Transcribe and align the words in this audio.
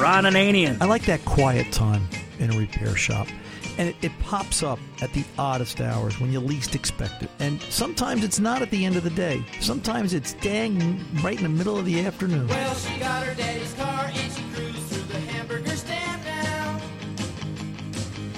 Ron 0.00 0.24
Ananian. 0.24 0.80
I 0.80 0.86
like 0.86 1.04
that 1.04 1.22
quiet 1.26 1.70
time 1.72 2.08
in 2.38 2.50
a 2.50 2.56
repair 2.56 2.96
shop. 2.96 3.28
And 3.76 3.90
it, 3.90 3.96
it 4.00 4.18
pops 4.20 4.62
up 4.62 4.78
at 5.02 5.12
the 5.12 5.24
oddest 5.38 5.78
hours 5.82 6.18
when 6.18 6.32
you 6.32 6.40
least 6.40 6.74
expect 6.74 7.22
it. 7.22 7.30
And 7.38 7.60
sometimes 7.62 8.24
it's 8.24 8.40
not 8.40 8.62
at 8.62 8.70
the 8.70 8.86
end 8.86 8.96
of 8.96 9.04
the 9.04 9.10
day. 9.10 9.44
Sometimes 9.60 10.14
it's 10.14 10.32
dang 10.34 11.04
right 11.22 11.36
in 11.36 11.42
the 11.42 11.50
middle 11.50 11.76
of 11.78 11.84
the 11.84 12.00
afternoon. 12.06 12.48
Well, 12.48 12.74
she 12.76 12.98
got 12.98 13.26
her 13.26 13.34
daddy's 13.34 13.74
car 13.74 14.06
and 14.06 14.32
she 14.32 14.42
cruised 14.54 14.78
through 14.88 15.02
the 15.02 15.20
hamburger 15.32 15.76
stand 15.76 16.24
now. 16.24 16.80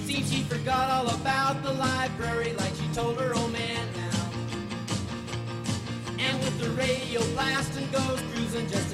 Seems 0.04 0.32
she 0.32 0.42
forgot 0.42 0.90
all 0.90 1.14
about 1.14 1.62
the 1.62 1.74
library 1.74 2.54
like 2.54 2.74
she 2.74 2.88
told 2.92 3.20
her 3.20 3.34
old 3.36 3.52
man 3.52 3.86
now. 3.94 4.30
And 6.18 6.40
with 6.40 6.58
the 6.60 6.70
radio 6.70 7.20
blasting 7.34 7.88
goes 7.92 8.20
cruising 8.32 8.66
just 8.68 8.91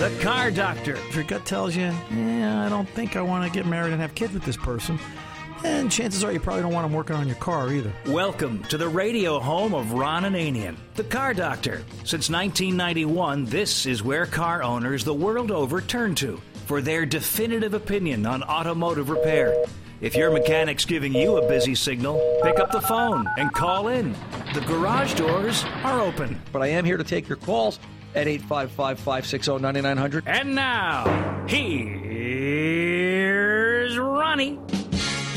The 0.00 0.18
Car 0.22 0.50
Doctor. 0.50 0.94
If 0.94 1.14
your 1.14 1.24
gut 1.24 1.44
tells 1.44 1.76
you, 1.76 1.92
yeah, 2.10 2.64
I 2.64 2.70
don't 2.70 2.88
think 2.88 3.16
I 3.16 3.20
want 3.20 3.44
to 3.44 3.50
get 3.50 3.66
married 3.66 3.92
and 3.92 4.00
have 4.00 4.14
kids 4.14 4.32
with 4.32 4.44
this 4.44 4.56
person, 4.56 4.98
and 5.62 5.92
chances 5.92 6.24
are 6.24 6.32
you 6.32 6.40
probably 6.40 6.62
don't 6.62 6.72
want 6.72 6.86
them 6.86 6.94
working 6.94 7.16
on 7.16 7.26
your 7.26 7.36
car 7.36 7.70
either. 7.70 7.92
Welcome 8.06 8.62
to 8.70 8.78
the 8.78 8.88
radio 8.88 9.38
home 9.38 9.74
of 9.74 9.92
Ron 9.92 10.22
Ananian, 10.22 10.76
the 10.94 11.04
Car 11.04 11.34
Doctor. 11.34 11.82
Since 12.04 12.30
1991, 12.30 13.44
this 13.44 13.84
is 13.84 14.02
where 14.02 14.24
car 14.24 14.62
owners 14.62 15.04
the 15.04 15.12
world 15.12 15.50
over 15.50 15.82
turn 15.82 16.14
to 16.14 16.40
for 16.64 16.80
their 16.80 17.04
definitive 17.04 17.74
opinion 17.74 18.24
on 18.24 18.42
automotive 18.42 19.10
repair. 19.10 19.54
If 20.00 20.16
your 20.16 20.30
mechanic's 20.30 20.86
giving 20.86 21.12
you 21.12 21.36
a 21.36 21.46
busy 21.46 21.74
signal, 21.74 22.40
pick 22.42 22.58
up 22.58 22.72
the 22.72 22.80
phone 22.80 23.28
and 23.36 23.52
call 23.52 23.88
in. 23.88 24.14
The 24.54 24.62
garage 24.62 25.12
doors 25.12 25.62
are 25.84 26.00
open. 26.00 26.40
But 26.52 26.62
I 26.62 26.68
am 26.68 26.86
here 26.86 26.96
to 26.96 27.04
take 27.04 27.28
your 27.28 27.36
calls 27.36 27.78
at 28.14 28.26
855 28.26 28.98
560 28.98 29.58
9900. 29.58 30.26
And 30.26 30.54
now, 30.54 31.44
here's 31.46 31.98
Ronnie. 33.98 34.58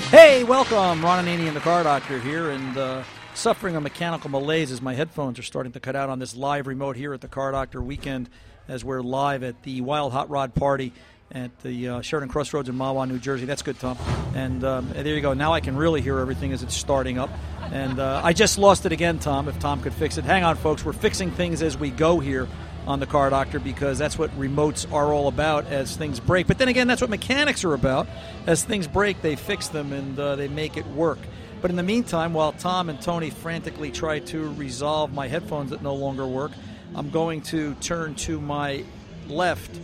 Hey, 0.10 0.44
welcome. 0.44 1.04
Ron 1.04 1.26
Ananian 1.26 1.48
and 1.48 1.56
the 1.56 1.62
car 1.62 1.84
doctor 1.84 2.20
here, 2.20 2.52
and 2.52 2.78
uh, 2.78 3.04
suffering 3.34 3.76
a 3.76 3.82
mechanical 3.82 4.30
malaise 4.30 4.72
as 4.72 4.82
my 4.82 4.94
headphones 4.94 5.40
are 5.40 5.44
starting 5.44 5.72
to 5.72 5.80
cut 5.80 5.96
out 5.96 6.10
on 6.10 6.20
this 6.20 6.36
live 6.36 6.68
remote 6.68 6.96
here 6.96 7.14
at 7.14 7.22
the 7.22 7.28
Car 7.28 7.52
Doctor 7.52 7.82
weekend 7.82 8.30
as 8.68 8.86
we're 8.86 9.02
live 9.02 9.44
at 9.44 9.64
the 9.64 9.82
Wild 9.82 10.14
Hot 10.14 10.30
Rod 10.30 10.54
Party 10.54 10.94
at 11.34 11.58
the 11.62 11.90
uh, 11.90 12.02
Sheraton 12.02 12.30
Crossroads 12.30 12.70
in 12.70 12.76
Mahwah, 12.76 13.08
New 13.08 13.18
Jersey. 13.18 13.46
That's 13.46 13.64
good, 13.64 13.80
Tom. 13.80 13.98
And 14.36 14.64
um, 14.64 14.90
there 14.94 15.16
you 15.16 15.22
go. 15.22 15.34
Now 15.34 15.54
I 15.54 15.62
can 15.62 15.76
really 15.76 16.02
hear 16.02 16.20
everything 16.20 16.54
as 16.54 16.64
it's 16.64 16.76
starting 16.76 17.18
up. 17.18 17.30
And 17.72 18.00
uh, 18.00 18.22
I 18.24 18.34
just 18.34 18.58
lost 18.58 18.86
it 18.86 18.92
again, 18.92 19.20
Tom, 19.20 19.48
if 19.48 19.58
Tom 19.60 19.82
could 19.82 19.94
fix 19.94 20.18
it. 20.18 20.26
Hang 20.26 20.44
on, 20.44 20.56
folks. 20.56 20.86
We're 20.86 20.94
fixing 20.94 21.32
things 21.32 21.62
as 21.62 21.78
we 21.78 21.90
go 21.90 22.20
here 22.20 22.48
on 22.86 23.00
the 23.00 23.06
Car 23.08 23.30
Doctor 23.30 23.60
because 23.60 23.98
that's 23.98 24.18
what 24.18 24.30
remotes 24.38 24.92
are 24.92 25.14
all 25.14 25.28
about 25.28 25.66
as 25.68 25.96
things 25.96 26.20
break. 26.20 26.48
But 26.48 26.58
then 26.58 26.68
again, 26.68 26.88
that's 26.88 27.02
what 27.02 27.10
mechanics 27.10 27.64
are 27.64 27.74
about. 27.74 28.08
As 28.46 28.64
things 28.64 28.88
break, 28.88 29.22
they 29.22 29.36
fix 29.36 29.70
them 29.70 29.94
and 29.94 30.20
uh, 30.20 30.36
they 30.36 30.48
make 30.48 30.78
it 30.78 30.86
work. 30.88 31.20
But 31.62 31.72
in 31.72 31.78
the 31.78 31.84
meantime, 31.84 32.34
while 32.34 32.52
Tom 32.52 32.90
and 32.90 33.02
Tony 33.02 33.30
frantically 33.30 33.90
try 33.90 34.20
to 34.20 34.54
resolve 34.54 35.14
my 35.14 35.30
headphones 35.30 35.70
that 35.70 35.82
no 35.82 35.96
longer 35.96 36.28
work, 36.28 36.52
I'm 36.94 37.10
going 37.10 37.42
to 37.44 37.74
turn 37.76 38.16
to 38.16 38.40
my 38.40 38.84
left 39.28 39.80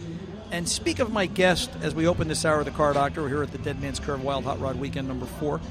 and 0.52 0.67
speak 0.67 1.00
of 1.00 1.11
my 1.11 1.25
guest 1.25 1.69
as 1.81 1.94
we 1.94 2.08
open 2.08 2.28
this 2.28 2.45
hour 2.45 2.59
of 2.59 2.66
the 2.66 2.72
Car 2.72 2.94
Doctor. 2.94 3.22
We're 3.22 3.30
here 3.30 3.44
at 3.44 3.52
the 3.52 3.58
Dead 3.59 3.81
Man's 3.81 4.00
Curve 4.00 4.23
Wild 4.23 4.44
Hot 4.45 4.59
Rod 4.59 4.78
Weekend 4.78 5.08
number 5.08 5.25
four 5.25 5.61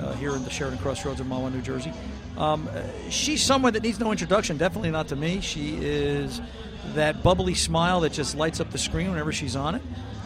uh, 0.00 0.12
here 0.14 0.34
in 0.34 0.44
the 0.44 0.50
Sheraton 0.50 0.78
Crossroads 0.78 1.20
in 1.20 1.26
Mahwah, 1.26 1.52
New 1.52 1.62
Jersey. 1.62 1.92
Um, 2.36 2.68
uh, 2.68 2.82
she's 3.08 3.42
someone 3.42 3.72
that 3.72 3.82
needs 3.82 3.98
no 3.98 4.10
introduction, 4.10 4.56
definitely 4.56 4.90
not 4.90 5.08
to 5.08 5.16
me. 5.16 5.40
She 5.40 5.76
is 5.80 6.40
that 6.94 7.22
bubbly 7.22 7.54
smile 7.54 8.00
that 8.00 8.12
just 8.12 8.36
lights 8.36 8.60
up 8.60 8.70
the 8.70 8.78
screen 8.78 9.10
whenever 9.10 9.32
she's 9.32 9.56
on 9.56 9.74
it. 9.74 9.82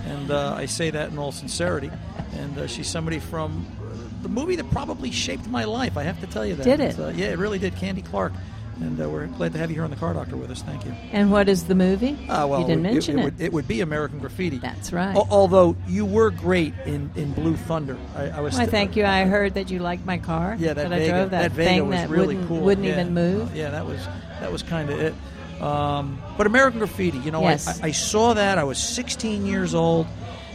And 0.07 0.31
uh, 0.31 0.55
I 0.57 0.67
say 0.67 0.91
that 0.91 1.11
in 1.11 1.19
all 1.19 1.33
sincerity. 1.33 1.91
And 2.37 2.59
uh, 2.59 2.67
she's 2.67 2.89
somebody 2.89 3.19
from 3.19 3.67
uh, 3.81 4.23
the 4.23 4.29
movie 4.29 4.57
that 4.57 4.71
probably 4.71 5.11
shaped 5.11 5.47
my 5.47 5.65
life. 5.65 5.97
I 5.97 6.03
have 6.03 6.21
to 6.21 6.27
tell 6.27 6.45
you 6.45 6.57
that. 6.57 6.65
Did 6.65 6.81
it? 6.81 6.99
Uh, 6.99 7.09
yeah, 7.09 7.27
it 7.27 7.39
really 7.39 7.59
did. 7.59 7.77
Candy 7.77 8.03
Clark. 8.03 8.33
And 8.81 9.01
uh, 9.01 9.09
we're 9.11 9.27
glad 9.27 9.53
to 9.53 9.59
have 9.59 9.71
you 9.71 9.75
here 9.75 9.85
on 9.85 9.91
the 9.91 9.97
Car 9.97 10.15
Doctor 10.15 10.37
with 10.37 10.51
us. 10.51 10.63
Thank 10.63 10.87
you. 10.87 10.93
And 11.13 11.31
what 11.31 11.49
is 11.49 11.65
the 11.65 11.75
movie? 11.75 12.17
Uh, 12.29 12.47
well, 12.47 12.61
you 12.61 12.67
didn't 12.67 12.87
it, 12.87 12.93
mention 12.95 13.19
it, 13.19 13.21
it. 13.21 13.25
Would, 13.25 13.41
it 13.41 13.53
would 13.53 13.69
be 13.69 13.83
American 13.83 14.19
Graffiti. 14.21 14.59
That's 14.59 14.93
right. 14.93 15.15
Al- 15.15 15.29
although 15.31 15.77
you 15.87 16.07
were 16.07 16.31
great 16.31 16.73
in, 16.87 17.11
in 17.15 17.33
Blue 17.35 17.57
Thunder. 17.57 17.99
I, 18.17 18.31
I 18.31 18.41
was. 18.41 18.57
Why, 18.57 18.67
thank 18.67 18.97
you. 18.97 19.05
I 19.05 19.25
heard 19.25 19.55
that 19.55 19.71
you 19.71 19.81
liked 19.81 20.07
my 20.07 20.17
car. 20.19 20.57
Yeah, 20.59 20.73
that, 20.73 20.87
I 20.93 20.99
Vega, 20.99 21.13
drove 21.13 21.31
that, 21.31 21.53
Vega 21.53 21.71
thing 21.71 21.89
was 21.89 21.97
that 21.99 22.09
really 22.09 22.29
wouldn't, 22.37 22.49
cool. 22.49 22.61
wouldn't 22.61 22.87
Yeah. 22.87 22.93
even 23.01 23.15
move. 23.15 23.55
Yeah, 23.55 23.71
that 23.71 23.85
was 23.85 24.07
that 24.41 24.51
was 24.51 24.63
kind 24.63 24.89
of 24.91 24.99
it. 25.01 25.15
Um, 25.63 26.21
but 26.39 26.47
American 26.47 26.79
Graffiti, 26.79 27.19
you 27.19 27.31
know, 27.31 27.43
Yes. 27.43 27.81
I, 27.81 27.85
I, 27.85 27.89
I 27.89 27.91
saw 27.93 28.33
that. 28.33 28.57
I 28.57 28.65
was 28.65 28.79
16 28.79 29.45
years 29.45 29.75
old. 29.75 30.07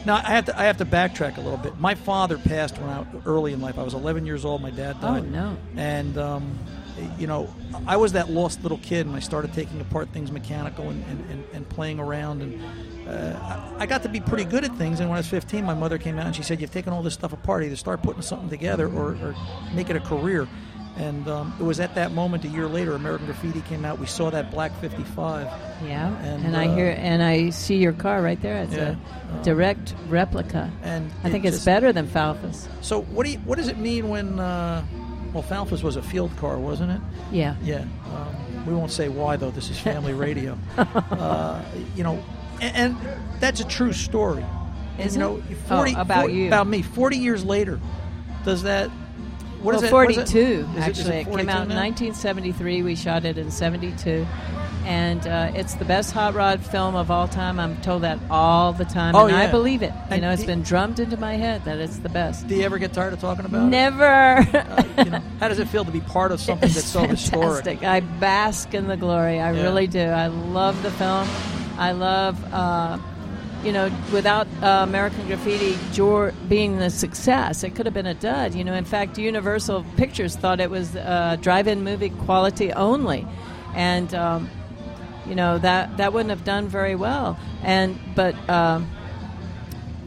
Now 0.03 0.15
I 0.15 0.21
have 0.31 0.45
to 0.45 0.59
I 0.59 0.65
have 0.65 0.77
to 0.77 0.85
backtrack 0.85 1.37
a 1.37 1.41
little 1.41 1.57
bit. 1.57 1.79
My 1.79 1.93
father 1.95 2.37
passed 2.39 2.77
when 2.79 2.89
I 2.89 3.05
early 3.25 3.53
in 3.53 3.61
life. 3.61 3.77
I 3.77 3.83
was 3.83 3.93
11 3.93 4.25
years 4.25 4.45
old. 4.45 4.61
My 4.61 4.71
dad 4.71 4.99
died. 5.01 5.23
Oh, 5.23 5.29
no. 5.29 5.57
And 5.77 6.17
um, 6.17 6.57
you 7.17 7.27
know, 7.27 7.53
I 7.87 7.97
was 7.97 8.13
that 8.13 8.29
lost 8.29 8.63
little 8.63 8.77
kid, 8.79 9.05
and 9.05 9.15
I 9.15 9.19
started 9.19 9.53
taking 9.53 9.81
apart 9.81 10.09
things 10.09 10.31
mechanical 10.31 10.89
and, 10.89 11.03
and, 11.09 11.43
and, 11.53 11.69
playing 11.69 11.99
around. 11.99 12.41
And 12.41 13.07
uh, 13.07 13.75
I 13.77 13.85
got 13.85 14.03
to 14.03 14.09
be 14.09 14.19
pretty 14.19 14.45
good 14.45 14.63
at 14.63 14.75
things. 14.75 14.99
And 14.99 15.09
when 15.09 15.17
I 15.17 15.19
was 15.19 15.27
15, 15.27 15.65
my 15.65 15.73
mother 15.73 15.97
came 15.97 16.17
out 16.17 16.27
and 16.27 16.35
she 16.35 16.43
said, 16.43 16.61
"You've 16.61 16.71
taken 16.71 16.93
all 16.93 17.03
this 17.03 17.13
stuff 17.13 17.33
apart. 17.33 17.63
Either 17.63 17.75
start 17.75 18.01
putting 18.01 18.21
something 18.21 18.49
together 18.49 18.87
or, 18.87 19.11
or 19.21 19.35
make 19.73 19.89
it 19.89 19.95
a 19.95 19.99
career." 20.01 20.47
And 20.97 21.27
um, 21.27 21.53
it 21.59 21.63
was 21.63 21.81
at 21.81 21.95
that 21.95 22.13
moment, 22.13 22.45
a 22.45 22.47
year 22.47 22.67
later, 22.67 22.93
American 22.93 23.25
Graffiti 23.25 23.59
came 23.61 23.83
out. 23.83 23.99
We 23.99 24.05
saw 24.05 24.29
that 24.29 24.49
black 24.49 24.73
55. 24.79 25.45
Yeah, 25.83 26.15
And, 26.23 26.45
and, 26.45 26.55
I 26.55 26.67
uh, 26.67 26.75
hear 26.75 26.95
and 26.97 27.21
I 27.21 27.49
see 27.49 27.75
your 27.75 27.91
car 27.91 28.21
right 28.21 28.41
there. 28.41 28.63
It's 28.63 28.73
Yeah. 28.73 28.95
a 29.37 29.43
direct 29.43 29.93
replica. 30.07 30.71
And 30.83 31.11
I 31.21 31.27
it 31.27 31.31
think 31.31 31.43
it's 31.43 31.57
just- 31.57 31.65
better 31.65 31.91
than 31.91 32.07
Falfas. 32.07 32.69
So 32.81 33.01
what 33.01 33.25
do 33.25 33.33
you, 33.33 33.39
what 33.39 33.57
does 33.57 33.67
it 33.67 33.77
mean 33.77 34.07
when? 34.07 34.39
Uh, 34.39 34.85
well, 35.35 35.43
Falfas 35.43 35.83
was 35.83 35.97
a 35.97 36.01
field 36.01 36.35
car, 36.37 36.57
wasn't 36.57 36.91
it? 36.93 37.01
Yeah. 37.31 37.55
Yeah. 37.61 37.85
Um, 38.13 38.65
we 38.65 38.73
won't 38.73 38.91
say 38.91 39.09
why 39.09 39.35
though. 39.35 39.51
This 39.51 39.69
is 39.69 39.77
family 39.77 40.13
radio. 40.27 40.57
uh, 40.77 41.61
you 41.95 42.03
know, 42.03 42.23
and, 42.61 42.95
and 42.95 42.97
that's 43.41 43.59
a 43.59 43.67
true 43.67 43.91
story. 43.93 44.45
And, 44.97 45.07
Is 45.07 45.15
you 45.15 45.19
know, 45.19 45.37
it? 45.49 45.57
40, 45.67 45.93
Oh, 45.95 46.01
about 46.01 46.19
40 46.21 46.33
you. 46.33 46.47
about 46.47 46.67
me. 46.67 46.81
Forty 46.81 47.17
years 47.17 47.43
later, 47.43 47.81
does 48.45 48.63
that? 48.63 48.89
What 49.61 49.73
well, 49.73 49.75
is 49.75 49.81
that- 49.81 49.93
what 49.93 50.09
is 50.09 50.15
42 50.15 50.39
it- 50.39 50.43
is 50.77 50.77
actually. 50.77 51.15
it 51.17 51.27
It, 51.27 51.35
came 51.35 51.49
out 51.49 51.63
in 51.69 51.75
1973. 51.75 52.81
We 52.83 52.95
shot 52.95 53.25
it 53.25 53.37
in 53.37 53.51
72, 53.51 54.25
and 54.85 55.25
uh, 55.27 55.51
it's 55.55 55.73
the 55.75 55.85
best 55.85 56.11
hot 56.13 56.33
rod 56.35 56.63
film 56.63 56.95
of 56.95 57.09
all 57.11 57.27
time. 57.27 57.59
I'm 57.59 57.75
told 57.81 58.03
that 58.03 58.19
all 58.29 58.71
the 58.71 58.85
time, 58.85 59.15
Oh, 59.15 59.25
and 59.25 59.35
I 59.35 59.49
believe 59.51 59.81
it. 59.81 59.91
And 60.09 60.15
you 60.15 60.21
know, 60.21 60.31
it's 60.31 60.45
been 60.45 60.61
drummed 60.61 60.99
into 60.99 61.17
my 61.17 61.35
head 61.35 61.65
that 61.65 61.79
it's 61.79 61.97
the 61.97 62.09
best. 62.09 62.47
Do 62.47 62.55
you 62.55 62.63
ever 62.63 62.77
get 62.77 62.93
tired 62.93 63.13
of 63.13 63.19
talking 63.19 63.45
about 63.45 63.67
it? 63.67 63.69
Never. 63.69 64.05
Uh, 64.05 64.83
you 64.99 65.05
know, 65.11 65.21
how 65.39 65.47
does 65.47 65.59
it 65.59 65.67
feel 65.67 65.83
to 65.85 65.91
be 65.91 66.01
part 66.01 66.31
of 66.31 66.39
something 66.39 66.67
It's 66.67 66.75
that's 66.75 66.87
so 66.87 67.07
historic? 67.07 67.83
I 67.83 67.99
bask 67.99 68.73
in 68.73 68.87
the 68.87 68.97
glory. 68.97 69.39
I 69.39 69.51
Yeah. 69.53 69.63
really 69.63 69.87
do. 69.87 70.01
I 70.01 70.27
love 70.27 70.81
the 70.83 70.91
film. 70.91 71.27
I 71.77 71.91
love, 71.91 72.41
uh, 72.53 72.97
you 73.63 73.71
know, 73.73 73.89
without 74.13 74.47
uh, 74.61 74.81
American 74.83 75.25
Graffiti 75.27 75.75
being 76.47 76.77
the 76.77 76.89
success, 76.91 77.63
it 77.63 77.73
could 77.75 77.85
have 77.87 77.93
been 77.95 78.05
a 78.05 78.13
dud. 78.13 78.53
You 78.53 78.63
know, 78.63 78.73
in 78.75 78.85
fact, 78.85 79.17
Universal 79.17 79.83
Pictures 79.97 80.35
thought 80.35 80.59
it 80.59 80.69
was 80.69 80.95
uh, 80.95 81.37
drive-in 81.41 81.83
movie 81.83 82.11
quality 82.11 82.71
only, 82.71 83.25
and 83.73 84.13
um, 84.13 84.49
you 85.27 85.35
know 85.35 85.57
that 85.59 85.97
that 85.97 86.13
wouldn't 86.13 86.29
have 86.29 86.43
done 86.43 86.67
very 86.67 86.95
well. 86.95 87.37
And 87.63 87.97
but. 88.15 88.35
Um, 88.49 88.89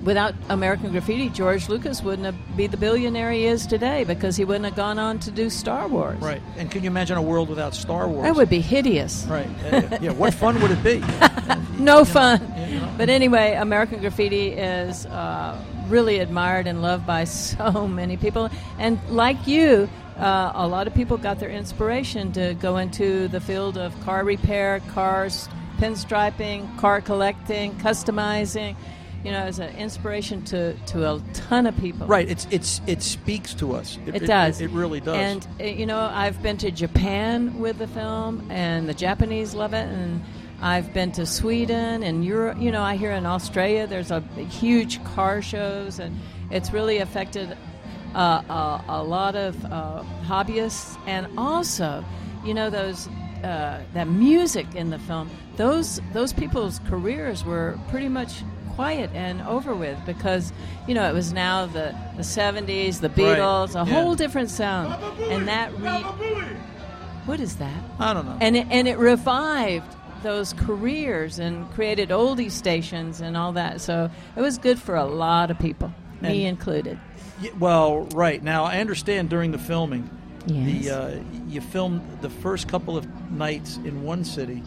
Without 0.05 0.33
American 0.49 0.92
Graffiti, 0.92 1.28
George 1.28 1.69
Lucas 1.69 2.03
wouldn't 2.03 2.25
have 2.25 2.57
be 2.57 2.69
the 2.69 2.77
billionaire 2.77 3.33
he 3.33 3.47
is 3.47 3.66
today 3.66 4.04
because 4.04 4.37
he 4.37 4.45
wouldn't 4.45 4.65
have 4.65 4.77
gone 4.77 4.97
on 4.97 5.19
to 5.19 5.31
do 5.33 5.51
Star 5.51 5.89
Wars. 5.89 6.21
Right. 6.21 6.41
And 6.57 6.71
can 6.71 6.84
you 6.84 6.87
imagine 6.87 7.16
a 7.16 7.22
world 7.22 7.48
without 7.48 7.75
Star 7.75 8.07
Wars? 8.07 8.22
That 8.22 8.37
would 8.37 8.48
be 8.48 8.60
hideous. 8.60 9.27
Right. 9.28 9.51
Yeah, 9.65 9.98
yeah. 10.01 10.13
What 10.13 10.34
fun 10.34 10.63
would 10.63 10.71
it 10.71 10.83
be? 10.84 11.03
No 11.78 12.04
fun. 12.04 12.41
you 12.69 12.81
know. 12.81 12.95
But 12.97 13.09
anyway, 13.09 13.54
American 13.54 14.01
Graffiti 14.01 14.48
is 14.48 15.07
uh, 15.07 15.60
really 15.89 16.19
admired 16.19 16.67
and 16.67 16.83
loved 16.83 17.07
by 17.07 17.25
so 17.25 17.89
many 18.01 18.17
people. 18.17 18.51
And 18.79 19.01
like 19.09 19.47
you, 19.47 19.89
uh, 20.17 20.53
a 20.55 20.67
lot 20.67 20.87
of 20.87 20.95
people 20.95 21.17
got 21.17 21.39
their 21.39 21.51
inspiration 21.51 22.33
to 22.33 22.55
go 22.55 22.77
into 22.77 23.29
the 23.29 23.41
field 23.41 23.79
of 23.79 23.99
car 24.01 24.25
repair, 24.25 24.81
cars, 24.91 25.49
pinstriping, 25.79 26.77
car 26.79 27.01
collecting, 27.01 27.75
customizing. 27.77 28.77
You 29.25 29.33
know, 29.33 29.39
as 29.39 29.59
an 29.59 29.75
inspiration 29.75 30.45
to, 30.45 30.75
to 30.75 31.11
a 31.11 31.21
ton 31.35 31.67
of 31.67 31.77
people. 31.79 32.07
Right. 32.07 32.31
It's 32.31 32.47
it's 32.53 32.81
it 32.87 33.03
speaks 33.03 33.53
to 33.55 33.75
us. 33.75 33.99
It, 34.07 34.21
does. 34.21 34.61
It, 34.61 34.71
really 34.71 35.01
does. 35.01 35.17
And 35.17 35.47
uh, 35.61 35.65
you 35.65 35.87
know, 35.87 35.99
I've 35.99 36.41
been 36.41 36.57
to 36.59 36.71
Japan 36.71 37.59
with 37.59 37.79
the 37.79 37.89
film, 37.89 38.49
and 38.49 38.89
the 38.89 38.95
Japanese 38.95 39.55
love 39.55 39.75
it. 39.75 39.89
And 39.89 40.23
I've 40.60 40.93
been 40.93 41.13
to 41.13 41.27
Sweden 41.27 42.03
and 42.03 42.25
Europe. 42.25 42.59
You 42.60 42.72
know, 42.72 42.83
I 42.83 42.97
hear 42.97 43.13
in 43.13 43.27
Australia 43.27 43.87
there's 43.87 44.10
a 44.10 44.21
huge 44.21 45.03
car 45.05 45.41
shows, 45.41 45.99
and 45.99 46.19
it's 46.51 46.72
really 46.72 46.99
affected 46.99 47.57
uh, 48.15 48.43
a, 48.49 48.84
a 48.89 49.03
lot 49.03 49.37
of 49.37 49.65
uh, 49.66 50.03
hobbyists, 50.25 50.99
and 51.07 51.28
also, 51.39 52.05
you 52.45 52.55
know, 52.55 52.71
those 52.71 53.07
uh, 53.45 53.81
that 53.95 54.09
music 54.09 54.66
in 54.75 54.91
the 54.91 54.99
film. 54.99 55.31
Those 55.57 56.01
those 56.13 56.33
people's 56.33 56.81
careers 56.89 57.45
were 57.45 57.78
pretty 57.89 58.09
much 58.09 58.43
quiet 58.75 59.11
and 59.13 59.43
over 59.43 59.75
with 59.75 59.99
because 60.07 60.53
you 60.87 60.95
know 60.95 61.09
it 61.09 61.13
was 61.13 61.33
now 61.33 61.66
the 61.66 61.93
the 62.16 62.22
70s 62.22 63.01
the 63.01 63.09
beatles 63.09 63.71
a 63.71 63.84
yeah. 63.84 63.93
whole 63.93 64.15
different 64.15 64.49
sound 64.49 64.95
and 65.33 65.49
that 65.49 65.77
re- 65.81 66.01
what 67.27 67.41
is 67.41 67.57
that 67.57 67.83
I 67.99 68.15
don't 68.15 68.25
know. 68.25 68.39
and 68.41 68.57
it, 68.57 68.69
and 68.71 68.87
it 68.87 68.97
revived 68.99 69.97
those 70.22 70.53
careers 70.53 71.38
and 71.38 71.70
created 71.72 72.10
oldie 72.10 72.50
stations 72.50 73.20
and 73.20 73.36
all 73.36 73.53
that. 73.53 73.80
So 73.80 74.10
it 74.36 74.41
was 74.41 74.59
good 74.59 74.78
for 74.78 74.97
a 74.97 75.04
lot 75.04 75.50
of 75.50 75.59
people, 75.59 75.92
me 76.20 76.47
included. 76.47 76.98
Y- 77.42 77.50
well, 77.59 78.00
right 78.15 78.42
now 78.42 78.65
I 78.65 78.78
understand 78.80 79.28
during 79.30 79.53
the 79.53 79.59
filming, 79.59 80.10
Yes. 80.47 80.84
the 80.84 80.91
uh, 80.91 81.20
you 81.48 81.60
filmed 81.60 82.00
the 82.22 82.30
first 82.30 82.68
couple 82.68 82.97
of 82.97 83.06
nights 83.30 83.76
in 83.84 84.03
one 84.03 84.24
city, 84.24 84.62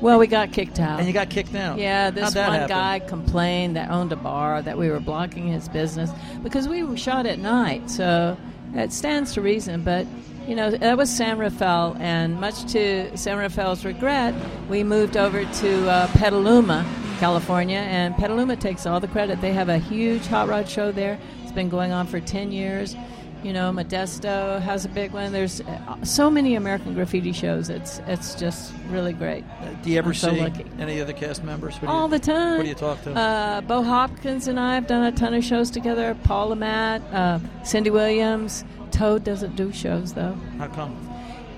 Well, 0.00 0.18
we 0.18 0.26
got 0.28 0.52
kicked 0.52 0.78
out. 0.78 0.98
and 1.00 1.08
you 1.08 1.12
got 1.14 1.28
kicked 1.28 1.54
out. 1.56 1.78
yeah, 1.78 2.10
this 2.10 2.34
one 2.34 2.44
happen? 2.52 2.68
guy 2.68 3.00
complained 3.00 3.74
that 3.76 3.90
owned 3.90 4.12
a 4.12 4.16
bar 4.16 4.62
that 4.62 4.78
we 4.78 4.88
were 4.90 5.00
blocking 5.00 5.48
his 5.48 5.68
business 5.68 6.10
because 6.42 6.68
we 6.68 6.82
were 6.84 6.96
shot 6.96 7.26
at 7.26 7.38
night. 7.40 7.90
So 7.90 8.36
it 8.74 8.92
stands 8.92 9.32
to 9.34 9.40
reason, 9.40 9.82
but. 9.82 10.06
You 10.46 10.54
know, 10.54 10.70
that 10.70 10.98
was 10.98 11.08
San 11.08 11.38
Rafael, 11.38 11.96
and 11.98 12.38
much 12.38 12.70
to 12.72 13.16
San 13.16 13.38
Rafael's 13.38 13.82
regret, 13.84 14.34
we 14.68 14.84
moved 14.84 15.16
over 15.16 15.42
to 15.42 15.88
uh, 15.90 16.06
Petaluma, 16.08 16.84
California, 17.18 17.78
and 17.78 18.14
Petaluma 18.16 18.54
takes 18.56 18.84
all 18.84 19.00
the 19.00 19.08
credit. 19.08 19.40
They 19.40 19.54
have 19.54 19.70
a 19.70 19.78
huge 19.78 20.26
hot 20.26 20.48
rod 20.48 20.68
show 20.68 20.92
there. 20.92 21.18
It's 21.42 21.52
been 21.52 21.70
going 21.70 21.92
on 21.92 22.06
for 22.06 22.20
10 22.20 22.52
years. 22.52 22.94
You 23.42 23.54
know, 23.54 23.72
Modesto 23.72 24.60
has 24.60 24.84
a 24.84 24.88
big 24.90 25.12
one. 25.12 25.32
There's 25.32 25.62
uh, 25.62 26.02
so 26.04 26.30
many 26.30 26.54
American 26.56 26.94
graffiti 26.94 27.32
shows. 27.32 27.68
It's 27.68 28.00
it's 28.06 28.34
just 28.34 28.72
really 28.88 29.12
great. 29.12 29.44
Uh, 29.60 29.68
Do 29.82 29.90
you 29.90 29.98
ever 29.98 30.10
I'm 30.10 30.14
so 30.14 30.30
see 30.30 30.40
lucky. 30.40 30.64
any 30.78 30.98
other 31.00 31.12
cast 31.12 31.44
members? 31.44 31.78
Do 31.78 31.86
All 31.86 32.04
you- 32.04 32.18
the 32.18 32.18
time. 32.20 32.56
What 32.56 32.62
do 32.62 32.68
you 32.70 32.74
talk 32.74 33.02
to? 33.02 33.14
Uh, 33.14 33.60
Bo 33.62 33.82
Hopkins 33.82 34.48
and 34.48 34.58
I 34.58 34.74
have 34.74 34.86
done 34.86 35.04
a 35.04 35.12
ton 35.12 35.34
of 35.34 35.44
shows 35.44 35.70
together. 35.70 36.16
Paul 36.24 36.48
Le 36.48 36.56
Mat, 36.56 37.02
uh, 37.12 37.38
Cindy 37.64 37.90
Williams. 37.90 38.64
Toad 38.94 39.24
doesn't 39.24 39.56
do 39.56 39.72
shows 39.72 40.14
though. 40.14 40.36
How 40.56 40.68
come? 40.68 40.96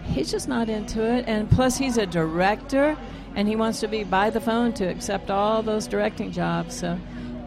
He's 0.05 0.31
just 0.31 0.49
not 0.49 0.71
into 0.71 1.03
it, 1.03 1.27
and 1.29 1.50
plus 1.50 1.77
he's 1.77 1.99
a 1.99 2.06
director, 2.06 2.97
and 3.35 3.47
he 3.47 3.56
wants 3.56 3.81
to 3.81 3.88
be 3.88 4.05
by 4.05 4.31
the 4.31 4.41
phone 4.41 4.73
to 4.75 4.85
accept 4.87 5.31
all 5.31 5.62
those 5.62 5.87
directing 5.87 6.33
jobs. 6.33 6.75
So 6.75 6.99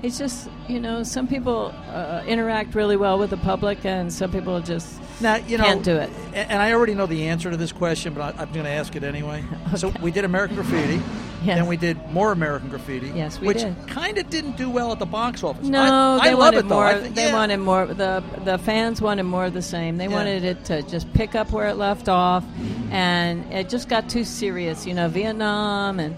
it's 0.03 0.17
just 0.17 0.49
you 0.67 0.79
know 0.79 1.03
some 1.03 1.27
people 1.27 1.73
uh, 1.89 2.23
interact 2.27 2.75
really 2.75 2.97
well 2.97 3.19
with 3.19 3.29
the 3.31 3.37
public, 3.37 3.85
and 3.85 4.11
some 4.13 4.31
people 4.31 4.59
just 4.61 4.99
Now 5.21 5.35
you 5.35 5.57
know, 5.57 5.63
Can't 5.65 5.83
do 5.83 5.95
it. 5.97 6.09
And 6.33 6.61
I 6.61 6.71
already 6.73 6.93
know 6.95 7.05
the 7.05 7.27
answer 7.27 7.51
to 7.51 7.57
this 7.57 7.71
question, 7.71 8.13
but 8.13 8.21
I, 8.35 8.41
I'm 8.43 8.51
going 8.53 8.65
to 8.65 8.71
ask 8.71 8.95
it 8.95 9.03
anyway. 9.03 9.43
So 9.77 9.89
we 10.01 10.11
did 10.11 10.25
American 10.25 10.55
Graffiti, 10.55 10.99
Yes. 11.43 11.57
then 11.59 11.67
we 11.67 11.77
did 11.77 11.97
more 12.11 12.31
American 12.31 12.69
Graffiti. 12.69 13.11
Yes, 13.15 13.39
we 13.39 13.47
which 13.47 13.59
did. 13.59 13.75
kind 13.87 14.17
of 14.17 14.29
didn't 14.29 14.57
do 14.57 14.69
well 14.69 14.91
at 14.91 14.99
the 14.99 15.05
box 15.05 15.43
office. 15.43 15.67
No, 15.67 16.17
I, 16.19 16.23
they 16.23 16.29
I 16.31 16.33
love 16.33 16.39
wanted 16.39 16.57
it 16.59 16.67
though. 16.69 16.75
more. 16.75 16.85
I 16.85 16.99
think- 16.99 17.15
they 17.15 17.25
yeah. 17.27 17.33
wanted 17.33 17.57
more. 17.57 17.85
The 17.85 18.23
the 18.45 18.57
fans 18.57 19.01
wanted 19.01 19.23
more 19.23 19.45
of 19.45 19.53
the 19.53 19.61
same. 19.61 19.97
They 19.97 20.07
Yeah. 20.07 20.15
wanted 20.15 20.43
it 20.43 20.65
to 20.65 20.81
just 20.83 21.11
pick 21.13 21.35
up 21.35 21.51
where 21.51 21.67
it 21.69 21.75
left 21.77 22.09
off, 22.09 22.43
and 22.91 23.45
it 23.53 23.69
just 23.69 23.87
got 23.89 24.09
too 24.09 24.23
serious. 24.23 24.85
You 24.87 24.93
know, 24.93 25.07
Vietnam 25.09 25.99
and. 25.99 26.15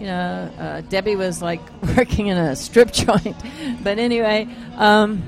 You 0.00 0.06
know, 0.06 0.50
uh, 0.58 0.80
Debbie 0.82 1.14
was 1.14 1.42
like 1.42 1.60
working 1.96 2.28
in 2.28 2.36
a 2.38 2.56
strip 2.56 2.92
joint, 2.92 3.36
but 3.82 3.98
anyway, 3.98 4.48
um, 4.76 5.22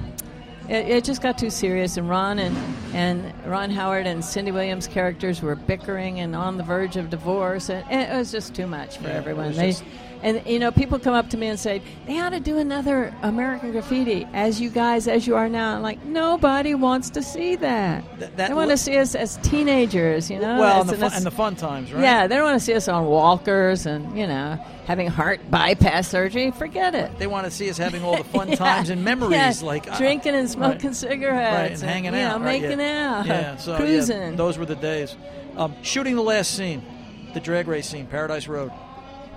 it, 0.68 0.88
it 0.88 1.04
just 1.04 1.20
got 1.20 1.36
too 1.36 1.50
serious. 1.50 1.98
And 1.98 2.08
Ron 2.08 2.38
and 2.38 2.56
and 2.94 3.34
Ron 3.46 3.70
Howard 3.70 4.06
and 4.06 4.24
Cindy 4.24 4.50
Williams' 4.50 4.86
characters 4.86 5.42
were 5.42 5.56
bickering 5.56 6.20
and 6.20 6.34
on 6.34 6.56
the 6.56 6.62
verge 6.62 6.96
of 6.96 7.10
divorce, 7.10 7.68
and 7.68 7.84
it 7.90 8.10
was 8.16 8.32
just 8.32 8.54
too 8.54 8.66
much 8.66 8.96
for 8.96 9.08
Yeah, 9.08 9.14
everyone. 9.14 9.52
They 9.52 9.74
and 10.22 10.42
you 10.46 10.58
know, 10.58 10.70
people 10.70 10.98
come 10.98 11.14
up 11.14 11.30
to 11.30 11.36
me 11.36 11.48
and 11.48 11.58
say 11.58 11.82
they 12.06 12.18
ought 12.20 12.30
to 12.30 12.40
do 12.40 12.58
another 12.58 13.14
American 13.22 13.72
Graffiti, 13.72 14.26
as 14.32 14.60
you 14.60 14.70
guys, 14.70 15.08
as 15.08 15.26
you 15.26 15.36
are 15.36 15.48
now. 15.48 15.76
I'm 15.76 15.82
like, 15.82 16.02
nobody 16.04 16.74
wants 16.74 17.10
to 17.10 17.22
see 17.22 17.56
that. 17.56 18.04
Th- 18.18 18.30
that 18.36 18.48
they 18.48 18.54
want 18.54 18.70
to 18.70 18.76
see 18.76 18.96
us 18.98 19.14
as 19.14 19.36
teenagers, 19.38 20.30
you 20.30 20.38
know. 20.38 20.58
well, 20.58 20.80
and 20.82 20.90
the, 20.90 20.96
fun, 20.96 21.12
and 21.14 21.26
the 21.26 21.30
fun 21.30 21.56
times, 21.56 21.92
right? 21.92 22.02
yeah, 22.02 22.26
they 22.26 22.36
don't 22.36 22.44
want 22.44 22.58
to 22.58 22.64
see 22.64 22.74
us 22.74 22.88
on 22.88 23.06
walkers 23.06 23.86
and 23.86 24.16
you 24.16 24.26
know 24.26 24.58
having 24.86 25.08
heart 25.08 25.40
bypass 25.50 26.08
surgery. 26.08 26.50
Forget 26.50 26.94
it. 26.94 27.18
They 27.18 27.26
want 27.26 27.44
to 27.46 27.50
see 27.50 27.68
us 27.70 27.76
having 27.78 28.02
all 28.02 28.16
the 28.16 28.24
fun 28.32 28.48
Yeah, 28.48 28.54
times 28.56 28.90
and 28.90 29.04
memories, 29.04 29.32
yeah, 29.62 29.66
like 29.66 29.90
uh, 29.90 29.96
drinking 29.98 30.34
and 30.34 30.48
smoking 30.48 30.88
right. 30.88 30.96
cigarettes 30.96 31.82
right, 31.82 31.82
and 31.82 31.82
hanging 31.82 32.14
you 32.14 32.20
out, 32.20 32.40
know, 32.40 32.44
right, 32.46 32.62
making 32.62 32.80
yeah. 32.80 33.18
out, 33.18 33.26
yeah, 33.26 33.56
so, 33.56 33.76
cruising. 33.76 34.36
those 34.36 34.58
were 34.58 34.66
the 34.66 34.76
days. 34.76 35.16
Um, 35.56 35.74
shooting 35.82 36.16
the 36.16 36.22
last 36.22 36.56
scene, 36.56 36.82
the 37.34 37.40
drag 37.40 37.68
race 37.68 37.88
scene, 37.88 38.06
Paradise 38.06 38.48
Road. 38.48 38.72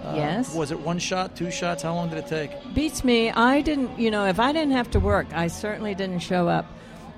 Uh, 0.06 0.16
Yes. 0.16 0.54
Was 0.56 0.72
it 0.72 0.80
one 0.80 1.00
shot, 1.00 1.36
two 1.36 1.50
shots? 1.52 1.84
How 1.84 1.94
long 1.96 2.10
did 2.10 2.20
it 2.20 2.28
take? 2.28 2.52
beats 2.74 3.04
me. 3.04 3.32
I 3.32 3.62
didn't, 3.62 3.98
you 4.00 4.12
know, 4.12 4.26
if 4.26 4.40
I 4.40 4.52
didn't 4.52 4.72
have 4.74 4.90
to 4.92 5.00
work, 5.00 5.28
I 5.34 5.48
certainly 5.48 5.96
didn't 5.96 6.20
show 6.20 6.48
up. 6.48 6.66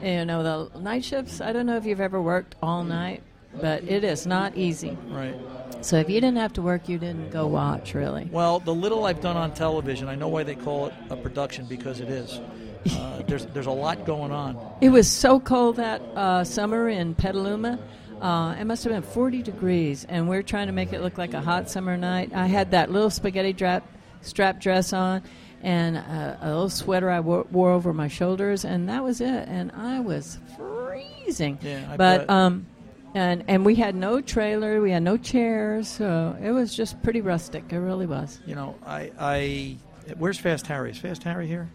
You 0.02 0.26
know, 0.26 0.70
the 0.72 0.80
night 0.80 1.04
shifts, 1.04 1.42
I 1.42 1.52
don't 1.54 1.66
know 1.66 1.76
if 1.78 1.86
you've 1.86 2.02
ever 2.02 2.22
worked 2.22 2.56
all 2.62 2.84
night, 2.84 3.24
but 3.60 3.84
it 3.84 4.04
is 4.04 4.28
not 4.28 4.56
easy. 4.56 4.96
Right. 5.08 5.36
So 5.82 5.98
if 5.98 6.10
you 6.10 6.22
didn't 6.22 6.38
have 6.38 6.54
to 6.54 6.62
work, 6.62 6.88
you 6.88 6.98
didn't 6.98 7.32
go 7.32 7.48
watch, 7.48 7.94
really. 7.94 8.28
Well, 8.32 8.60
the 8.60 8.74
little 8.74 9.06
I've 9.06 9.22
done 9.22 9.38
on 9.38 9.54
television, 9.54 10.08
I 10.08 10.16
know 10.16 10.28
why 10.28 10.44
they 10.44 10.56
call 10.56 10.88
it 10.88 10.94
a 11.10 11.16
production 11.18 11.66
because 11.66 12.00
it 12.00 12.10
is. 12.10 12.40
Uh, 12.88 13.22
there's 13.28 13.46
there's 13.48 13.66
a 13.66 13.72
lot 13.72 14.06
going 14.06 14.32
on. 14.32 14.58
It 14.80 14.90
was 14.90 15.10
so 15.10 15.42
cold 15.42 15.76
that 15.76 16.00
uh, 16.16 16.46
summer 16.46 16.88
in 16.88 17.16
Petaluma. 17.16 17.78
Uh, 18.22 18.56
it 18.60 18.66
must 18.66 18.84
have 18.84 18.94
been 18.94 19.02
40 19.04 19.42
degrees, 19.44 20.06
and 20.08 20.28
we're 20.30 20.44
trying 20.44 20.68
to 20.68 20.74
make 20.74 20.94
it 20.94 21.02
look 21.02 21.18
like 21.18 21.34
a 21.34 21.42
hot 21.42 21.70
summer 21.70 21.98
night. 21.98 22.32
I 22.34 22.48
had 22.48 22.72
that 22.72 22.92
little 22.92 23.10
spaghetti 23.10 23.54
drap, 23.54 23.88
strap 24.22 24.60
dress 24.60 24.94
on 24.94 25.22
and 25.64 25.98
a, 25.98 26.38
a 26.42 26.48
little 26.50 26.70
sweater 26.70 27.10
I 27.10 27.20
wore, 27.20 27.46
wore 27.52 27.72
over 27.72 27.92
my 27.94 28.08
shoulders, 28.08 28.64
and 28.66 28.90
that 28.90 29.04
was 29.04 29.22
it. 29.22 29.48
And 29.48 29.72
I 29.72 30.00
was 30.00 30.38
freezing. 30.56 31.58
Yeah, 31.62 31.88
I 31.92 31.98
but 31.98 32.18
bet. 32.20 32.30
um, 32.30 32.68
and 33.16 33.44
and 33.48 33.66
we 33.66 33.76
had 33.76 33.96
no 33.96 34.22
trailer, 34.22 34.82
we 34.82 34.92
had 34.92 35.02
no 35.04 35.18
chairs, 35.18 35.88
so 35.88 36.36
it 36.42 36.52
was 36.52 36.76
just 36.76 37.02
pretty 37.02 37.22
rustic. 37.22 37.64
It 37.72 37.78
really 37.80 38.06
was. 38.06 38.40
You 38.46 38.54
know, 38.56 38.76
I 38.86 39.12
I 39.20 39.78
where's 40.18 40.38
Fast 40.38 40.68
Harry? 40.68 40.92
Is 40.92 40.98
Fast 41.00 41.24
Harry 41.24 41.48
here? 41.48 41.70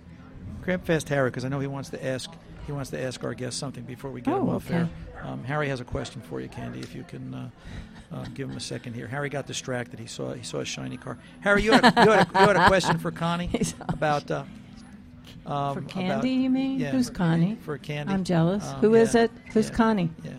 Grab 0.62 0.85
Fast 0.85 1.09
Harry 1.09 1.31
because 1.31 1.44
I 1.44 1.49
know 1.49 1.59
he 1.59 1.67
wants 1.67 1.91
to 1.91 2.05
ask 2.06 2.31
he 2.67 2.72
wants 2.72 2.91
to 2.91 3.03
ask 3.03 3.25
our 3.25 3.34
guest 3.34 3.58
something 3.58 3.82
before 3.82 4.11
we 4.13 4.20
get 4.20 4.34
him 4.37 4.49
Oh, 4.49 4.53
off 4.56 4.67
okay. 4.67 4.77
air. 4.81 4.89
Um, 5.22 5.44
Harry 5.44 5.69
has 5.69 5.81
a 5.81 5.84
question 5.84 6.20
for 6.22 6.41
you, 6.41 6.48
Candy. 6.48 6.81
If 6.81 6.94
you 6.94 7.05
can. 7.05 7.34
Uh, 7.34 7.50
uh, 8.12 8.26
give 8.34 8.50
him 8.50 8.56
a 8.56 8.60
second 8.60 8.93
here. 8.93 9.06
Harry 9.06 9.31
got 9.31 9.46
distracted. 9.46 9.98
He 9.98 10.06
saw 10.06 10.34
he 10.34 10.43
saw 10.43 10.58
a 10.58 10.67
shiny 10.67 10.98
car. 10.98 11.17
Harry, 11.41 11.62
you 11.62 11.72
had 11.72 11.84
a, 11.84 12.05
you 12.05 12.10
had 12.10 12.29
a, 12.29 12.41
you 12.41 12.46
had 12.46 12.56
a 12.56 12.67
question 12.67 12.98
for 12.98 13.10
Connie 13.10 13.50
about 13.88 14.31
uh, 14.31 14.44
um, 15.46 15.74
For 15.74 15.79
about- 15.81 15.88
Candy, 15.88 16.31
you 16.31 16.50
mean? 16.50 16.79
Yeah, 16.79 16.91
Who's 16.91 17.08
for- 17.08 17.14
Connie? 17.14 17.56
For 17.62 17.79
Candy, 17.79 18.12
I'm 18.12 18.24
jealous. 18.24 18.67
Um, 18.69 18.81
Who 18.81 18.94
is 18.94 19.14
yeah, 19.14 19.22
it? 19.22 19.31
Who's 19.52 19.69
yeah, 19.69 19.74
Connie? 19.74 20.10
Yeah. 20.22 20.32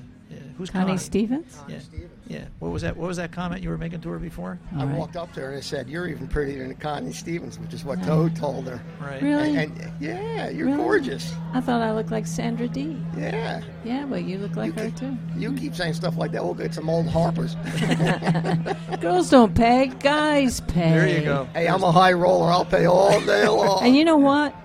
Who's 0.58 0.70
Connie 0.70 0.86
Connie? 0.86 0.98
Stevens? 1.00 1.58
Yeah, 1.68 1.80
yeah. 2.28 2.46
What 2.60 2.72
was 2.72 2.82
that? 2.84 2.96
What 2.96 3.08
was 3.08 3.18
that 3.18 3.32
comment 3.32 3.64
you 3.64 3.70
were 3.70 3.78
making 3.78 4.02
to 4.02 4.10
her 4.10 4.20
before? 4.20 4.60
I 4.76 4.82
All 4.82 4.86
right. 4.88 4.98
walked 4.98 5.16
up 5.16 5.34
to 5.34 5.42
her 5.42 5.48
and 5.50 5.58
I 5.58 5.62
said, 5.62 5.90
"You're 5.90 6.08
even 6.08 6.28
prettier 6.28 6.68
than 6.68 6.76
Connie 6.78 7.12
Stevens," 7.14 7.58
which 7.60 7.74
is 7.74 7.84
what 7.84 8.04
Toad 8.04 8.36
told 8.36 8.68
her. 8.68 8.82
Right. 9.02 9.22
Really? 9.22 9.56
And, 9.58 9.78
and 9.80 9.92
yeah, 10.00 10.50
you're 10.50 10.68
Really? 10.68 10.78
gorgeous. 10.78 11.34
I 11.54 11.62
thought 11.62 11.82
I 11.82 11.92
looked 11.94 12.12
like 12.12 12.28
Sandra 12.28 12.68
Dee. 12.68 12.98
Yeah. 13.18 13.62
Yeah, 13.84 14.06
well, 14.06 14.20
you 14.20 14.38
look 14.38 14.56
like 14.56 14.76
you 14.76 14.82
her 14.84 14.90
keep, 14.90 14.96
too. 14.98 15.18
You 15.38 15.54
keep 15.54 15.76
saying 15.76 15.94
stuff 15.96 16.18
like 16.18 16.32
that. 16.34 16.44
We'll 16.44 16.54
get 16.54 16.74
some 16.74 16.90
old 16.90 17.08
harpers. 17.08 17.56
Girls 19.02 19.30
don't 19.30 19.54
pay, 19.56 19.88
guys 20.00 20.62
pay. 20.62 20.90
There 20.92 21.08
you 21.08 21.24
go. 21.24 21.48
hey, 21.54 21.68
I'm 21.68 21.84
a 21.84 21.92
high 21.92 22.14
roller. 22.14 22.50
I'll 22.52 22.66
pay 22.66 22.86
all 22.86 23.20
day 23.22 23.48
long. 23.48 23.80
And 23.84 23.96
you 23.96 24.06
know 24.06 24.18
what? 24.18 24.56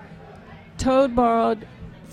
Toad 0.77 1.15
borrowed 1.15 1.67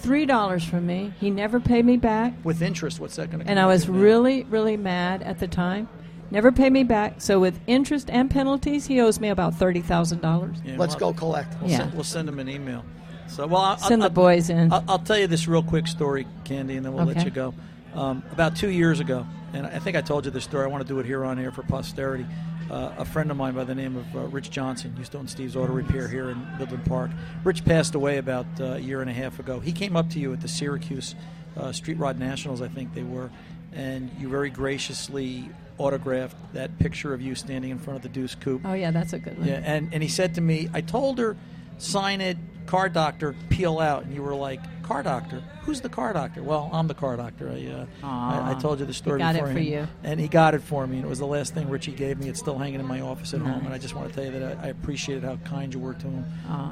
three 0.06 0.25
dollars 0.25 0.64
from 0.64 0.86
me. 0.86 1.12
He 1.18 1.30
never 1.30 1.58
paid 1.58 1.84
me 1.84 1.96
back, 1.96 2.32
With 2.44 2.62
interest, 2.62 3.00
what's 3.00 3.16
that 3.16 3.28
going 3.30 3.44
to? 3.44 3.50
and 3.50 3.58
I 3.58 3.66
was 3.66 3.88
really, 3.88 4.44
really 4.44 4.76
mad 4.76 5.20
at 5.22 5.40
the 5.40 5.48
time. 5.48 5.88
Never 6.30 6.52
paid 6.52 6.72
me 6.72 6.84
back. 6.84 7.20
So 7.20 7.40
with 7.40 7.58
interest 7.66 8.08
and 8.10 8.30
penalties, 8.30 8.86
he 8.86 9.00
owes 9.00 9.18
me 9.18 9.28
about 9.30 9.54
thirty 9.56 9.80
thousand 9.80 10.20
dollars. 10.22 10.56
Yeah, 10.64 10.76
Let's 10.78 10.94
well, 11.00 11.12
go 11.12 11.18
collect. 11.18 11.60
We'll, 11.60 11.70
Yeah. 11.70 11.78
send, 11.78 11.94
we'll 11.94 12.04
send 12.04 12.28
him 12.28 12.38
an 12.38 12.48
email. 12.48 12.84
So, 13.28 13.46
well, 13.48 13.60
I'll, 13.62 13.78
Send 13.78 14.02
I'll, 14.02 14.08
the 14.08 14.14
boys 14.14 14.48
in. 14.50 14.72
I'll, 14.72 14.84
I'll 14.88 14.98
tell 15.00 15.18
you 15.18 15.26
this 15.26 15.48
real 15.48 15.62
quick 15.62 15.88
story, 15.88 16.25
Candy, 16.44 16.76
and 16.76 16.86
then 16.86 16.94
we'll 16.94 17.04
let 17.04 17.25
you 17.25 17.30
go. 17.32 17.52
Um, 17.94 18.22
about 18.30 18.54
two 18.54 18.70
years 18.70 19.00
ago, 19.00 19.26
and 19.52 19.66
I 19.66 19.80
think 19.80 19.96
I 19.96 20.00
told 20.02 20.25
you 20.26 20.30
this 20.30 20.44
story. 20.44 20.64
I 20.64 20.68
want 20.68 20.86
to 20.86 20.88
do 20.88 21.00
it 21.00 21.06
here 21.06 21.25
on 21.25 21.38
air 21.40 21.50
for 21.50 21.62
posterity. 21.64 22.25
Uh, 22.70 22.92
a 22.99 23.04
friend 23.04 23.30
of 23.30 23.37
mine 23.37 23.54
by 23.54 23.64
the 23.64 23.75
name 23.75 23.96
of 23.96 24.16
uh, 24.16 24.20
Rich 24.28 24.50
Johnson 24.50 24.94
used 24.99 25.12
to 25.12 25.18
own 25.18 25.28
Steve's 25.28 25.54
Auto 25.54 25.73
Repair 25.73 26.08
here 26.08 26.30
in 26.30 26.46
Midland 26.58 26.85
Park. 26.85 27.11
Rich 27.44 27.64
passed 27.64 27.94
away 27.94 28.18
about 28.18 28.46
uh, 28.58 28.64
a 28.64 28.78
year 28.78 29.00
and 29.00 29.08
a 29.08 29.12
half 29.12 29.38
ago. 29.38 29.61
He 29.61 29.73
came 29.73 29.96
up 29.96 30.11
to 30.11 30.18
you 30.18 30.32
at 30.32 30.40
the 30.40 30.49
Syracuse 30.49 31.14
uh, 31.56 31.73
Street 31.73 31.99
Rod 31.99 32.18
Nationals, 32.18 32.61
I 32.61 32.68
think 32.68 32.92
they 32.92 33.04
were, 33.04 33.30
and 33.73 34.11
you 34.18 34.28
very 34.28 34.50
graciously 34.50 35.49
autographed 35.78 36.37
that 36.54 36.76
picture 36.78 37.14
of 37.14 37.20
you 37.20 37.35
standing 37.35 37.70
in 37.70 37.78
front 37.78 37.99
of 37.99 38.02
the 38.02 38.08
Deuce 38.08 38.35
Coupe. 38.35 38.62
oh 38.64 38.73
yeah, 38.73 38.90
that's 38.90 39.12
a 39.12 39.18
good 39.18 39.38
one. 39.38 39.46
Yeah, 39.46 39.62
and, 39.64 39.92
and 39.92 40.02
he 40.02 40.08
said 40.08 40.35
to 40.35 40.40
me, 40.40 40.68
I 40.73 40.80
told 40.80 41.18
her, 41.18 41.37
sign 41.78 42.20
it, 42.20 42.37
car 42.66 42.88
doctor, 42.88 43.35
peel 43.50 43.78
out. 43.78 44.04
And 44.04 44.14
you 44.14 44.23
were 44.23 44.35
like 44.35 44.61
car 44.82 45.02
doctor. 45.02 45.42
Who's 45.62 45.80
the 45.80 45.88
car 45.88 46.12
doctor? 46.12 46.42
Well, 46.42 46.70
I'm 46.73 46.87
the 46.87 46.94
car 46.94 47.16
doctor. 47.16 47.50
I, 47.50 47.66
uh, 47.66 47.87
I, 48.06 48.52
I 48.52 48.61
told 48.61 48.78
you 48.78 48.87
the 48.87 48.94
story 48.94 49.18
He 49.18 49.25
got 49.25 49.35
it 49.35 49.40
before. 49.40 49.54
for 49.54 49.58
you. 49.61 49.88
And 50.04 50.20
he 50.20 50.28
got 50.28 50.54
it 50.54 50.62
for 50.62 50.87
me. 50.87 50.96
And 50.96 51.06
it 51.06 51.08
was 51.08 51.18
the 51.18 51.26
last 51.26 51.54
thing 51.54 51.68
Richie 51.68 51.92
gave 51.92 52.18
me. 52.18 52.28
It's 52.28 52.38
still 52.38 52.58
hanging 52.58 52.78
in 52.80 52.87
my 52.87 53.00
office 53.00 53.35
at 53.35 53.40
home. 53.40 53.64
And 53.64 53.75
I 53.75 53.78
just 53.78 53.94
want 53.94 54.08
to 54.08 54.14
tell 54.14 54.25
you 54.25 54.38
that 54.38 54.58
I, 54.58 54.66
I 54.66 54.68
appreciated 54.68 55.25
how 55.25 55.37
kind 55.38 55.73
you 55.75 55.80
were 55.80 55.94
to 55.94 56.06
him. 56.06 56.25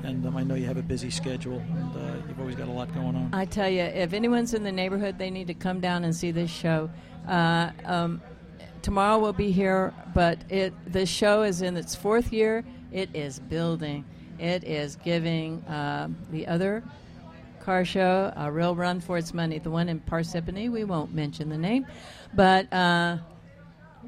And 0.04 0.26
um, 0.26 0.36
I 0.36 0.42
know 0.44 0.54
you 0.54 0.66
have 0.66 0.76
a 0.76 0.82
busy 0.82 1.10
schedule, 1.10 1.58
and 1.58 1.96
uh, 1.96 2.26
you've 2.28 2.38
always 2.38 2.54
got 2.56 2.68
a 2.68 2.72
lot 2.72 2.92
going 2.94 3.16
on. 3.16 3.30
I 3.32 3.44
tell 3.46 3.68
you, 3.68 3.82
if 3.82 4.12
anyone's 4.12 4.54
in 4.54 4.62
the 4.62 4.72
neighborhood, 4.72 5.18
they 5.18 5.30
need 5.30 5.46
to 5.48 5.54
come 5.54 5.80
down 5.80 6.04
and 6.04 6.14
see 6.14 6.30
this 6.30 6.50
show. 6.50 6.90
Uh, 7.26 7.70
um, 7.84 8.20
tomorrow 8.82 9.18
we'll 9.18 9.32
be 9.32 9.50
here, 9.50 9.92
but 10.14 10.38
it 10.50 10.72
the 10.92 11.06
show 11.06 11.42
is 11.42 11.62
in 11.62 11.76
its 11.76 11.94
fourth 11.94 12.32
year. 12.32 12.64
It 12.92 13.10
is 13.14 13.40
building. 13.40 14.04
It 14.38 14.64
is 14.64 14.96
giving 14.96 15.64
um 15.68 16.16
the 16.30 16.46
other 16.46 16.82
car 17.60 17.84
show 17.84 18.32
a 18.36 18.50
real 18.52 18.74
run 18.76 19.00
for 19.00 19.16
its 19.18 19.32
money. 19.32 19.58
The 19.58 19.70
one 19.70 19.88
in 19.88 20.00
Parsippany, 20.00 20.70
we 20.70 20.84
won't 20.84 21.14
mention 21.14 21.48
the 21.48 21.56
name, 21.58 21.86
but 22.34 22.70
uh, 22.72 23.18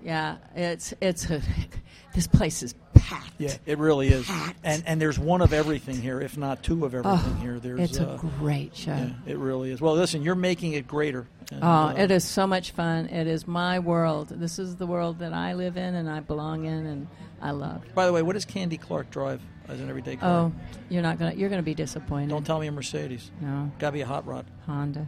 yeah, 0.02 0.37
it's 0.54 0.92
it's 1.00 1.28
a, 1.30 1.40
this 2.14 2.26
place 2.26 2.62
is 2.62 2.75
packed. 2.95 3.33
Yeah, 3.38 3.54
it 3.64 3.78
really 3.78 4.09
is. 4.09 4.26
Packed. 4.26 4.59
And 4.62 4.83
and 4.87 5.00
there's 5.00 5.18
one 5.18 5.40
of 5.40 5.52
everything 5.52 6.00
here, 6.00 6.21
if 6.21 6.37
not 6.37 6.62
two 6.62 6.85
of 6.85 6.95
everything 6.95 7.33
Oh, 7.37 7.40
here. 7.40 7.59
There's 7.59 7.80
it's 7.80 7.99
uh, 8.00 8.18
a 8.23 8.26
great 8.38 8.76
show. 8.76 8.92
yeah, 8.95 9.11
it 9.26 9.38
really 9.38 9.71
is. 9.71 9.80
Well, 9.80 9.95
listen, 9.95 10.23
you're 10.23 10.35
making 10.35 10.75
it 10.75 10.87
greater. 10.87 11.26
And, 11.50 11.62
Oh, 11.62 11.66
uh, 11.66 11.95
it 11.97 12.11
is 12.11 12.25
so 12.25 12.47
much 12.47 12.73
fun. 12.73 13.06
It 13.06 13.26
is 13.26 13.47
my 13.47 13.78
world. 13.78 14.28
This 14.28 14.59
is 14.59 14.76
the 14.76 14.87
world 14.87 15.21
that 15.21 15.33
I 15.33 15.54
live 15.54 15.76
in 15.76 15.95
and 15.95 16.11
I 16.11 16.21
belong 16.21 16.64
in 16.66 16.87
and 16.87 17.06
I 17.40 17.52
love. 17.52 17.83
By 17.95 18.06
the 18.06 18.12
way, 18.12 18.21
what 18.23 18.33
does 18.35 18.45
Candy 18.45 18.76
Clark 18.76 19.11
drive 19.11 19.40
as 19.68 19.80
an 19.80 19.88
everyday 19.88 20.16
car? 20.16 20.30
Oh, 20.30 20.52
you're 20.88 21.02
not 21.02 21.18
gonna 21.18 21.35
you're 21.35 21.49
gonna 21.49 21.62
be 21.62 21.75
disappointed. 21.75 22.28
Don't 22.30 22.44
tell 22.44 22.61
me 22.61 22.66
a 22.66 22.73
Mercedes. 22.73 23.30
no 23.40 23.70
Got 23.78 23.88
to 23.88 23.92
be 23.92 24.00
a 24.00 24.06
hot 24.06 24.26
rod. 24.26 24.46
Honda. 24.66 25.06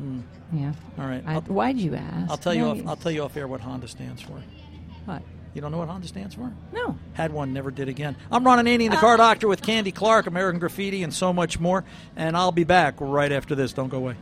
Mm. 0.00 0.22
Yeah. 0.52 0.72
All 0.98 1.06
right. 1.06 1.22
I, 1.26 1.38
why'd 1.38 1.78
you 1.78 1.94
ask? 1.94 2.30
I'll 2.30 2.36
tell 2.36 2.54
you. 2.54 2.64
Off, 2.64 2.78
I'll 2.86 2.96
tell 2.96 3.12
you 3.12 3.22
off 3.22 3.36
air 3.36 3.46
what 3.46 3.60
Honda 3.60 3.88
stands 3.88 4.22
for. 4.22 4.42
What? 5.04 5.22
You 5.54 5.60
don't 5.60 5.70
know 5.70 5.78
what 5.78 5.88
Honda 5.88 6.08
stands 6.08 6.34
for? 6.34 6.50
No. 6.72 6.96
Had 7.12 7.32
one, 7.32 7.52
never 7.52 7.70
did 7.70 7.88
again. 7.88 8.16
I'm 8.30 8.42
Ron 8.42 8.64
Ananian, 8.64 8.90
the 8.90 8.96
car 8.96 9.18
doctor 9.18 9.48
with 9.48 9.60
Candy 9.60 9.92
Clark, 9.92 10.26
American 10.26 10.58
Graffiti, 10.58 11.02
and 11.02 11.12
so 11.12 11.32
much 11.32 11.60
more. 11.60 11.84
And 12.16 12.36
I'll 12.36 12.52
be 12.52 12.64
back 12.64 12.94
right 13.00 13.30
after 13.30 13.54
this. 13.54 13.74
Don't 13.74 13.90
go 13.90 13.98
away. 13.98 14.16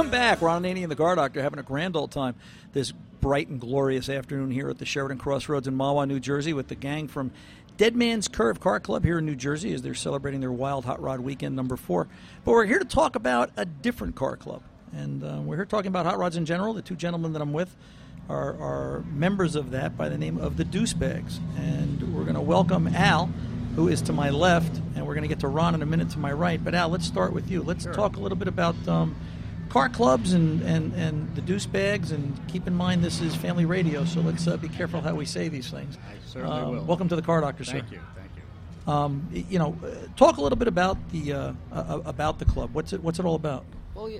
Welcome 0.00 0.12
back. 0.12 0.40
Ron 0.40 0.62
Ananian 0.62 0.84
and 0.84 0.90
the 0.90 0.96
car 0.96 1.14
doctor, 1.14 1.42
having 1.42 1.58
a 1.58 1.62
grand 1.62 1.94
old 1.94 2.10
time 2.10 2.34
this 2.72 2.90
bright 2.90 3.48
and 3.48 3.60
glorious 3.60 4.08
afternoon 4.08 4.50
here 4.50 4.70
at 4.70 4.78
the 4.78 4.86
Sheraton 4.86 5.18
Crossroads 5.18 5.68
in 5.68 5.76
Mahwah, 5.76 6.08
New 6.08 6.18
Jersey, 6.18 6.54
with 6.54 6.68
the 6.68 6.74
gang 6.74 7.06
from 7.06 7.32
Dead 7.76 7.94
Man's 7.94 8.26
Curve 8.26 8.60
Car 8.60 8.80
Club 8.80 9.04
here 9.04 9.18
in 9.18 9.26
New 9.26 9.36
Jersey 9.36 9.74
as 9.74 9.82
they're 9.82 9.92
celebrating 9.92 10.40
their 10.40 10.52
Wild 10.52 10.86
Hot 10.86 11.02
Rod 11.02 11.20
Weekend 11.20 11.54
number 11.54 11.76
four. 11.76 12.08
But 12.46 12.52
we're 12.52 12.64
here 12.64 12.78
to 12.78 12.84
talk 12.86 13.14
about 13.14 13.50
a 13.58 13.66
different 13.66 14.16
car 14.16 14.38
club. 14.38 14.62
And 14.94 15.22
uh, 15.22 15.40
we're 15.42 15.56
here 15.56 15.66
talking 15.66 15.88
about 15.88 16.06
hot 16.06 16.18
rods 16.18 16.34
in 16.34 16.46
general. 16.46 16.72
The 16.72 16.80
two 16.80 16.96
gentlemen 16.96 17.34
that 17.34 17.42
I'm 17.42 17.52
with 17.52 17.76
are, 18.30 18.56
are 18.58 19.04
members 19.12 19.54
of 19.54 19.70
that 19.72 19.98
by 19.98 20.08
the 20.08 20.16
name 20.16 20.38
of 20.38 20.56
the 20.56 20.64
Deuce 20.64 20.94
Bags. 20.94 21.40
And 21.58 22.14
we're 22.14 22.24
going 22.24 22.36
to 22.36 22.40
welcome 22.40 22.88
Al, 22.88 23.26
who 23.76 23.88
is 23.88 24.00
to 24.00 24.14
my 24.14 24.30
left, 24.30 24.74
and 24.96 25.06
we're 25.06 25.14
going 25.14 25.24
to 25.24 25.28
get 25.28 25.40
to 25.40 25.48
Ron 25.48 25.74
in 25.74 25.82
a 25.82 25.86
minute 25.86 26.08
to 26.12 26.18
my 26.18 26.32
right. 26.32 26.64
But 26.64 26.74
Al, 26.74 26.88
let's 26.88 27.06
start 27.06 27.34
with 27.34 27.50
you. 27.50 27.62
Let's 27.62 27.84
talk 27.84 28.16
a 28.16 28.20
little 28.20 28.38
bit 28.38 28.48
about 28.48 28.76
um, 28.88 29.14
car 29.70 29.88
clubs 29.88 30.32
and, 30.34 30.60
and, 30.62 30.92
and 30.94 31.34
the 31.34 31.40
Deuce 31.40 31.64
Bags. 31.64 32.12
And 32.12 32.38
keep 32.48 32.66
in 32.66 32.74
mind, 32.74 33.02
this 33.02 33.20
is 33.22 33.34
family 33.34 33.64
radio, 33.64 34.04
so 34.04 34.20
let's 34.20 34.46
uh, 34.46 34.56
be 34.58 34.68
careful 34.68 35.00
how 35.00 35.14
we 35.14 35.24
say 35.24 35.48
these 35.48 35.70
things. 35.70 35.96
I 35.96 36.14
certainly 36.28 36.60
Um, 36.60 36.70
will. 36.72 36.84
Welcome 36.84 37.08
to 37.08 37.16
the 37.16 37.22
Car 37.22 37.40
Doctor, 37.40 37.64
sir. 37.64 37.72
Thank 37.80 37.92
you, 37.92 38.00
thank 38.14 38.30
you. 38.36 38.92
Um, 38.92 39.28
you 39.32 39.58
know, 39.58 39.76
uh, 39.84 40.08
talk 40.16 40.36
a 40.36 40.42
little 40.42 40.58
bit 40.58 40.68
about 40.68 40.98
the 41.10 41.32
uh, 41.32 41.52
uh, 41.72 42.00
about 42.04 42.38
the 42.38 42.44
club. 42.44 42.70
What's 42.74 42.92
it 42.92 43.02
What's 43.02 43.18
it 43.18 43.24
all 43.24 43.36
about? 43.36 43.64
Well, 43.94 44.10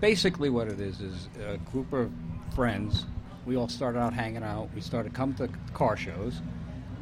basically, 0.00 0.50
what 0.50 0.68
it 0.68 0.80
is 0.80 1.00
is 1.00 1.28
a 1.46 1.56
group 1.58 1.92
of 1.92 2.10
friends. 2.54 3.06
We 3.46 3.56
all 3.56 3.68
started 3.68 3.98
out 3.98 4.12
hanging 4.12 4.42
out. 4.42 4.68
We 4.74 4.80
started 4.80 5.14
coming 5.14 5.36
to 5.36 5.48
car 5.72 5.96
shows, 5.96 6.42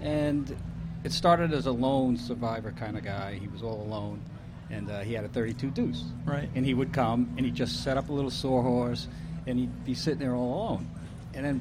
and 0.01 0.55
it 1.03 1.13
started 1.13 1.53
as 1.53 1.67
a 1.67 1.73
lone 1.73 2.17
survivor 2.17 2.73
kind 2.73 2.97
of 2.97 3.05
guy. 3.05 3.35
He 3.35 3.49
was 3.49 3.63
all 3.63 3.83
alone, 3.83 4.21
and 4.71 4.91
uh, 4.91 5.01
he 5.01 5.15
had 5.15 5.25
a 5.25 5.29
32 5.29 5.71
Deuce. 5.71 6.05
Right. 6.25 6.49
And 6.55 6.65
he 6.65 6.75
would 6.75 6.93
come 6.93 7.33
and 7.37 7.47
he'd 7.47 7.55
just 7.55 7.83
set 7.83 7.97
up 7.97 8.09
a 8.09 8.13
little 8.13 8.31
sawhorse, 8.31 9.09
and 9.47 9.59
he'd 9.59 9.85
be 9.85 9.95
sitting 9.95 10.19
there 10.19 10.35
all 10.35 10.55
alone. 10.55 10.91
And 11.35 11.45
then 11.45 11.61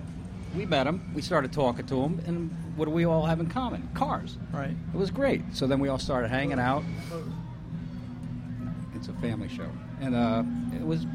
we 0.56 0.66
met 0.66 0.88
him. 0.88 1.12
We 1.14 1.22
started 1.22 1.52
talking 1.54 1.86
to 1.88 2.02
him, 2.02 2.22
and 2.26 2.50
what 2.76 2.86
do 2.86 2.92
we 2.92 3.06
all 3.06 3.26
have 3.26 3.40
in 3.40 3.48
common? 3.48 3.88
Cars. 3.94 4.38
Right. 4.52 4.72
It 4.94 4.98
was 4.98 5.12
great. 5.12 5.42
So 5.54 5.68
then 5.68 5.80
we 5.80 5.90
all 5.90 6.00
started 6.00 6.30
hanging 6.30 6.60
out. 6.60 6.84
It's 8.96 9.10
a 9.10 9.14
family 9.14 9.48
show, 9.48 9.70
and 10.02 10.16
uh, 10.16 10.44
it 10.76 10.82
was. 10.82 11.06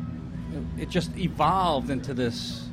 It 0.78 0.88
just 0.88 1.16
evolved 1.16 1.90
into 1.90 2.14
this 2.14 2.68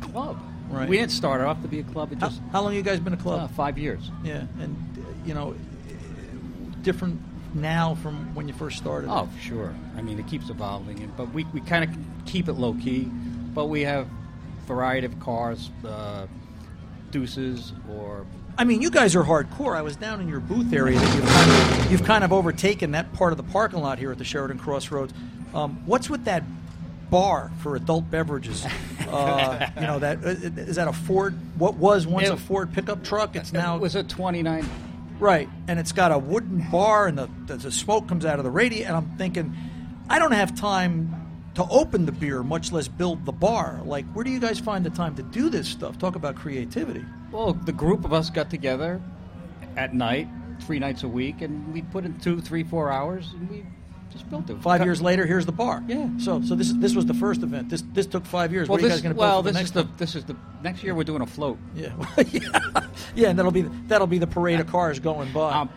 club. 0.00 0.40
Right. 0.70 0.88
We 0.88 0.96
didn't 0.96 1.12
start 1.12 1.42
off 1.42 1.60
to 1.62 1.68
be 1.68 1.80
a 1.80 1.82
club. 1.82 2.12
It 2.12 2.18
just 2.18 2.40
how 2.50 2.62
long 2.62 2.72
you 2.74 2.80
guys 2.82 2.98
been 2.98 3.12
a 3.12 3.16
club? 3.18 3.40
uh, 3.40 3.48
five 3.48 3.76
years. 3.76 4.10
Yeah, 4.24 4.46
and 4.58 4.74
uh, 4.98 5.02
you 5.26 5.34
know, 5.34 5.54
different 6.80 7.20
now 7.54 7.94
from 7.96 8.34
when 8.34 8.48
you 8.48 8.54
first 8.54 8.76
started. 8.78 9.10
Oh, 9.10 9.28
sure. 9.40 9.74
I 9.96 10.02
mean, 10.02 10.18
it 10.18 10.26
keeps 10.26 10.50
evolving, 10.50 11.12
but 11.16 11.32
we, 11.32 11.44
we 11.52 11.60
kind 11.60 11.84
of 11.84 11.90
keep 12.26 12.48
it 12.48 12.54
low 12.54 12.74
key. 12.74 13.04
But 13.54 13.66
we 13.66 13.82
have 13.82 14.06
variety 14.66 15.06
of 15.06 15.18
cars, 15.20 15.70
uh, 15.86 16.26
deuces, 17.10 17.72
or 17.90 18.26
I 18.56 18.64
mean, 18.64 18.82
you 18.82 18.90
guys 18.90 19.14
are 19.16 19.22
hardcore. 19.24 19.76
I 19.76 19.82
was 19.82 19.96
down 19.96 20.20
in 20.20 20.28
your 20.28 20.40
booth 20.40 20.72
area. 20.72 20.98
That 20.98 21.14
you've 21.16 21.24
kind 21.28 21.50
of, 21.84 21.90
you've 21.92 22.04
kind 22.04 22.24
of 22.24 22.32
overtaken 22.32 22.90
that 22.92 23.12
part 23.14 23.32
of 23.32 23.36
the 23.36 23.44
parking 23.44 23.80
lot 23.80 23.98
here 23.98 24.10
at 24.12 24.18
the 24.18 24.24
Sheraton 24.24 24.58
Crossroads. 24.58 25.14
Um, 25.54 25.80
what's 25.86 26.10
with 26.10 26.24
that 26.24 26.42
bar 27.10 27.50
for 27.62 27.76
adult 27.76 28.10
beverages? 28.10 28.66
Uh, 29.08 29.66
you 29.76 29.86
know 29.86 29.98
that 29.98 30.18
uh, 30.22 30.28
is 30.28 30.76
that 30.76 30.86
a 30.86 30.92
Ford? 30.92 31.32
What 31.58 31.76
was 31.76 32.06
once 32.06 32.26
It- 32.28 32.34
a 32.34 32.36
Ford 32.36 32.74
pickup 32.74 33.02
truck? 33.02 33.36
It's 33.36 33.54
now 33.54 33.74
it 33.74 33.80
was 33.80 33.94
a 33.94 34.02
29. 34.02 34.68
Right, 35.18 35.48
and 35.66 35.80
it's 35.80 35.92
got 35.92 36.12
a 36.12 36.18
wooden 36.18 36.64
bar, 36.70 37.08
and 37.08 37.18
the, 37.18 37.28
the, 37.46 37.72
smoke 37.72 38.06
comes 38.08 38.24
out 38.24 38.38
of 38.38 38.44
the 38.44 38.50
radiator. 38.50 38.86
And 38.86 38.96
I'm 38.96 39.16
thinking, 39.16 39.54
I 40.08 40.20
don't 40.20 40.32
have 40.32 40.54
time 40.54 41.14
to 41.54 41.64
open 41.70 42.06
the 42.06 42.12
beer, 42.12 42.44
much 42.44 42.70
less 42.70 42.86
build 42.86 43.24
the 43.24 43.32
bar. 43.32 43.80
Like, 43.84 44.06
where 44.12 44.24
do 44.24 44.30
you 44.30 44.38
guys 44.38 44.60
find 44.60 44.86
the 44.86 44.90
time 44.90 45.16
to 45.16 45.24
do 45.24 45.50
this 45.50 45.68
stuff? 45.68 45.98
Talk 45.98 46.14
about 46.14 46.36
creativity. 46.36 47.04
Well, 47.32 47.52
the 47.52 47.72
group 47.72 48.04
of 48.04 48.12
us 48.12 48.30
got 48.30 48.48
together 48.48 49.02
at 49.76 49.92
night, 49.92 50.28
three 50.60 50.78
nights 50.78 51.02
a 51.02 51.08
week, 51.08 51.42
and 51.42 51.72
we 51.72 51.82
put 51.82 52.04
in 52.04 52.18
two, 52.20 52.40
three, 52.40 52.62
four 52.62 52.92
hours, 52.92 53.32
and 53.32 53.50
we 53.50 53.64
just 54.12 54.28
built 54.30 54.48
it. 54.50 54.60
Five 54.62 54.78
Cut- 54.78 54.86
years 54.86 55.00
later, 55.02 55.26
here's 55.26 55.46
the 55.46 55.52
bar. 55.52 55.82
Yeah. 55.86 56.08
So, 56.18 56.42
so 56.42 56.54
this 56.54 56.72
this 56.72 56.94
was 56.94 57.06
the 57.06 57.14
first 57.14 57.42
event. 57.42 57.68
This 57.68 57.82
this 57.92 58.06
took 58.06 58.24
five 58.24 58.52
years. 58.52 58.68
Well, 58.68 58.76
what 58.76 58.82
are 58.82 58.86
you 58.86 58.90
guys 58.92 59.02
going 59.02 59.14
to 59.14 59.18
well, 59.18 59.42
build 59.42 59.54
for 59.54 59.60
this 59.60 59.70
the 59.70 59.80
is 59.80 59.86
next 59.86 59.98
the 59.98 60.04
this 60.04 60.14
is 60.14 60.24
the 60.24 60.36
next 60.62 60.82
year 60.82 60.94
we're 60.94 61.04
doing 61.04 61.22
a 61.22 61.26
float. 61.26 61.58
Yeah, 61.74 61.92
yeah, 62.30 62.40
yeah, 63.14 63.28
and 63.28 63.38
that'll 63.38 63.52
be 63.52 63.62
that'll 63.88 64.06
be 64.06 64.18
the 64.18 64.26
parade 64.26 64.60
of 64.60 64.66
cars 64.66 64.98
going 64.98 65.32
by. 65.32 65.52
Um, 65.52 65.70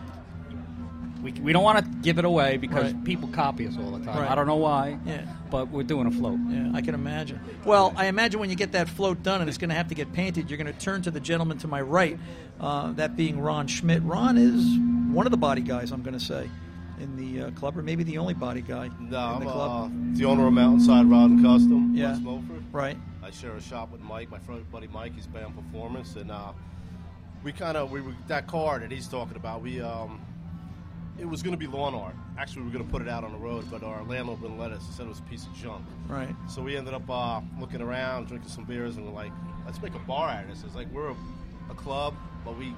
we, 1.22 1.30
we 1.32 1.52
don't 1.52 1.62
want 1.62 1.78
to 1.78 1.88
give 2.02 2.18
it 2.18 2.24
away 2.24 2.56
because 2.56 2.92
Right. 2.92 3.04
people 3.04 3.28
copy 3.28 3.66
us 3.68 3.76
all 3.78 3.92
the 3.92 4.04
time. 4.04 4.18
Right. 4.22 4.30
I 4.30 4.34
don't 4.34 4.48
know 4.48 4.56
why. 4.56 4.98
Yeah. 5.06 5.24
But 5.50 5.68
we're 5.68 5.84
doing 5.84 6.08
a 6.08 6.10
float. 6.10 6.40
Yeah, 6.48 6.72
I 6.74 6.80
can 6.80 6.94
imagine. 6.96 7.38
Well, 7.64 7.92
I 7.96 8.06
imagine 8.06 8.40
when 8.40 8.50
you 8.50 8.56
get 8.56 8.72
that 8.72 8.88
float 8.88 9.22
done 9.22 9.40
and 9.40 9.48
it's 9.48 9.58
going 9.58 9.68
to 9.70 9.76
have 9.76 9.86
to 9.88 9.94
get 9.94 10.12
painted, 10.12 10.50
you're 10.50 10.56
going 10.56 10.72
to 10.72 10.78
turn 10.80 11.02
to 11.02 11.12
the 11.12 11.20
gentleman 11.20 11.58
to 11.58 11.68
my 11.68 11.80
right, 11.80 12.18
uh, 12.58 12.90
that 12.94 13.14
being 13.16 13.38
Ron 13.38 13.68
Schmidt. 13.68 14.02
Ron 14.02 14.36
is 14.36 14.66
one 15.14 15.24
of 15.26 15.30
the 15.30 15.36
body 15.36 15.60
guys, 15.62 15.92
I'm 15.92 16.02
going 16.02 16.18
to 16.18 16.24
say, 16.24 16.50
in 17.02 17.16
the 17.16 17.46
uh, 17.46 17.50
club, 17.52 17.76
or 17.76 17.82
maybe 17.82 18.04
the 18.04 18.16
only 18.18 18.34
body 18.34 18.60
guy 18.62 18.88
No, 19.00 19.02
in 19.02 19.10
the 19.10 19.18
I'm 19.18 19.42
club. 19.42 19.92
uh, 19.92 20.16
the 20.16 20.24
owner 20.24 20.46
of 20.46 20.52
Mountainside 20.52 21.06
Rod 21.06 21.30
and 21.30 21.42
Custom, 21.44 21.92
Yeah. 21.94 22.10
West 22.10 22.22
Milford. 22.22 22.64
right. 22.72 22.96
I 23.22 23.30
share 23.30 23.52
a 23.54 23.60
shop 23.60 23.90
with 23.92 24.00
Mike, 24.00 24.30
my 24.30 24.38
friend 24.38 24.64
buddy 24.70 24.88
Mike. 24.88 25.14
He's 25.14 25.26
band 25.26 25.54
performance, 25.56 26.16
and 26.16 26.30
uh, 26.30 26.52
we 27.44 27.52
kind 27.52 27.76
of 27.76 27.90
we 27.90 28.00
were 28.00 28.14
that 28.28 28.46
car 28.46 28.78
that 28.78 28.90
he's 28.90 29.06
talking 29.08 29.36
about. 29.36 29.62
We 29.62 29.80
um, 29.80 30.20
it 31.18 31.24
was 31.28 31.42
going 31.42 31.52
to 31.52 31.58
be 31.58 31.66
lawn 31.66 31.94
art. 31.94 32.14
Actually, 32.38 32.62
we 32.62 32.68
were 32.68 32.72
going 32.74 32.84
to 32.86 32.90
put 32.90 33.02
it 33.02 33.08
out 33.08 33.22
on 33.22 33.30
the 33.32 33.38
road, 33.38 33.64
but 33.70 33.82
our 33.84 34.02
landlord 34.04 34.40
wouldn't 34.40 34.58
let 34.58 34.72
us. 34.72 34.84
He 34.86 34.92
said 34.92 35.06
it 35.06 35.10
was 35.10 35.18
a 35.20 35.22
piece 35.22 35.44
of 35.46 35.54
junk. 35.54 35.84
Right. 36.08 36.34
So 36.48 36.62
we 36.62 36.76
ended 36.76 36.94
up 36.94 37.08
uh, 37.08 37.40
looking 37.60 37.80
around, 37.80 38.26
drinking 38.28 38.48
some 38.50 38.64
beers, 38.64 38.96
and 38.96 39.06
we're 39.06 39.12
like, 39.12 39.32
let's 39.66 39.80
make 39.80 39.94
a 39.94 39.98
bar 40.00 40.28
out 40.30 40.44
of 40.44 40.50
this. 40.50 40.64
It's 40.64 40.74
like 40.74 40.88
we're 40.92 41.10
a, 41.10 41.16
a 41.70 41.74
club, 41.74 42.14
but 42.44 42.56
we 42.58 42.74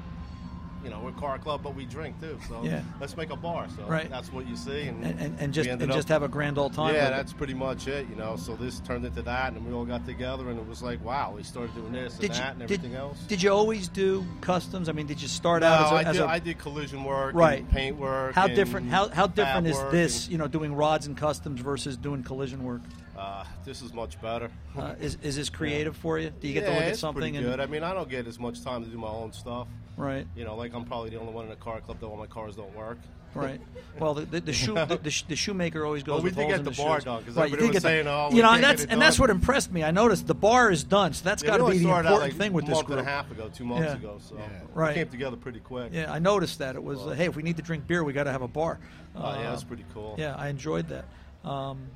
you 0.84 0.90
know, 0.90 1.00
we're 1.02 1.10
a 1.10 1.12
car 1.14 1.38
club, 1.38 1.62
but 1.64 1.74
we 1.74 1.86
drink 1.86 2.20
too. 2.20 2.38
So 2.48 2.62
Yeah. 2.62 2.82
let's 3.00 3.16
make 3.16 3.30
a 3.30 3.36
bar. 3.36 3.66
So 3.76 3.84
Right. 3.86 4.08
that's 4.10 4.32
what 4.32 4.46
you 4.46 4.54
see, 4.56 4.82
and 4.82 5.02
and, 5.04 5.18
and, 5.18 5.40
and 5.40 5.54
just 5.54 5.68
and 5.68 5.82
up- 5.82 5.90
just 5.96 6.08
have 6.08 6.22
a 6.22 6.28
grand 6.28 6.58
old 6.58 6.74
time. 6.74 6.94
Yeah, 6.94 7.04
with 7.04 7.12
it. 7.12 7.16
that's 7.16 7.32
pretty 7.32 7.54
much 7.54 7.88
it. 7.88 8.06
You 8.10 8.16
know, 8.16 8.36
so 8.36 8.54
this 8.54 8.80
turned 8.80 9.04
into 9.06 9.22
that, 9.22 9.52
and 9.54 9.66
we 9.66 9.72
all 9.72 9.84
got 9.86 10.04
together, 10.06 10.50
and 10.50 10.58
it 10.58 10.66
was 10.68 10.82
like, 10.82 11.02
wow, 11.04 11.32
we 11.34 11.42
started 11.42 11.74
doing 11.74 11.92
this 11.92 12.12
and 12.12 12.20
Did 12.20 12.30
you, 12.32 12.36
that 12.36 12.50
and 12.56 12.58
did, 12.68 12.78
everything 12.78 12.96
else. 12.96 13.18
did 13.26 13.42
you 13.42 13.50
always 13.50 13.88
do 13.88 14.24
customs? 14.42 14.88
I 14.88 14.92
mean, 14.92 15.06
did 15.06 15.20
you 15.22 15.28
start 15.28 15.62
no, 15.62 15.68
out 15.68 15.86
as 15.86 15.92
a, 15.92 15.94
I, 15.94 16.02
as 16.02 16.16
did, 16.16 16.22
a 16.22 16.28
I 16.28 16.38
did 16.38 16.58
collision 16.58 17.04
work, 17.04 17.34
Right. 17.34 17.60
and 17.60 17.70
paint 17.70 17.96
work. 17.96 18.34
how 18.34 18.46
and 18.46 18.54
different? 18.54 18.90
How 18.90 19.08
how 19.08 19.26
different 19.26 19.66
is 19.66 19.78
this? 19.90 20.24
and, 20.24 20.32
You 20.32 20.38
know, 20.38 20.46
doing 20.48 20.74
rods 20.74 21.06
and 21.06 21.16
customs 21.16 21.60
versus 21.60 21.96
doing 21.96 22.22
collision 22.22 22.62
work. 22.64 22.82
uh, 23.16 23.44
this 23.64 23.80
is 23.80 23.92
much 23.94 24.20
better. 24.20 24.50
Uh, 24.76 24.94
is 25.00 25.16
is 25.22 25.36
this 25.36 25.48
creative 25.58 25.96
for 25.96 26.18
you? 26.18 26.30
Do 26.40 26.48
you 26.48 26.54
get 26.54 26.64
yeah, 26.64 26.68
to 26.70 26.74
look 26.74 26.84
at 26.84 26.96
something? 26.98 27.22
it's 27.22 27.32
pretty 27.32 27.46
and 27.46 27.56
good. 27.58 27.60
I 27.60 27.66
mean, 27.70 27.82
I 27.84 27.94
don't 27.94 28.08
get 28.08 28.26
as 28.26 28.38
much 28.38 28.62
time 28.62 28.84
to 28.84 28.90
do 28.90 28.98
my 28.98 29.08
own 29.08 29.32
stuff. 29.32 29.68
Right? 29.96 30.26
You 30.36 30.44
know, 30.44 30.56
like 30.56 30.74
I'm 30.74 30.84
probably 30.84 31.10
the 31.10 31.18
only 31.20 31.32
one 31.32 31.46
in 31.46 31.52
a 31.52 31.56
car 31.56 31.80
club 31.80 32.00
that 32.00 32.06
all 32.06 32.16
my 32.16 32.26
cars 32.26 32.56
don't 32.56 32.74
work. 32.76 32.98
Right. 33.34 33.60
Well, 33.98 34.14
the, 34.14 34.26
the, 34.26 34.40
the 34.40 34.52
shoe 34.52 34.74
the, 34.86 34.86
the, 35.02 35.22
the 35.28 35.34
shoemaker 35.34 35.84
always 35.84 36.04
goes. 36.04 36.14
Well, 36.14 36.22
we 36.22 36.28
with 36.28 36.36
did 36.36 36.42
holes 36.42 36.54
get 36.54 36.64
the 36.64 36.70
the 36.70 36.76
bar 36.76 36.98
shoes. 36.98 37.04
done, 37.04 37.24
'cause 37.24 37.34
right, 37.34 37.50
you 37.50 37.54
everybody 37.56 37.60
did 37.62 37.66
was 37.66 37.72
get 37.74 37.82
saying, 37.82 38.04
the, 38.04 38.10
"Oh, 38.12 38.28
you 38.30 38.36
we 38.36 38.42
know, 38.42 38.48
can't 38.50 38.62
that's 38.62 38.82
it 38.84 38.90
and 38.92 39.02
that's 39.02 39.18
what 39.18 39.28
impressed 39.30 39.72
me. 39.72 39.82
I 39.82 39.90
noticed 39.90 40.28
the 40.28 40.36
bar 40.36 40.70
is 40.70 40.84
done, 40.84 41.14
so 41.14 41.24
that's 41.24 41.42
Yeah, 41.42 41.48
got 41.50 41.56
to 41.56 41.64
be 41.66 41.78
the 41.78 41.84
started 41.84 42.06
important 42.08 42.14
out 42.14 42.20
like 42.20 42.34
thing 42.34 42.52
with 42.52 42.64
a 42.64 42.66
this 42.68 42.74
month 42.76 42.86
group. 42.86 42.98
and 43.00 43.08
a 43.08 43.10
half 43.10 43.30
ago, 43.32 43.50
two 43.52 43.64
months 43.64 43.86
Yeah. 43.88 43.94
ago. 43.96 44.18
So 44.20 44.36
Right. 44.72 44.90
we 44.90 44.94
came 45.02 45.08
together 45.08 45.36
pretty 45.36 45.58
quick. 45.58 45.90
Yeah, 45.92 46.12
I 46.12 46.20
noticed 46.20 46.60
that 46.60 46.76
it 46.76 46.84
was. 46.84 47.04
Uh, 47.04 47.10
hey, 47.10 47.24
if 47.26 47.34
we 47.34 47.42
need 47.42 47.56
to 47.56 47.62
drink 47.62 47.88
beer, 47.88 48.04
we 48.04 48.12
got 48.12 48.24
to 48.24 48.32
have 48.32 48.42
a 48.42 48.48
bar. 48.48 48.78
Oh, 49.16 49.34
yeah, 49.34 49.50
that's 49.50 49.64
pretty 49.64 49.84
cool. 49.92 50.14
Yeah, 50.16 50.36
I 50.36 50.46
enjoyed 50.48 50.86
that. 50.90 51.04
Um, 51.48 51.88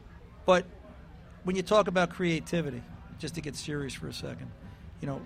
but 0.45 0.64
when 1.45 1.55
you 1.55 1.62
talk 1.62 1.87
about 1.87 2.11
creativity, 2.11 2.83
just 3.21 3.37
to 3.37 3.40
get 3.40 3.55
serious 3.55 3.95
for 3.95 4.09
a 4.09 4.12
second, 4.12 4.50
you 5.00 5.07
know, 5.07 5.21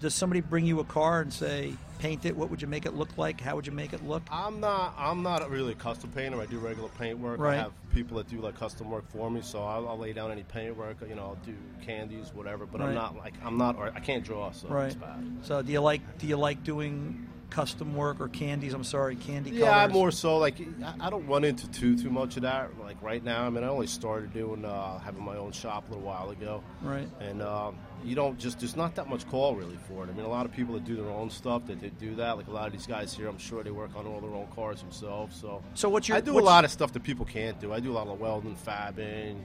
does 0.00 0.14
somebody 0.14 0.40
bring 0.40 0.64
you 0.64 0.80
a 0.80 0.84
car 0.84 1.20
and 1.20 1.32
say, 1.32 1.74
paint 1.98 2.24
it? 2.24 2.34
What 2.34 2.50
would 2.50 2.62
you 2.62 2.68
make 2.68 2.86
it 2.86 2.94
look 2.94 3.18
like? 3.18 3.40
How 3.40 3.54
would 3.54 3.66
you 3.66 3.72
make 3.72 3.92
it 3.92 4.04
look? 4.06 4.22
I'm 4.30 4.60
not. 4.60 4.94
I'm 4.96 5.22
not 5.22 5.48
really 5.50 5.72
a 5.72 5.76
custom 5.76 6.10
painter. 6.10 6.40
I 6.40 6.46
do 6.46 6.58
regular 6.58 6.88
paint 6.98 7.18
work. 7.18 7.38
Right. 7.38 7.54
I 7.54 7.56
have 7.58 7.72
people 7.92 8.16
that 8.16 8.28
do 8.28 8.40
like 8.40 8.58
custom 8.58 8.90
work 8.90 9.04
for 9.10 9.30
me, 9.30 9.42
so 9.42 9.62
I'll, 9.62 9.88
I'll 9.88 9.98
lay 9.98 10.12
down 10.12 10.30
any 10.30 10.42
paint 10.44 10.76
work. 10.76 10.96
You 11.06 11.14
know, 11.14 11.22
I'll 11.22 11.38
do 11.44 11.54
candies, 11.84 12.32
whatever. 12.34 12.64
But 12.64 12.80
Right. 12.80 12.88
I'm 12.88 12.94
not 12.94 13.16
like 13.16 13.34
I'm 13.44 13.58
not. 13.58 13.76
Or 13.76 13.92
I 13.94 14.00
can't 14.00 14.24
draw, 14.24 14.50
so 14.52 14.68
right. 14.68 14.86
it's 14.86 14.94
bad. 14.94 15.24
So 15.42 15.60
do 15.60 15.70
you 15.70 15.80
like 15.80 16.00
do 16.18 16.26
you 16.26 16.36
like 16.36 16.64
doing 16.64 17.26
custom 17.50 17.94
work 17.96 18.20
or 18.20 18.28
candies? 18.28 18.72
I'm 18.74 18.84
sorry, 18.84 19.16
candy 19.16 19.50
Yeah, 19.50 19.80
colors. 19.86 19.92
more 19.92 20.10
so 20.10 20.38
like 20.38 20.56
I- 20.84 20.94
I 21.06 21.10
don't 21.10 21.26
run 21.26 21.44
into 21.44 21.68
too 21.70 21.96
too 21.96 22.10
much 22.10 22.36
of 22.36 22.42
that. 22.42 22.70
Like 22.80 23.00
right 23.02 23.22
now, 23.22 23.44
I 23.46 23.50
mean, 23.50 23.64
I 23.64 23.68
only 23.68 23.86
started 23.86 24.32
doing 24.32 24.64
uh, 24.64 24.98
having 25.00 25.22
my 25.24 25.36
own 25.36 25.52
shop 25.52 25.84
a 25.88 25.92
little 25.92 26.04
while 26.06 26.30
ago. 26.30 26.62
Right. 26.82 27.08
And 27.20 27.42
um, 27.42 27.76
you 28.04 28.14
don't 28.14 28.38
just 28.38 28.60
there's 28.60 28.76
not 28.76 28.94
that 28.94 29.08
much 29.08 29.28
call 29.28 29.54
really 29.56 29.78
for 29.88 30.04
it. 30.04 30.08
I 30.10 30.12
mean, 30.12 30.24
a 30.24 30.28
lot 30.28 30.46
of 30.46 30.52
people 30.52 30.74
that 30.74 30.84
do 30.84 30.96
their 30.96 31.10
own 31.10 31.28
stuff 31.30 31.66
that 31.66 31.80
they 31.80 31.90
do 31.90 32.14
that. 32.16 32.36
Like 32.36 32.46
a 32.46 32.52
lot 32.52 32.66
of 32.66 32.72
these 32.72 32.86
guys 32.86 33.12
here, 33.12 33.28
I'm 33.28 33.38
sure 33.38 33.62
they 33.62 33.70
work 33.70 33.90
on 33.96 34.06
all 34.06 34.20
their 34.20 34.30
own 34.34 34.46
cars 34.54 34.80
themselves. 34.80 35.36
So 35.38 35.62
So 35.74 35.88
what's 35.88 36.08
your- 36.08 36.16
I 36.16 36.20
do 36.20 36.38
a 36.38 36.40
lot 36.40 36.64
of 36.64 36.70
stuff 36.70 36.92
that 36.94 37.02
people 37.02 37.26
can't 37.26 37.60
do. 37.60 37.72
I 37.72 37.80
do 37.80 37.90
a 37.92 37.96
lot 38.00 38.06
of 38.06 38.18
welding, 38.20 38.56
fabbing, 38.56 39.36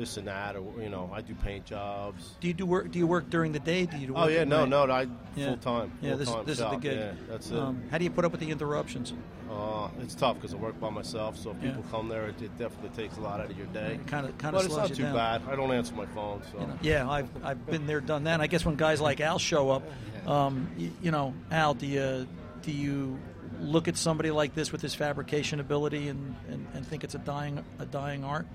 this 0.00 0.16
and 0.16 0.26
that, 0.26 0.56
or 0.56 0.64
you 0.82 0.88
know, 0.88 1.10
I 1.12 1.20
do 1.20 1.34
paint 1.34 1.66
jobs. 1.66 2.30
Do 2.40 2.48
you 2.48 2.54
do 2.54 2.64
work? 2.64 2.90
Do 2.90 2.98
you 2.98 3.06
work 3.06 3.28
during 3.28 3.52
the 3.52 3.58
day? 3.60 3.84
Do 3.86 3.98
you 3.98 4.06
do 4.08 4.14
Oh 4.16 4.28
yeah, 4.28 4.44
no, 4.44 4.64
night? 4.64 4.68
no, 4.88 4.92
I 4.92 5.06
Yeah. 5.36 5.46
full 5.48 5.56
time. 5.58 5.92
Yeah, 6.00 6.14
this, 6.16 6.30
this 6.46 6.58
is 6.58 6.64
the 6.64 6.76
gig. 6.76 6.98
Yeah, 6.98 7.12
that's 7.28 7.50
it. 7.50 7.58
Um, 7.58 7.82
how 7.90 7.98
do 7.98 8.04
you 8.04 8.10
put 8.10 8.24
up 8.24 8.32
with 8.32 8.40
the 8.40 8.50
interruptions? 8.50 9.12
Uh, 9.50 9.88
it's 10.00 10.14
tough 10.14 10.36
because 10.36 10.54
I 10.54 10.56
work 10.56 10.80
by 10.80 10.88
myself, 10.90 11.36
so 11.36 11.50
if 11.50 11.56
Yeah. 11.62 11.68
people 11.70 11.84
come 11.90 12.08
there, 12.08 12.26
it, 12.28 12.40
it 12.40 12.56
definitely 12.56 12.90
takes 13.02 13.18
a 13.18 13.20
lot 13.20 13.40
out 13.40 13.50
of 13.50 13.58
your 13.58 13.66
day. 13.68 13.94
It 13.94 14.06
kinda- 14.06 14.32
kinda 14.38 14.52
but 14.52 14.64
it's 14.64 14.74
not 14.76 14.88
too 14.88 15.02
down. 15.02 15.14
bad. 15.14 15.42
I 15.50 15.54
don't 15.56 15.70
answer 15.72 15.94
my 15.94 16.06
phone, 16.06 16.40
so 16.50 16.66
Yeah, 16.80 17.08
I've, 17.08 17.28
I've 17.44 17.66
been 17.66 17.86
there, 17.86 18.00
done 18.00 18.24
that. 18.24 18.34
And 18.34 18.42
I 18.42 18.46
guess 18.46 18.64
when 18.64 18.76
guys 18.76 19.00
like 19.00 19.20
Al 19.20 19.38
show 19.38 19.70
up, 19.70 19.82
um, 20.26 20.68
you, 20.78 20.92
you 21.02 21.10
know, 21.10 21.34
Al, 21.50 21.74
do 21.74 21.86
you 21.86 22.26
do 22.62 22.72
you 22.72 23.18
look 23.60 23.88
at 23.88 23.96
somebody 23.96 24.30
like 24.30 24.54
this 24.54 24.70
with 24.72 24.80
his 24.82 24.94
fabrication 24.94 25.60
ability 25.60 26.08
and, 26.08 26.34
and, 26.48 26.66
and 26.74 26.86
think 26.86 27.04
it's 27.04 27.14
a 27.14 27.18
dying 27.18 27.62
a 27.78 27.84
dying 27.86 28.22
art? 28.24 28.46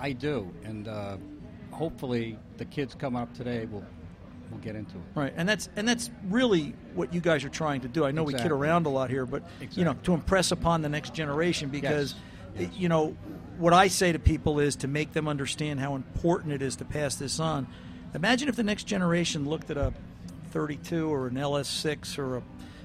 I 0.00 0.12
do, 0.12 0.52
and 0.64 0.88
uh, 0.88 1.16
hopefully 1.70 2.38
the 2.56 2.64
kids 2.64 2.94
coming 2.94 3.20
up 3.20 3.32
today 3.34 3.66
will 3.66 3.84
will 4.50 4.58
get 4.58 4.76
into 4.76 4.96
it. 4.96 5.02
Right, 5.14 5.32
and 5.36 5.48
that's 5.48 5.68
and 5.76 5.86
that's 5.86 6.10
really 6.28 6.74
what 6.94 7.12
you 7.12 7.20
guys 7.20 7.44
are 7.44 7.50
trying 7.50 7.82
to 7.82 7.88
do. 7.88 8.04
I 8.04 8.10
know 8.10 8.22
we 8.22 8.34
kid 8.34 8.50
around 8.50 8.86
a 8.86 8.88
lot 8.88 9.10
here, 9.10 9.26
but 9.26 9.42
you 9.72 9.84
know, 9.84 9.94
to 10.04 10.14
impress 10.14 10.52
upon 10.52 10.82
the 10.82 10.88
next 10.88 11.14
generation 11.14 11.68
because 11.68 12.14
you 12.74 12.88
know 12.88 13.16
what 13.58 13.72
I 13.72 13.88
say 13.88 14.12
to 14.12 14.18
people 14.18 14.60
is 14.60 14.76
to 14.76 14.88
make 14.88 15.12
them 15.12 15.28
understand 15.28 15.80
how 15.80 15.96
important 15.96 16.52
it 16.52 16.62
is 16.62 16.76
to 16.76 16.84
pass 16.84 17.16
this 17.16 17.40
on. 17.40 17.66
Imagine 18.14 18.48
if 18.48 18.56
the 18.56 18.62
next 18.62 18.84
generation 18.84 19.48
looked 19.48 19.70
at 19.70 19.76
a 19.76 19.92
32 20.50 21.12
or 21.12 21.26
an 21.26 21.34
LS6 21.34 22.18
or 22.18 22.38
a 22.38 22.42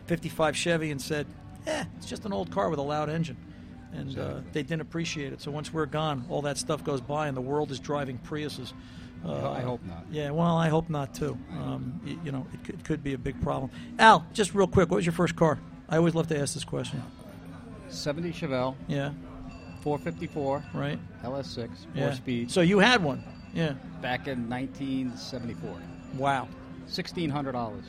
55 0.08 0.58
Chevy 0.58 0.92
and 0.92 1.02
said, 1.02 1.28
"Eh, 1.66 1.86
it's 1.98 2.08
just 2.08 2.26
an 2.26 2.34
old 2.34 2.52
car 2.52 2.70
with 2.70 2.80
a 2.80 2.84
loud 2.84 3.10
engine." 3.10 3.38
And 3.94 4.18
uh, 4.18 4.34
they 4.54 4.64
didn't 4.64 4.82
appreciate 4.82 5.34
it. 5.34 5.42
So 5.42 5.52
once 5.52 5.72
we're 5.74 5.86
gone, 5.86 6.26
all 6.30 6.42
that 6.44 6.58
stuff 6.58 6.84
goes 6.84 7.00
by, 7.02 7.28
and 7.28 7.38
the 7.38 7.42
world 7.42 7.72
is 7.72 7.80
driving 7.80 8.18
Priuses. 8.20 8.74
Uh, 9.26 9.52
I 9.52 9.62
hope 9.62 9.82
not. 9.86 10.04
Yeah, 10.12 10.32
well, 10.32 10.58
I 10.58 10.68
hope 10.68 10.90
not 10.90 11.14
too. 11.14 11.38
Um, 11.52 12.02
y- 12.06 12.18
you 12.26 12.32
know, 12.32 12.46
it 12.54 12.64
could, 12.66 12.76
it 12.76 12.84
could 12.84 13.04
be 13.04 13.14
a 13.14 13.18
big 13.18 13.40
problem. 13.42 13.72
Al, 14.00 14.26
just 14.34 14.54
real 14.54 14.68
quick, 14.68 14.90
what 14.90 14.98
was 14.98 15.06
your 15.06 15.14
first 15.14 15.36
car? 15.36 15.60
I 15.88 15.98
always 15.98 16.14
love 16.16 16.28
to 16.28 16.38
ask 16.38 16.54
this 16.56 16.66
question. 16.66 17.02
70 17.90 18.32
Chevelle, 18.34 18.76
Yeah, 18.88 19.12
454, 19.82 20.64
right. 20.74 21.00
LS6, 21.24 21.70
Yeah. 21.94 22.08
four 22.08 22.16
speed. 22.16 22.52
So 22.52 22.62
you 22.62 22.80
had 22.80 23.04
one. 23.04 23.24
Yeah. 23.54 23.74
back 24.02 24.28
in 24.28 24.50
1974, 24.50 25.72
Wow. 26.18 26.48
sixteen 26.88 27.30
hundred 27.30 27.52
dollars. 27.54 27.86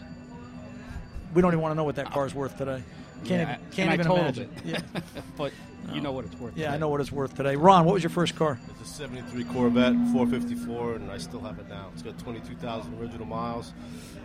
We 1.35 1.43
don't 1.43 1.51
even 1.53 1.61
want 1.63 1.73
to 1.73 1.77
know 1.77 1.85
what 1.85 1.97
that 1.97 2.11
car's 2.13 2.35
worth 2.35 2.57
today. 2.59 2.83
Can't 3.25 3.31
Yeah, 3.31 3.43
even, 3.57 3.71
can't 3.73 3.91
and 3.93 4.01
I 4.01 4.05
totaled 4.05 4.21
imagine. 4.39 4.51
it. 4.59 4.65
Yeah. 4.65 5.01
but 5.37 5.53
you 5.93 6.01
know 6.01 6.13
what 6.13 6.25
it's 6.25 6.39
worth. 6.39 6.57
yeah, 6.57 6.73
I 6.73 6.77
know 6.77 6.89
what 6.89 7.01
it's 7.01 7.13
worth 7.13 7.35
today. 7.35 7.57
Ron, 7.57 7.85
what 7.85 7.95
was 7.95 8.03
your 8.03 8.11
first 8.11 8.37
car? 8.37 8.59
It's 8.81 8.91
a 8.91 8.93
73 8.95 9.45
Corvette, 9.45 9.95
454, 10.13 10.95
and 10.97 11.11
I 11.11 11.19
still 11.19 11.41
have 11.41 11.59
it 11.59 11.69
now. 11.69 11.91
It's 11.93 12.03
got 12.03 12.19
22,000 12.19 13.01
original 13.01 13.27
miles. 13.27 13.73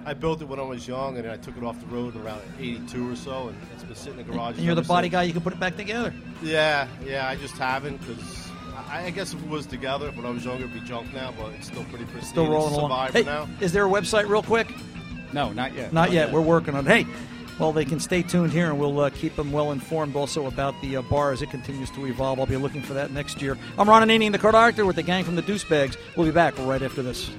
I 0.06 0.13
built 0.13 0.41
it 0.41 0.45
when 0.48 0.60
I 0.60 0.63
was 0.63 0.88
young, 0.88 1.17
and 1.17 1.30
I 1.30 1.38
took 1.38 1.58
it 1.58 1.63
off 1.63 1.80
the 1.80 1.88
road 1.88 2.15
in 2.15 2.22
around 2.22 2.41
82 2.60 3.12
or 3.12 3.15
so, 3.15 3.50
and 3.50 3.58
it's 3.74 3.84
been 3.84 3.95
sitting 3.95 4.19
in 4.19 4.28
the 4.28 4.34
garage. 4.34 4.56
And 4.58 4.65
you're 4.65 4.76
the 4.76 4.82
body 4.82 5.06
since. 5.06 5.12
guy. 5.13 5.24
You 5.24 5.34
can 5.34 5.41
put 5.41 5.54
it 5.54 5.60
back 5.60 5.76
together. 5.76 6.13
Yeah, 6.41 6.88
yeah, 7.06 7.28
I 7.28 7.36
just 7.36 7.58
haven't 7.58 7.98
because 7.98 8.50
I, 8.89 9.06
I 9.06 9.10
guess 9.12 9.34
if 9.34 9.43
it 9.43 9.50
was 9.50 9.65
together 9.65 10.12
when 10.12 10.26
I 10.26 10.30
was 10.30 10.45
younger, 10.45 10.65
it'd 10.65 10.74
be 10.74 10.88
junk 10.88 11.13
now, 11.13 11.34
but 11.38 11.54
it's 11.54 11.67
still 11.67 11.84
pretty 11.86 12.06
pristine. 12.06 12.30
Still 12.30 12.50
rolling 12.50 12.74
it's 12.74 12.78
a 12.78 12.86
along. 12.86 13.12
Hey, 13.12 13.24
now. 13.24 13.48
is 13.60 13.72
there 13.72 13.86
a 13.86 13.89
website, 13.89 14.28
real 14.30 14.43
quick? 14.43 14.72
No, 15.34 15.52
not 15.52 15.76
yet. 15.76 15.93
Not 15.93 16.12
yet. 16.12 16.32
We're 16.32 16.41
working 16.41 16.76
on 16.76 16.88
it. 16.88 17.06
Hey, 17.06 17.12
well, 17.60 17.74
they 17.74 17.86
can 17.86 18.00
stay 18.00 18.24
tuned 18.24 18.54
here, 18.54 18.69
and 18.69 18.80
we'll 18.80 19.00
uh, 19.00 19.10
keep 19.10 19.36
them 19.36 19.52
well 19.52 19.72
informed 19.72 20.15
also 20.15 20.48
about 20.48 20.80
the 20.82 20.98
uh, 20.98 21.02
bar 21.04 21.32
as 21.32 21.41
it 21.41 21.50
continues 21.50 21.91
to 21.91 22.06
evolve. 22.06 22.39
I'll 22.39 22.45
be 22.45 22.58
looking 22.58 22.82
for 22.82 22.93
that 22.93 23.12
next 23.12 23.41
year. 23.41 23.58
I'm 23.78 23.89
Ron 23.89 24.08
Ananian, 24.08 24.32
the 24.32 24.39
Car 24.39 24.54
Doctor, 24.54 24.86
with 24.86 24.95
the 24.95 25.04
gang 25.04 25.24
from 25.24 25.36
the 25.36 25.41
Deuce 25.41 25.63
Bags. 25.65 25.98
We'll 26.15 26.26
be 26.26 26.32
back 26.32 26.58
right 26.60 26.82
after 26.82 27.04
this. 27.04 27.30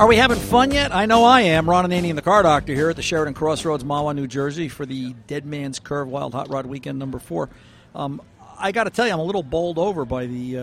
Are 0.00 0.06
we 0.06 0.16
having 0.16 0.38
fun 0.38 0.70
yet? 0.70 0.94
I 0.94 1.04
know 1.04 1.24
I 1.24 1.42
am. 1.42 1.68
Ron 1.68 1.84
Ananian, 1.84 2.14
the 2.14 2.22
car 2.22 2.42
doctor, 2.42 2.72
here 2.74 2.88
at 2.88 2.96
the 2.96 3.02
Sheraton 3.02 3.34
Crossroads, 3.34 3.84
Mahwah, 3.84 4.16
New 4.16 4.26
Jersey, 4.26 4.66
for 4.66 4.86
the 4.86 5.12
Dead 5.26 5.44
Man's 5.44 5.78
Curve 5.78 6.08
Wild 6.08 6.32
Hot 6.32 6.48
Rod 6.48 6.64
Weekend 6.64 6.98
number 6.98 7.18
four. 7.18 7.50
Um, 7.94 8.22
I 8.58 8.72
got 8.72 8.84
to 8.84 8.90
tell 8.90 9.06
you, 9.06 9.12
I'm 9.12 9.18
a 9.18 9.24
little 9.24 9.42
bowled 9.42 9.76
over 9.78 10.06
by 10.06 10.24
the 10.24 10.56
uh, 10.56 10.62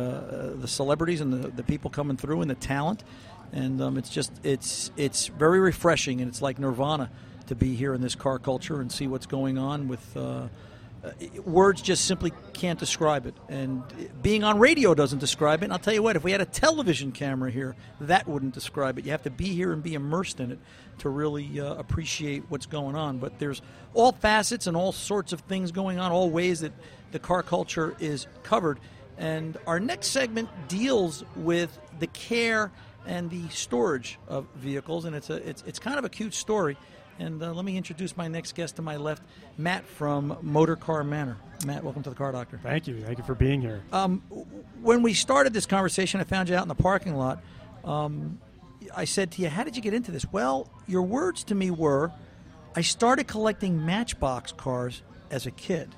the 0.55 0.67
celebrities 0.67 1.21
and 1.21 1.31
the, 1.31 1.49
the 1.49 1.61
people 1.61 1.91
coming 1.91 2.17
through 2.17 2.41
and 2.41 2.49
the 2.49 2.55
talent, 2.55 3.03
and 3.53 3.79
um, 3.79 3.99
it's 3.99 4.09
just 4.09 4.31
it's 4.41 4.89
it's 4.97 5.27
very 5.27 5.59
refreshing 5.59 6.19
and 6.19 6.29
it's 6.31 6.41
like 6.41 6.57
Nirvana 6.57 7.11
to 7.45 7.53
be 7.53 7.75
here 7.75 7.93
in 7.93 8.01
this 8.01 8.15
car 8.15 8.39
culture 8.39 8.81
and 8.81 8.91
see 8.91 9.05
what's 9.05 9.27
going 9.27 9.59
on 9.59 9.87
with. 9.87 10.17
Uh, 10.17 10.47
uh, 11.03 11.11
words 11.43 11.81
just 11.81 12.05
simply 12.05 12.31
can't 12.53 12.79
describe 12.79 13.25
it. 13.25 13.35
And 13.49 13.83
being 14.21 14.43
on 14.43 14.59
radio 14.59 14.93
doesn't 14.93 15.19
describe 15.19 15.61
it. 15.61 15.65
And 15.65 15.73
I'll 15.73 15.79
tell 15.79 15.93
you 15.93 16.03
what, 16.03 16.15
if 16.15 16.23
we 16.23 16.31
had 16.31 16.41
a 16.41 16.45
television 16.45 17.11
camera 17.11 17.51
here, 17.51 17.75
that 18.01 18.27
wouldn't 18.27 18.53
describe 18.53 18.97
it. 18.97 19.05
You 19.05 19.11
have 19.11 19.23
to 19.23 19.29
be 19.29 19.49
here 19.49 19.71
and 19.73 19.83
be 19.83 19.93
immersed 19.93 20.39
in 20.39 20.51
it 20.51 20.59
to 20.99 21.09
really 21.09 21.59
uh, 21.59 21.75
appreciate 21.75 22.43
what's 22.49 22.65
going 22.65 22.95
on. 22.95 23.19
But 23.19 23.39
there's 23.39 23.61
all 23.93 24.11
facets 24.11 24.67
and 24.67 24.75
all 24.75 24.91
sorts 24.91 25.33
of 25.33 25.41
things 25.41 25.71
going 25.71 25.99
on, 25.99 26.11
all 26.11 26.29
ways 26.29 26.61
that 26.61 26.73
the 27.11 27.19
car 27.19 27.43
culture 27.43 27.95
is 27.99 28.27
covered. 28.43 28.79
And 29.17 29.57
our 29.65 29.79
next 29.79 30.07
segment 30.07 30.49
deals 30.67 31.23
with 31.35 31.77
the 31.99 32.07
care 32.07 32.71
and 33.07 33.29
the 33.29 33.47
storage 33.49 34.19
of 34.27 34.45
vehicles, 34.55 35.05
and 35.05 35.15
it's 35.15 35.29
a 35.29 35.35
it's, 35.47 35.63
it's 35.65 35.79
kind 35.79 35.97
of 35.97 36.05
a 36.05 36.09
cute 36.09 36.33
story. 36.33 36.77
And 37.19 37.41
uh, 37.41 37.51
let 37.53 37.65
me 37.65 37.77
introduce 37.77 38.15
my 38.15 38.27
next 38.27 38.55
guest 38.55 38.75
to 38.75 38.81
my 38.81 38.97
left, 38.97 39.23
Matt 39.57 39.85
from 39.85 40.37
Motor 40.41 40.75
Car 40.75 41.03
Manor. 41.03 41.37
Matt, 41.65 41.83
welcome 41.83 42.03
to 42.03 42.09
the 42.09 42.15
Car 42.15 42.31
Doctor. 42.31 42.59
Thank 42.61 42.87
you. 42.87 43.01
Thank 43.01 43.17
you 43.17 43.23
for 43.23 43.33
being 43.33 43.61
here. 43.61 43.81
Um, 43.91 44.21
when 44.81 45.01
we 45.01 45.13
started 45.13 45.53
this 45.53 45.65
conversation, 45.65 46.19
I 46.19 46.23
found 46.23 46.49
you 46.49 46.55
out 46.55 46.61
in 46.61 46.67
the 46.67 46.75
parking 46.75 47.15
lot. 47.15 47.41
Um, 47.83 48.39
I 48.95 49.05
said 49.05 49.31
to 49.31 49.41
you, 49.41 49.49
"How 49.49 49.63
did 49.63 49.75
you 49.75 49.81
get 49.81 49.93
into 49.93 50.11
this?" 50.11 50.31
Well, 50.31 50.69
your 50.87 51.01
words 51.01 51.43
to 51.45 51.55
me 51.55 51.71
were, 51.71 52.11
"I 52.75 52.81
started 52.81 53.27
collecting 53.27 53.83
Matchbox 53.85 54.51
cars 54.51 55.01
as 55.31 55.47
a 55.47 55.51
kid." 55.51 55.95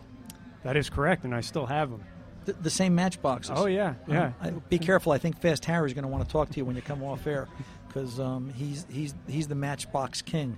That 0.64 0.78
is 0.78 0.90
correct, 0.90 1.26
and 1.26 1.36
I 1.36 1.42
still 1.42 1.66
have 1.66 1.92
them. 1.92 2.04
The, 2.46 2.54
the 2.54 2.70
same 2.70 2.96
Matchboxes. 2.96 3.54
Oh 3.54 3.66
yeah, 3.66 3.96
yeah. 4.08 4.32
Uh, 4.42 4.48
I, 4.48 4.50
be 4.52 4.80
careful. 4.80 5.12
I 5.12 5.18
think 5.18 5.42
Fast 5.42 5.66
Harry's 5.66 5.94
going 5.94 6.04
to 6.04 6.10
want 6.10 6.26
to 6.26 6.32
talk 6.32 6.50
to 6.52 6.58
you 6.58 6.64
when 6.64 6.78
you 6.78 6.82
come 6.82 7.04
off 7.04 7.28
air 7.28 7.50
because 7.88 8.20
um, 8.20 8.50
he's 8.54 8.86
he's 8.90 9.14
he's 9.28 9.48
the 9.50 9.56
Matchbox 9.56 10.22
king. 10.22 10.58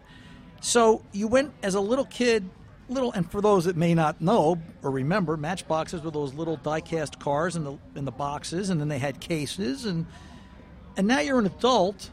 So 0.62 1.04
you 1.12 1.28
went 1.28 1.54
as 1.64 1.76
a 1.76 1.80
little 1.82 2.06
kid, 2.06 2.48
little, 2.88 3.12
and 3.12 3.30
for 3.30 3.42
those 3.42 3.66
that 3.66 3.76
may 3.76 3.94
not 3.94 4.22
know 4.22 4.58
or 4.84 4.92
remember, 4.92 5.36
Matchboxes 5.36 6.02
were 6.02 6.12
those 6.12 6.34
little 6.34 6.56
die-cast 6.58 7.20
cars 7.20 7.56
in 7.56 7.64
the 7.64 7.78
in 7.96 8.06
the 8.06 8.12
boxes, 8.12 8.70
and 8.70 8.80
then 8.80 8.88
they 8.88 9.00
had 9.00 9.20
cases, 9.20 9.86
and 9.86 10.06
and 10.98 11.08
now 11.08 11.20
you're 11.20 11.40
an 11.40 11.48
adult, 11.48 12.12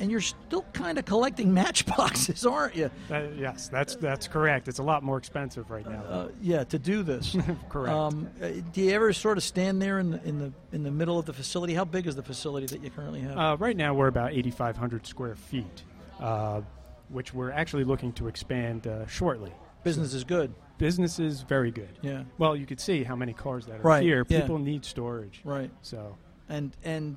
and 0.00 0.10
you're 0.10 0.20
still 0.20 0.62
kind 0.72 0.98
of 0.98 1.04
collecting 1.04 1.54
Matchboxes, 1.60 2.44
aren't 2.44 2.74
you? 2.74 2.90
That- 3.08 3.36
yes, 3.36 3.68
that's 3.68 3.94
that's 3.94 4.26
correct. 4.26 4.66
It's 4.66 4.80
a 4.80 4.82
lot 4.82 5.04
more 5.04 5.16
expensive 5.18 5.70
right 5.70 5.86
now. 5.88 6.02
Uh, 6.02 6.28
yeah, 6.42 6.64
to 6.64 6.78
do 6.80 7.04
this. 7.04 7.36
correct. 7.68 7.94
Um, 7.96 8.28
uh, 8.42 8.48
do 8.72 8.80
you 8.80 8.90
ever 8.92 9.12
sort 9.12 9.38
of 9.38 9.44
stand 9.44 9.80
there 9.80 10.00
in 10.00 10.10
the 10.10 10.24
in 10.24 10.38
the 10.40 10.52
in 10.72 10.82
the 10.82 10.90
middle 10.90 11.16
of 11.18 11.26
the 11.26 11.32
facility? 11.32 11.74
How 11.74 11.84
big 11.84 12.08
is 12.08 12.16
the 12.16 12.22
facility 12.24 12.66
that 12.66 12.82
you 12.82 12.90
currently 12.90 13.20
have? 13.20 13.38
Uh, 13.38 13.56
right 13.60 13.76
now, 13.76 13.94
we're 13.94 14.08
about 14.08 14.32
8,500 14.32 15.06
square 15.06 15.36
feet, 15.36 15.82
uh, 16.18 16.62
which 17.08 17.32
we're 17.34 17.50
actually 17.50 17.84
looking 17.84 18.12
to 18.14 18.28
expand 18.28 18.86
uh, 18.86 19.06
shortly. 19.06 19.52
Business 19.84 20.12
is 20.14 20.24
good. 20.24 20.54
Business 20.78 21.18
is 21.18 21.40
very 21.42 21.70
good. 21.70 21.98
Yeah. 22.02 22.24
Well, 22.38 22.54
you 22.56 22.66
could 22.66 22.80
see 22.80 23.02
how 23.04 23.16
many 23.16 23.32
cars 23.32 23.66
that 23.66 23.76
are 23.80 23.82
Right, 23.82 24.02
here. 24.02 24.24
yeah. 24.28 24.40
People 24.42 24.58
need 24.58 24.84
storage. 24.84 25.40
Right. 25.44 25.70
So, 25.82 26.16
And 26.48 26.76
and 26.84 27.16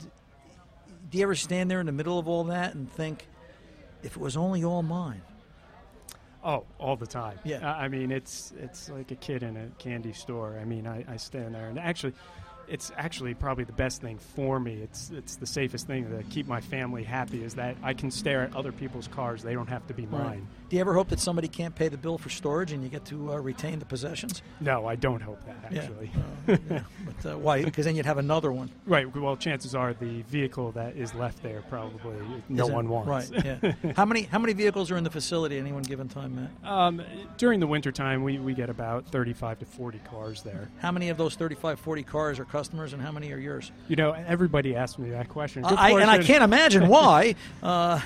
do 1.10 1.18
you 1.18 1.24
ever 1.24 1.36
stand 1.36 1.70
there 1.70 1.80
in 1.80 1.86
the 1.86 1.92
middle 1.92 2.18
of 2.18 2.28
all 2.28 2.46
that 2.46 2.74
and 2.76 2.92
think, 2.92 3.28
if 4.04 4.16
it 4.16 4.22
was 4.22 4.38
only 4.38 4.64
all 4.64 4.82
mine? 4.84 5.22
oh, 6.44 6.66
all 6.80 6.96
the 6.96 7.06
time. 7.06 7.38
Yeah. 7.44 7.72
I 7.72 7.86
I 7.86 7.88
mean, 7.88 8.12
it's 8.12 8.52
it's 8.60 8.90
like 8.90 9.12
a 9.12 9.16
kid 9.16 9.44
in 9.44 9.58
a 9.58 9.68
candy 9.78 10.14
store. 10.14 10.58
I 10.60 10.66
mean, 10.66 10.88
I, 10.88 11.06
I 11.08 11.18
stand 11.18 11.54
there 11.56 11.68
and 11.68 11.78
actually. 11.80 12.14
It's 12.72 12.92
actually 12.96 13.34
probably 13.34 13.66
the 13.66 13.74
best 13.74 14.02
thing 14.02 14.18
for 14.18 14.60
me. 14.60 14.76
It's 14.82 15.12
it's 15.12 15.36
the 15.36 15.46
safest 15.46 15.88
thing 15.88 16.10
to 16.10 16.24
keep 16.30 16.48
my 16.48 16.62
family 16.62 17.04
happy 17.04 17.44
is 17.44 17.56
that 17.56 17.76
I 17.84 17.94
can 17.94 18.12
stare 18.12 18.44
at 18.44 18.56
other 18.56 18.72
people's 18.72 19.08
cars. 19.10 19.44
They 19.44 19.54
don't 19.54 19.68
have 19.68 19.86
to 19.88 19.94
be 19.94 20.06
mine. 20.06 20.48
Do 20.72 20.78
you 20.78 20.80
ever 20.80 20.94
hope 20.94 21.10
that 21.10 21.20
somebody 21.20 21.50
can't 21.50 21.76
pay 21.76 21.90
the 21.90 21.98
bill 21.98 22.18
for 22.18 22.30
storage 22.30 22.72
and 22.72 22.82
you 22.82 22.88
get 22.88 23.04
to 23.08 23.34
uh, 23.34 23.36
retain 23.40 23.80
the 23.80 23.86
possessions? 23.86 24.42
No, 24.62 24.86
I 24.86 24.96
don't 24.96 25.20
hope 25.22 25.42
that 25.46 25.70
Yeah. 25.70 25.82
actually. 25.82 26.12
Uh, 26.48 26.58
yeah. 26.70 26.80
But 27.06 27.30
uh, 27.34 27.38
why? 27.38 27.66
Because 27.66 27.84
then 27.84 27.98
you'd 27.98 28.06
have 28.06 28.18
another 28.18 28.54
one. 28.54 28.70
Right. 28.86 29.14
Well, 29.14 29.36
chances 29.36 29.76
are 29.76 29.94
the 29.94 30.22
vehicle 30.24 30.72
that 30.72 30.96
is 30.96 31.14
left 31.14 31.44
there 31.44 31.62
probably 31.70 32.16
no 32.48 32.68
one 32.68 32.88
wants. 32.88 33.32
Right. 33.32 33.46
Yeah. 33.46 33.74
how 33.98 34.06
many 34.06 34.24
how 34.24 34.40
many 34.40 34.54
vehicles 34.54 34.92
are 34.92 34.98
in 34.98 35.04
the 35.04 35.10
facility 35.10 35.58
at 35.58 35.60
any 35.62 35.74
one 35.74 35.84
given 35.84 36.08
time, 36.08 36.36
Matt? 36.36 36.72
um, 36.72 37.02
during 37.38 37.60
the 37.60 37.68
wintertime, 37.68 38.24
we, 38.24 38.40
we 38.40 38.54
get 38.54 38.70
about 38.70 39.06
35 39.08 39.60
to 39.60 39.66
40 39.66 40.00
cars 40.10 40.42
there. 40.42 40.70
How 40.80 40.92
many 40.94 41.10
of 41.10 41.18
those 41.18 41.36
35, 41.36 41.82
40 41.82 42.04
cars 42.04 42.40
are 42.40 42.46
customers, 42.46 42.94
and 42.94 43.02
how 43.02 43.12
many 43.12 43.34
are 43.34 43.38
yours? 43.38 43.72
You 43.90 43.98
know, 43.98 44.12
everybody 44.14 44.74
asks 44.74 44.98
me 44.98 45.10
that 45.10 45.28
question. 45.28 45.66
I, 45.66 45.92
and 46.00 46.10
I 46.10 46.20
can't 46.24 46.44
imagine 46.46 46.88
why. 46.88 47.36
Uh, 47.62 48.00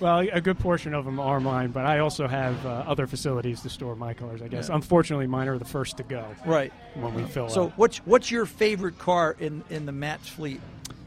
Well, 0.00 0.26
a 0.32 0.40
good 0.40 0.58
portion 0.58 0.92
of 0.92 1.04
them 1.04 1.20
are 1.20 1.38
mine, 1.38 1.70
but 1.70 1.86
I 1.86 2.00
also 2.04 2.28
have 2.28 2.64
uh, 2.64 2.84
other 2.86 3.06
facilities 3.08 3.62
to 3.62 3.68
store 3.68 3.96
my 3.96 4.14
cars. 4.14 4.40
I 4.42 4.48
guess. 4.48 4.68
Yeah. 4.68 4.76
Unfortunately, 4.76 5.26
mine 5.26 5.48
are 5.48 5.58
the 5.58 5.64
first 5.64 5.96
to 5.96 6.02
go. 6.04 6.24
Right. 6.46 6.72
When 6.94 7.14
we 7.14 7.24
fill 7.24 7.46
up 7.46 7.50
So, 7.50 7.64
up. 7.64 7.72
what's 7.78 7.98
what's 7.98 8.30
your 8.30 8.46
favorite 8.46 8.98
car 8.98 9.34
in 9.40 9.64
in 9.70 9.86
the 9.86 9.92
Matt's 9.92 10.28
fleet? 10.28 10.60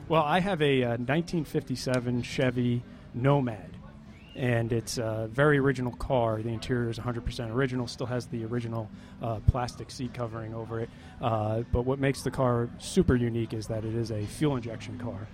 Well, 0.09 0.23
I 0.23 0.39
have 0.39 0.61
a 0.61 0.83
uh, 0.83 0.87
1957 0.97 2.21
Chevy 2.23 2.81
Nomad, 3.13 3.77
and 4.35 4.71
it's 4.71 4.97
a 4.97 5.27
very 5.31 5.57
original 5.57 5.91
car. 5.93 6.41
The 6.41 6.49
interior 6.49 6.89
is 6.89 6.97
100% 6.97 7.51
original, 7.51 7.87
still 7.87 8.05
has 8.07 8.25
the 8.27 8.45
original 8.45 8.89
uh, 9.21 9.39
plastic 9.47 9.91
seat 9.91 10.13
covering 10.13 10.53
over 10.53 10.79
it. 10.79 10.89
Uh, 11.21 11.63
but 11.73 11.81
what 11.83 11.99
makes 11.99 12.21
the 12.21 12.31
car 12.31 12.69
super 12.79 13.15
unique 13.15 13.53
is 13.53 13.67
that 13.67 13.83
it 13.83 13.95
is 13.95 14.11
a 14.11 14.25
fuel 14.25 14.55
injection 14.55 14.97
car. 14.97 15.27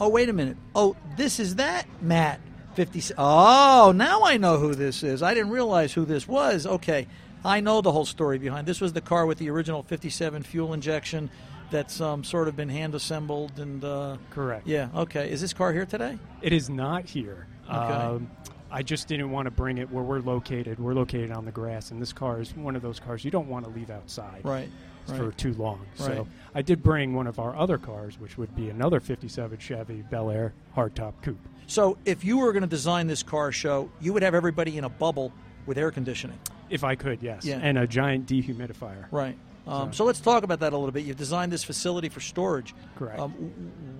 Oh, 0.00 0.08
wait 0.08 0.28
a 0.28 0.32
minute. 0.32 0.56
Oh, 0.76 0.94
this 1.16 1.40
is 1.40 1.56
that 1.56 1.86
Matt. 2.00 2.40
50. 2.74 3.14
Oh, 3.18 3.92
now 3.94 4.22
I 4.24 4.36
know 4.36 4.58
who 4.58 4.74
this 4.74 5.02
is. 5.02 5.22
I 5.22 5.34
didn't 5.34 5.50
realize 5.50 5.92
who 5.92 6.04
this 6.04 6.26
was. 6.28 6.66
Okay. 6.66 7.06
I 7.44 7.60
know 7.60 7.80
the 7.80 7.92
whole 7.92 8.04
story 8.04 8.38
behind. 8.38 8.66
This 8.66 8.80
was 8.80 8.92
the 8.92 9.00
car 9.00 9.24
with 9.26 9.38
the 9.38 9.48
original 9.50 9.82
57 9.82 10.42
fuel 10.42 10.74
injection 10.74 11.30
that's 11.70 12.00
um, 12.00 12.22
sort 12.24 12.48
of 12.48 12.56
been 12.56 12.68
hand 12.68 12.94
assembled 12.94 13.58
and 13.58 13.82
uh, 13.84 14.16
Correct. 14.30 14.66
yeah, 14.66 14.88
okay. 14.94 15.30
Is 15.30 15.40
this 15.40 15.52
car 15.52 15.72
here 15.72 15.86
today? 15.86 16.18
It 16.42 16.52
is 16.52 16.68
not 16.68 17.06
here. 17.06 17.46
Okay. 17.66 17.76
Um, 17.76 18.30
I 18.72 18.82
just 18.82 19.08
didn't 19.08 19.30
want 19.30 19.46
to 19.46 19.50
bring 19.50 19.78
it 19.78 19.90
where 19.90 20.04
we're 20.04 20.20
located. 20.20 20.78
We're 20.78 20.94
located 20.94 21.30
on 21.32 21.44
the 21.44 21.50
grass, 21.50 21.90
and 21.90 22.00
this 22.00 22.12
car 22.12 22.40
is 22.40 22.54
one 22.54 22.76
of 22.76 22.82
those 22.82 23.00
cars 23.00 23.24
you 23.24 23.30
don't 23.30 23.48
want 23.48 23.64
to 23.64 23.70
leave 23.70 23.90
outside 23.90 24.42
Right. 24.44 24.68
for 25.06 25.26
right. 25.28 25.38
too 25.38 25.54
long. 25.54 25.80
Right. 25.98 26.06
So 26.06 26.28
I 26.54 26.62
did 26.62 26.82
bring 26.82 27.14
one 27.14 27.26
of 27.26 27.38
our 27.38 27.56
other 27.56 27.78
cars, 27.78 28.18
which 28.20 28.36
would 28.38 28.54
be 28.54 28.68
another 28.68 29.00
57 29.00 29.58
Chevy 29.58 30.02
Bel 30.02 30.30
Air 30.30 30.52
hardtop 30.76 31.14
coupe. 31.22 31.38
So, 31.70 31.98
if 32.04 32.24
you 32.24 32.38
were 32.38 32.52
going 32.52 32.62
to 32.62 32.68
design 32.68 33.06
this 33.06 33.22
car 33.22 33.52
show, 33.52 33.90
you 34.00 34.12
would 34.12 34.24
have 34.24 34.34
everybody 34.34 34.76
in 34.76 34.82
a 34.82 34.88
bubble 34.88 35.32
with 35.66 35.78
air 35.78 35.92
conditioning. 35.92 36.36
If 36.68 36.82
I 36.82 36.96
could, 36.96 37.22
yes. 37.22 37.44
Yeah. 37.44 37.60
And 37.62 37.78
a 37.78 37.86
giant 37.86 38.26
dehumidifier. 38.26 39.06
Right. 39.12 39.38
Um, 39.68 39.92
So- 39.92 39.98
so 39.98 40.04
let's 40.04 40.18
talk 40.18 40.42
about 40.42 40.58
that 40.60 40.72
a 40.72 40.76
little 40.76 40.90
bit. 40.90 41.04
You've 41.04 41.16
designed 41.16 41.52
this 41.52 41.62
facility 41.62 42.08
for 42.08 42.18
storage. 42.18 42.74
Correct. 42.96 43.20
Um, 43.20 43.30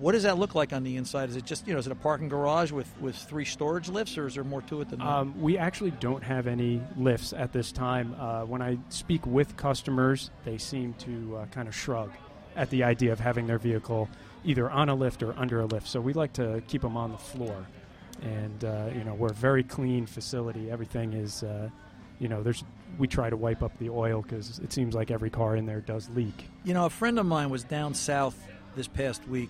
what 0.01 0.11
does 0.11 0.23
that 0.23 0.37
look 0.37 0.53
like 0.53 0.73
on 0.73 0.83
the 0.83 0.97
inside? 0.97 1.29
Is 1.29 1.37
it 1.37 1.45
just 1.45 1.65
you 1.65 1.71
know 1.71 1.79
is 1.79 1.85
it 1.87 1.93
a 1.93 1.95
parking 1.95 2.27
garage 2.27 2.73
with, 2.73 2.89
with 2.99 3.15
three 3.15 3.45
storage 3.45 3.87
lifts, 3.87 4.17
or 4.17 4.27
is 4.27 4.35
there 4.35 4.43
more 4.43 4.63
to 4.63 4.81
it 4.81 4.89
than 4.89 4.99
that? 4.99 5.07
Um, 5.07 5.39
we 5.39 5.57
actually 5.57 5.91
don't 5.91 6.23
have 6.25 6.47
any 6.47 6.81
lifts 6.97 7.31
at 7.31 7.53
this 7.53 7.71
time. 7.71 8.15
Uh, 8.19 8.41
when 8.43 8.61
I 8.61 8.79
speak 8.89 9.25
with 9.25 9.55
customers, 9.55 10.29
they 10.43 10.57
seem 10.57 10.93
to 10.95 11.37
uh, 11.37 11.45
kind 11.47 11.69
of 11.69 11.75
shrug 11.75 12.11
at 12.57 12.69
the 12.69 12.83
idea 12.83 13.13
of 13.13 13.19
having 13.21 13.47
their 13.47 13.59
vehicle 13.59 14.09
either 14.43 14.69
on 14.69 14.89
a 14.89 14.95
lift 14.95 15.23
or 15.23 15.37
under 15.37 15.61
a 15.61 15.65
lift. 15.65 15.87
So 15.87 16.01
we 16.01 16.13
like 16.13 16.33
to 16.33 16.61
keep 16.67 16.81
them 16.81 16.97
on 16.97 17.11
the 17.11 17.17
floor. 17.17 17.65
And, 18.21 18.63
uh, 18.63 18.89
you 18.93 19.03
know, 19.03 19.13
we're 19.13 19.31
a 19.31 19.33
very 19.33 19.63
clean 19.63 20.05
facility. 20.05 20.69
Everything 20.69 21.13
is, 21.13 21.43
uh, 21.43 21.69
you 22.19 22.27
know, 22.27 22.43
there's 22.43 22.63
we 22.97 23.07
try 23.07 23.29
to 23.29 23.37
wipe 23.37 23.63
up 23.63 23.77
the 23.79 23.89
oil 23.89 24.21
because 24.21 24.59
it 24.59 24.73
seems 24.73 24.93
like 24.93 25.11
every 25.11 25.29
car 25.29 25.55
in 25.55 25.65
there 25.65 25.81
does 25.81 26.09
leak. 26.09 26.49
You 26.63 26.73
know, 26.73 26.85
a 26.85 26.89
friend 26.89 27.17
of 27.17 27.25
mine 27.25 27.49
was 27.49 27.63
down 27.63 27.93
south 27.93 28.37
this 28.75 28.87
past 28.87 29.25
week 29.27 29.49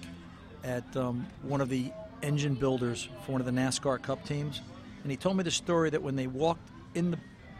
at 0.63 0.95
um, 0.95 1.27
one 1.41 1.59
of 1.59 1.69
the 1.69 1.91
engine 2.21 2.53
builders 2.53 3.09
for 3.25 3.33
one 3.33 3.41
of 3.41 3.45
the 3.45 3.51
NASCAR 3.51 4.01
Cup 4.01 4.23
teams, 4.25 4.61
and 5.01 5.11
he 5.11 5.17
told 5.17 5.37
me 5.37 5.43
the 5.43 5.51
story 5.51 5.89
that 5.89 6.03
when 6.03 6.15
they 6.15 6.27
walked 6.27 6.69
in 6.93 7.11
the 7.11 7.17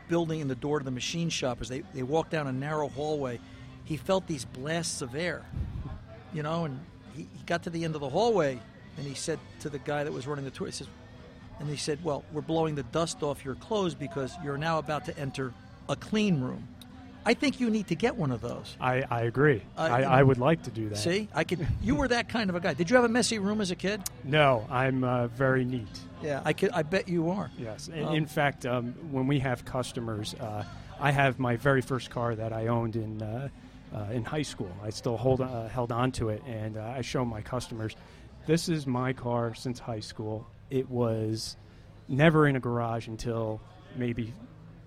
building 0.07 0.39
in 0.39 0.47
the 0.47 0.55
door 0.55 0.79
to 0.79 0.85
the 0.85 0.91
machine 0.91 1.29
shop, 1.29 1.61
as 1.61 1.69
they, 1.69 1.81
they 1.93 2.03
walked 2.03 2.31
down 2.31 2.47
a 2.47 2.51
narrow 2.51 2.89
hallway, 2.89 3.39
he 3.85 3.97
felt 3.97 4.27
these 4.27 4.45
blasts 4.45 5.01
of 5.01 5.15
air, 5.15 5.43
you 6.33 6.43
know, 6.43 6.65
and 6.65 6.79
he, 7.15 7.23
he 7.23 7.43
got 7.45 7.63
to 7.63 7.69
the 7.69 7.83
end 7.83 7.95
of 7.95 8.01
the 8.01 8.09
hallway, 8.09 8.59
and 8.97 9.05
he 9.05 9.13
said 9.13 9.39
to 9.61 9.69
the 9.69 9.79
guy 9.79 10.03
that 10.03 10.11
was 10.11 10.27
running 10.27 10.45
the 10.45 10.51
tour, 10.51 10.67
he 10.67 10.73
says, 10.73 10.87
and 11.59 11.69
he 11.69 11.77
said, 11.77 12.03
"Well, 12.03 12.23
we're 12.31 12.41
blowing 12.41 12.75
the 12.75 12.83
dust 12.83 13.23
off 13.23 13.45
your 13.45 13.55
clothes 13.55 13.93
because 13.95 14.33
you're 14.43 14.57
now 14.57 14.79
about 14.79 15.05
to 15.05 15.17
enter 15.17 15.53
a 15.87 15.95
clean 15.95 16.41
room." 16.41 16.67
I 17.23 17.35
think 17.35 17.59
you 17.59 17.69
need 17.69 17.87
to 17.89 17.95
get 17.95 18.15
one 18.15 18.31
of 18.31 18.41
those. 18.41 18.75
I, 18.81 19.03
I 19.09 19.21
agree. 19.21 19.61
Uh, 19.77 19.81
I, 19.81 20.01
I 20.01 20.23
would 20.23 20.39
like 20.39 20.63
to 20.63 20.71
do 20.71 20.89
that. 20.89 20.97
See, 20.97 21.27
I 21.35 21.43
could. 21.43 21.67
You 21.81 21.93
were 21.95 22.07
that 22.07 22.29
kind 22.29 22.49
of 22.49 22.55
a 22.55 22.59
guy. 22.59 22.73
Did 22.73 22.89
you 22.89 22.95
have 22.95 23.05
a 23.05 23.09
messy 23.09 23.37
room 23.37 23.61
as 23.61 23.69
a 23.69 23.75
kid? 23.75 24.01
No, 24.23 24.65
I'm 24.71 25.03
uh, 25.03 25.27
very 25.27 25.63
neat. 25.63 25.99
Yeah, 26.23 26.41
I 26.43 26.53
could. 26.53 26.71
I 26.71 26.81
bet 26.81 27.07
you 27.07 27.29
are. 27.29 27.51
Yes. 27.59 27.89
In, 27.89 28.05
Um, 28.05 28.15
in 28.15 28.25
fact, 28.25 28.65
um, 28.65 28.93
when 29.11 29.27
we 29.27 29.37
have 29.39 29.65
customers, 29.65 30.33
uh, 30.39 30.63
I 30.99 31.11
have 31.11 31.37
my 31.37 31.57
very 31.57 31.81
first 31.81 32.09
car 32.09 32.33
that 32.35 32.53
I 32.53 32.67
owned 32.67 32.95
in 32.95 33.21
uh, 33.93 34.07
in 34.11 34.23
high 34.23 34.41
school. 34.41 34.71
I 34.83 34.89
still 34.89 35.17
hold 35.17 35.41
uh, 35.41 35.67
held 35.67 35.91
on 35.91 36.11
to 36.13 36.29
it, 36.29 36.41
and 36.45 36.77
uh, 36.77 36.93
I 36.95 37.01
show 37.01 37.25
my 37.25 37.41
customers, 37.41 37.95
this 38.45 38.69
is 38.69 38.87
my 38.87 39.13
car 39.13 39.53
since 39.53 39.79
high 39.79 39.99
school. 39.99 40.47
It 40.69 40.89
was 40.89 41.57
never 42.07 42.47
in 42.47 42.55
a 42.55 42.59
garage 42.59 43.07
until 43.07 43.61
maybe 43.95 44.33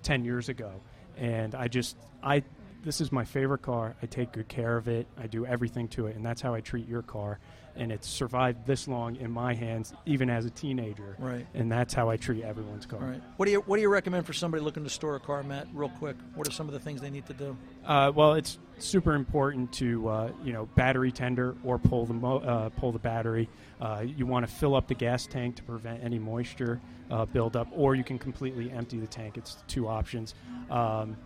ten 0.02 0.24
years 0.24 0.48
ago, 0.48 0.72
and 1.16 1.54
I 1.54 1.68
just 1.68 1.96
I. 2.22 2.42
This 2.82 3.00
is 3.00 3.10
my 3.10 3.24
favorite 3.24 3.62
car. 3.62 3.96
I 4.02 4.06
take 4.06 4.32
good 4.32 4.48
care 4.48 4.76
of 4.76 4.88
it. 4.88 5.06
I 5.16 5.26
do 5.26 5.46
everything 5.46 5.88
to 5.88 6.06
it, 6.06 6.16
and 6.16 6.24
that's 6.24 6.42
how 6.42 6.52
I 6.52 6.60
treat 6.60 6.86
your 6.86 7.00
car. 7.00 7.38
And 7.76 7.90
it's 7.90 8.08
survived 8.08 8.66
this 8.66 8.86
long 8.86 9.16
in 9.16 9.30
my 9.32 9.52
hands, 9.54 9.92
even 10.06 10.30
as 10.30 10.44
a 10.44 10.50
teenager 10.50 11.16
Right. 11.18 11.44
and 11.54 11.70
that's 11.70 11.92
how 11.92 12.08
I 12.08 12.16
treat 12.16 12.44
everyone's 12.44 12.86
car. 12.86 13.00
Right. 13.00 13.20
What 13.36 13.46
do 13.46 13.52
you 13.52 13.60
What 13.66 13.76
do 13.76 13.82
you 13.82 13.88
recommend 13.88 14.26
for 14.26 14.32
somebody 14.32 14.62
looking 14.62 14.84
to 14.84 14.90
store 14.90 15.16
a 15.16 15.20
car, 15.20 15.42
Matt? 15.42 15.66
Real 15.74 15.88
quick. 15.88 16.16
What 16.36 16.46
are 16.46 16.52
some 16.52 16.68
of 16.68 16.72
the 16.72 16.78
things 16.80 17.00
they 17.00 17.10
need 17.10 17.26
to 17.26 17.32
do? 17.34 17.56
Uh, 17.84 18.12
well, 18.14 18.34
it's 18.34 18.58
super 18.78 19.14
important 19.14 19.72
to 19.74 20.08
uh, 20.08 20.30
you 20.44 20.52
know 20.52 20.66
battery 20.76 21.10
tender 21.10 21.56
or 21.64 21.78
pull 21.78 22.06
the 22.06 22.14
mo- 22.14 22.38
uh, 22.38 22.68
pull 22.70 22.92
the 22.92 22.98
battery. 23.00 23.48
Uh, 23.80 24.04
you 24.06 24.24
want 24.24 24.46
to 24.46 24.52
fill 24.52 24.74
up 24.76 24.86
the 24.86 24.94
gas 24.94 25.26
tank 25.26 25.56
to 25.56 25.62
prevent 25.64 26.02
any 26.04 26.18
moisture 26.18 26.80
uh, 27.10 27.24
buildup, 27.26 27.66
or 27.72 27.94
you 27.96 28.04
can 28.04 28.18
completely 28.18 28.70
empty 28.70 28.98
the 28.98 29.06
tank. 29.06 29.36
It's 29.36 29.56
two 29.66 29.88
options. 29.88 30.34
Um, 30.70 31.16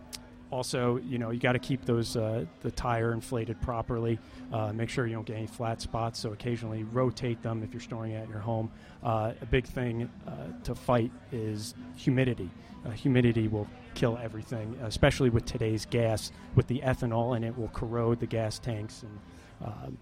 also, 0.51 0.97
you 0.97 1.17
know, 1.17 1.29
you 1.29 1.39
got 1.39 1.53
to 1.53 1.59
keep 1.59 1.85
those 1.85 2.15
uh, 2.15 2.45
the 2.61 2.71
tire 2.71 3.13
inflated 3.13 3.59
properly. 3.61 4.19
Uh, 4.51 4.73
make 4.73 4.89
sure 4.89 5.05
you 5.05 5.13
don't 5.13 5.25
get 5.25 5.37
any 5.37 5.47
flat 5.47 5.81
spots. 5.81 6.19
So 6.19 6.31
occasionally 6.31 6.83
rotate 6.83 7.41
them 7.41 7.63
if 7.63 7.73
you're 7.73 7.81
storing 7.81 8.13
it 8.13 8.23
at 8.23 8.29
your 8.29 8.39
home. 8.39 8.71
Uh, 9.03 9.33
a 9.41 9.45
big 9.45 9.65
thing 9.65 10.09
uh, 10.27 10.31
to 10.63 10.75
fight 10.75 11.11
is 11.31 11.75
humidity. 11.95 12.49
Uh, 12.85 12.91
humidity 12.91 13.47
will 13.47 13.67
kill 13.93 14.17
everything, 14.21 14.77
especially 14.83 15.29
with 15.29 15.45
today's 15.45 15.85
gas. 15.85 16.31
With 16.55 16.67
the 16.67 16.79
ethanol, 16.79 17.35
and 17.35 17.45
it 17.45 17.57
will 17.57 17.69
corrode 17.69 18.19
the 18.19 18.27
gas 18.27 18.59
tanks 18.59 19.03
and. 19.03 19.97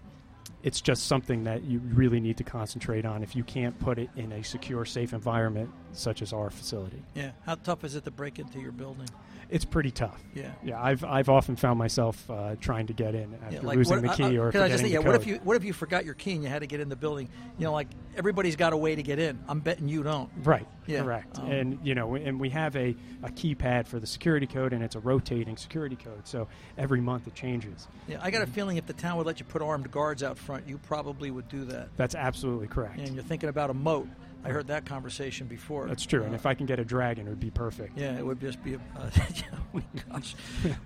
It's 0.62 0.80
just 0.80 1.06
something 1.06 1.44
that 1.44 1.62
you 1.64 1.78
really 1.78 2.18
need 2.20 2.36
to 2.38 2.44
concentrate 2.44 3.04
on 3.04 3.22
if 3.22 3.36
you 3.36 3.44
can't 3.44 3.78
put 3.78 3.98
it 3.98 4.10
in 4.16 4.32
a 4.32 4.42
secure, 4.42 4.84
safe 4.84 5.12
environment 5.12 5.70
such 5.92 6.20
as 6.20 6.32
our 6.32 6.50
facility. 6.50 7.02
Yeah. 7.14 7.30
How 7.46 7.54
tough 7.54 7.84
is 7.84 7.94
it 7.94 8.04
to 8.04 8.10
break 8.10 8.38
into 8.40 8.58
your 8.60 8.72
building? 8.72 9.08
It's 9.50 9.64
pretty 9.64 9.90
tough. 9.90 10.20
Yeah. 10.34 10.50
Yeah, 10.62 10.82
I've 10.82 11.04
I've 11.04 11.28
often 11.30 11.56
found 11.56 11.78
myself 11.78 12.28
uh, 12.28 12.56
trying 12.60 12.88
to 12.88 12.92
get 12.92 13.14
in 13.14 13.32
after 13.42 13.54
Yeah, 13.56 13.60
like 13.62 13.76
losing 13.78 14.02
what- 14.02 14.10
the 14.10 14.16
key 14.16 14.24
I- 14.24 14.26
I- 14.26 14.36
or 14.36 14.52
can 14.52 14.60
I 14.60 14.64
forgetting 14.64 14.70
just 14.72 14.82
think, 14.82 14.92
yeah, 14.92 14.98
what 14.98 15.14
if 15.14 15.26
you 15.26 15.36
what 15.44 15.56
if 15.56 15.64
you 15.64 15.72
forgot 15.72 16.04
your 16.04 16.12
key 16.14 16.32
and 16.32 16.42
you 16.42 16.50
had 16.50 16.58
to 16.58 16.66
get 16.66 16.80
in 16.80 16.88
the 16.90 16.96
building? 16.96 17.30
You 17.56 17.64
know, 17.64 17.72
like 17.72 17.88
everybody's 18.16 18.56
got 18.56 18.72
a 18.74 18.76
way 18.76 18.94
to 18.94 19.02
get 19.02 19.18
in. 19.18 19.38
I'm 19.48 19.60
betting 19.60 19.88
you 19.88 20.02
don't. 20.02 20.28
Right. 20.42 20.66
Yeah. 20.88 21.02
Correct. 21.02 21.38
Um, 21.38 21.50
and 21.50 21.78
you 21.82 21.94
know, 21.94 22.14
and 22.14 22.40
we 22.40 22.48
have 22.50 22.74
a, 22.74 22.96
a 23.22 23.28
keypad 23.28 23.86
for 23.86 24.00
the 24.00 24.06
security 24.06 24.46
code, 24.46 24.72
and 24.72 24.82
it's 24.82 24.96
a 24.96 25.00
rotating 25.00 25.56
security 25.58 25.96
code. 25.96 26.26
So 26.26 26.48
every 26.78 27.00
month 27.02 27.26
it 27.26 27.34
changes. 27.34 27.86
Yeah, 28.08 28.18
I 28.22 28.30
got 28.30 28.42
a 28.42 28.46
feeling 28.46 28.78
if 28.78 28.86
the 28.86 28.94
town 28.94 29.18
would 29.18 29.26
let 29.26 29.38
you 29.38 29.44
put 29.44 29.60
armed 29.60 29.90
guards 29.90 30.22
out 30.22 30.38
front, 30.38 30.66
you 30.66 30.78
probably 30.78 31.30
would 31.30 31.48
do 31.48 31.66
that. 31.66 31.90
That's 31.98 32.14
absolutely 32.14 32.68
correct. 32.68 32.98
And 32.98 33.14
you're 33.14 33.22
thinking 33.22 33.50
about 33.50 33.68
a 33.68 33.74
moat. 33.74 34.08
I 34.44 34.50
heard 34.50 34.68
that 34.68 34.86
conversation 34.86 35.46
before. 35.46 35.86
That's 35.88 36.06
true. 36.06 36.22
and 36.22 36.32
Uh, 36.32 36.36
if 36.36 36.46
I 36.46 36.54
can 36.54 36.66
get 36.66 36.78
a 36.78 36.84
dragon, 36.84 37.26
it 37.26 37.30
would 37.30 37.40
be 37.40 37.50
perfect. 37.50 37.98
Yeah, 37.98 38.16
it 38.16 38.24
would 38.24 38.40
just 38.40 38.62
be 38.62 38.74
a. 38.74 38.76
Uh, 38.96 39.10
oh 39.74 39.82
gosh. 40.10 40.34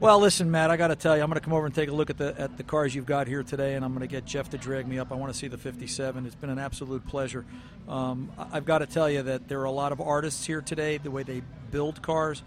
Well, 0.00 0.18
listen, 0.18 0.50
Matt, 0.50 0.70
I 0.70 0.76
got 0.76 0.88
to 0.88 0.96
tell 0.96 1.16
you, 1.16 1.22
I'm 1.22 1.28
going 1.28 1.38
to 1.38 1.44
come 1.44 1.52
over 1.52 1.66
and 1.66 1.74
take 1.74 1.88
a 1.90 1.92
look 1.92 2.10
at 2.10 2.16
the 2.16 2.34
at 2.40 2.56
the 2.56 2.62
cars 2.62 2.94
you've 2.94 3.06
got 3.06 3.28
here 3.28 3.42
today, 3.42 3.74
and 3.74 3.84
I'm 3.84 3.92
going 3.92 4.00
to 4.00 4.12
get 4.12 4.24
Jeff 4.24 4.50
to 4.50 4.58
drag 4.58 4.88
me 4.88 4.98
up. 4.98 5.12
I 5.12 5.16
want 5.16 5.32
to 5.32 5.38
see 5.38 5.48
the 5.48 5.58
57. 5.58 6.24
It's 6.26 6.34
been 6.34 6.50
an 6.50 6.58
absolute 6.58 7.06
pleasure. 7.06 7.44
Um, 7.88 8.30
I've 8.52 8.64
got 8.64 8.78
to 8.78 8.86
tell 8.86 9.10
you 9.10 9.22
that 9.22 9.48
there 9.48 9.60
are 9.60 9.64
a 9.66 9.70
lot 9.70 9.92
of 9.92 10.00
artists 10.00 10.46
here 10.46 10.60
today, 10.62 10.98
the 10.98 11.10
way 11.10 11.22
they 11.22 11.42
build 11.70 12.00
cars, 12.00 12.42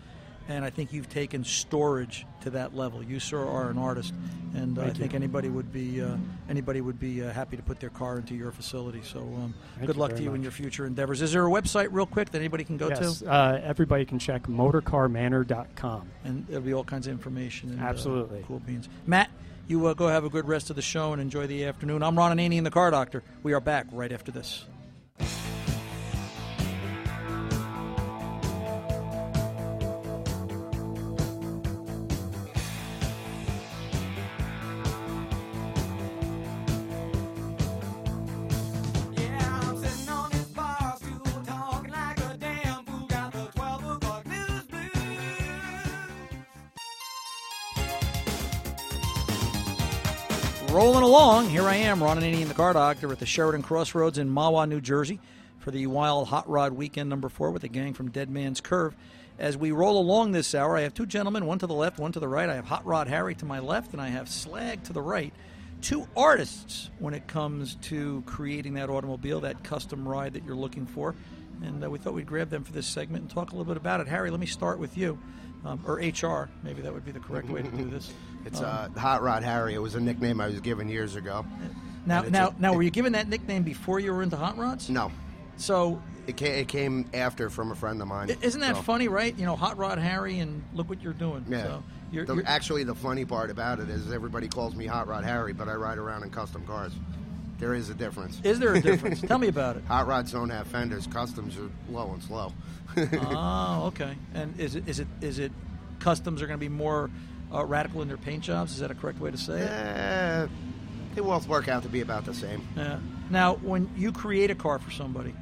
and 0.47 0.63
I 0.63 0.69
think 0.69 0.93
you've 0.93 1.09
taken 1.09 1.43
storage 1.43 2.25
to 2.41 2.51
that 2.51 2.75
level. 2.75 3.01
You, 3.03 3.19
sir, 3.19 3.45
are 3.45 3.69
an 3.69 3.77
artist, 3.77 4.13
and 4.53 4.77
uh, 4.77 4.83
I 4.83 4.85
you. 4.87 4.93
think 4.93 5.13
anybody 5.13 5.49
would 5.49 5.71
be 5.71 6.01
uh, 6.01 6.15
anybody 6.49 6.81
would 6.81 6.99
be 6.99 7.23
uh, 7.23 7.31
happy 7.31 7.57
to 7.57 7.63
put 7.63 7.79
their 7.79 7.89
car 7.89 8.17
into 8.17 8.35
your 8.35 8.51
facility. 8.51 9.01
So, 9.03 9.19
um, 9.19 9.53
good 9.79 9.95
you 9.95 10.01
luck 10.01 10.15
to 10.15 10.23
you 10.23 10.33
in 10.33 10.43
your 10.43 10.51
future 10.51 10.85
endeavors. 10.85 11.21
Is 11.21 11.31
there 11.31 11.45
a 11.45 11.49
website, 11.49 11.87
real 11.91 12.05
quick, 12.05 12.31
that 12.31 12.37
anybody 12.37 12.63
can 12.63 12.77
go 12.77 12.89
yes. 12.89 13.19
to? 13.19 13.31
Uh, 13.31 13.61
everybody 13.63 14.05
can 14.05 14.19
check 14.19 14.43
motorcarmanor.com. 14.43 16.09
and 16.23 16.45
there'll 16.47 16.63
be 16.63 16.73
all 16.73 16.83
kinds 16.83 17.07
of 17.07 17.13
information. 17.13 17.69
And, 17.71 17.81
uh, 17.81 17.85
Absolutely. 17.85 18.43
cool 18.47 18.59
beans. 18.59 18.87
Matt, 19.07 19.29
you 19.67 19.87
uh, 19.87 19.93
go 19.93 20.07
have 20.07 20.25
a 20.25 20.29
good 20.29 20.47
rest 20.47 20.69
of 20.69 20.75
the 20.75 20.81
show 20.81 21.13
and 21.13 21.21
enjoy 21.21 21.47
the 21.47 21.65
afternoon. 21.65 22.03
I'm 22.03 22.17
Ron 22.17 22.37
Ananian, 22.37 22.63
the 22.63 22.71
Car 22.71 22.91
Doctor. 22.91 23.23
We 23.41 23.53
are 23.53 23.61
back 23.61 23.87
right 23.91 24.11
after 24.11 24.31
this. 24.31 24.65
I 51.75 51.79
am, 51.79 52.01
Ron 52.01 52.17
Ananian, 52.17 52.47
the 52.47 52.53
Car 52.53 52.71
Doctor, 52.71 53.11
at 53.11 53.19
the 53.19 53.25
Sheraton 53.25 53.61
Crossroads 53.61 54.17
in 54.17 54.29
Mahwah, 54.29 54.65
New 54.65 54.79
Jersey, 54.79 55.19
for 55.59 55.71
the 55.71 55.87
Wild 55.87 56.29
Hot 56.29 56.49
Rod 56.49 56.71
Weekend 56.71 57.09
number 57.09 57.27
four 57.27 57.51
with 57.51 57.63
the 57.63 57.67
gang 57.67 57.93
from 57.93 58.11
Dead 58.11 58.29
Man's 58.29 58.61
Curve. 58.61 58.95
As 59.37 59.57
we 59.57 59.71
roll 59.71 59.99
along 59.99 60.31
this 60.31 60.55
hour, 60.55 60.77
I 60.77 60.83
have 60.83 60.93
two 60.93 61.05
gentlemen, 61.05 61.45
one 61.45 61.59
to 61.59 61.67
the 61.67 61.73
left, 61.73 61.99
one 61.99 62.13
to 62.13 62.19
the 62.21 62.29
right. 62.29 62.47
I 62.47 62.55
have 62.55 62.63
Hot 62.63 62.85
Rod 62.85 63.09
Harry 63.09 63.35
to 63.35 63.45
my 63.45 63.59
left, 63.59 63.91
and 63.91 64.01
I 64.01 64.07
have 64.07 64.29
Slag 64.29 64.85
to 64.85 64.93
the 64.93 65.01
right. 65.01 65.33
Two 65.81 66.07
artists 66.15 66.91
when 66.99 67.13
it 67.13 67.27
comes 67.27 67.75
to 67.81 68.23
creating 68.25 68.75
that 68.75 68.89
automobile, 68.89 69.41
that 69.41 69.65
custom 69.65 70.07
ride 70.07 70.31
that 70.35 70.45
you're 70.45 70.55
looking 70.55 70.85
for. 70.85 71.13
And 71.61 71.83
uh, 71.83 71.89
we 71.89 71.99
thought 71.99 72.13
we'd 72.13 72.25
grab 72.25 72.49
them 72.49 72.63
for 72.63 72.71
this 72.71 72.87
segment 72.87 73.23
and 73.23 73.29
talk 73.29 73.51
a 73.51 73.51
little 73.51 73.65
bit 73.65 73.75
about 73.75 73.99
it. 73.99 74.07
Harry, 74.07 74.31
let 74.31 74.39
me 74.39 74.45
start 74.45 74.79
with 74.79 74.97
you, 74.97 75.19
um, 75.65 75.79
or 75.85 75.95
HR. 75.95 76.49
Maybe 76.63 76.81
that 76.81 76.93
would 76.93 77.05
be 77.05 77.11
the 77.11 77.19
correct 77.19 77.49
way 77.49 77.61
to 77.61 77.69
do 77.69 77.85
this. 77.89 78.13
It's 78.45 78.59
Um, 78.59 78.65
uh, 78.95 78.99
Hot 78.99 79.23
Rod 79.23 79.41
Harry. 79.41 79.73
It 79.73 79.79
was 79.79 79.95
a 79.95 79.99
nickname 79.99 80.39
I 80.39 80.45
was 80.45 80.59
given 80.59 80.87
years 80.87 81.15
ago. 81.15 81.43
Now, 82.05 82.21
now, 82.21 82.49
a- 82.49 82.55
now, 82.61 82.73
were 82.75 82.83
you 82.83 82.91
given 82.91 83.13
that 83.13 83.27
nickname 83.27 83.63
before 83.63 83.99
you 83.99 84.13
were 84.13 84.21
into 84.21 84.37
hot 84.37 84.55
rods? 84.55 84.87
No. 84.87 85.11
So 85.57 85.99
It 86.27 86.37
came, 86.37 86.53
it 86.53 86.67
came 86.67 87.09
after 87.15 87.49
from 87.49 87.71
a 87.71 87.75
friend 87.75 87.99
of 88.03 88.07
mine. 88.07 88.29
isn't 88.43 88.61
that 88.61 88.75
So- 88.75 88.81
funny, 88.83 89.07
right? 89.07 89.35
You 89.35 89.45
know, 89.45 89.55
hot 89.55 89.79
rod 89.79 89.97
Harry, 89.97 90.37
and 90.37 90.61
look 90.75 90.87
what 90.89 91.01
you're 91.01 91.13
doing. 91.13 91.43
Yeah. 91.49 91.63
So 91.63 91.83
you're, 92.11 92.25
The- 92.27 92.33
you're- 92.35 92.45
actually, 92.45 92.83
the 92.83 92.93
funny 92.93 93.25
part 93.25 93.49
about 93.49 93.79
it 93.79 93.89
is 93.89 94.11
everybody 94.11 94.47
calls 94.47 94.75
me 94.75 94.85
Hot 94.85 95.07
Rod 95.07 95.23
Harry, 95.23 95.51
but 95.53 95.67
I 95.67 95.73
ride 95.73 95.97
around 95.97 96.21
in 96.21 96.29
custom 96.29 96.63
cars. 96.67 96.91
There 97.59 97.73
is 97.73 97.89
a 97.89 97.93
difference. 97.93 98.39
Is 98.43 98.59
there 98.59 98.73
a 98.73 98.81
difference? 98.89 99.21
Tell 99.21 99.37
me 99.37 99.47
about 99.47 99.77
it. 99.77 99.83
Hot 99.85 100.07
rods 100.07 100.31
don't 100.31 100.49
have 100.49 100.67
fenders. 100.67 101.07
Customs 101.07 101.57
are 101.57 101.69
low 101.89 102.11
and 102.11 102.21
slow. 102.23 102.53
oh, 102.97 103.83
okay. 103.87 104.15
And 104.33 104.59
is 104.59 104.75
it 104.75 104.87
is 104.87 104.99
it 104.99 105.07
is 105.21 105.39
it 105.39 105.51
customs 105.99 106.41
are 106.41 106.47
going 106.47 106.59
to 106.59 106.63
be 106.63 106.69
more 106.69 107.09
uh, 107.53 107.63
radical 107.65 108.01
in 108.01 108.07
their 108.07 108.17
paint 108.17 108.43
jobs? 108.43 108.73
Is 108.73 108.79
that 108.79 108.91
a 108.91 108.95
correct 108.95 109.19
way 109.19 109.31
to 109.31 109.37
say 109.37 109.61
it? 109.61 109.69
Eh, 109.69 110.47
they 111.15 111.21
both 111.21 111.47
work 111.47 111.67
out 111.69 111.83
to 111.83 111.89
be 111.89 112.01
about 112.01 112.25
the 112.25 112.33
same. 112.33 112.67
Yeah. 112.75 112.99
Now, 113.29 113.55
when 113.55 113.89
you 113.95 114.11
create 114.11 114.51
a 114.51 114.55
car 114.55 114.77
for 114.77 114.91
somebody, 114.91 115.33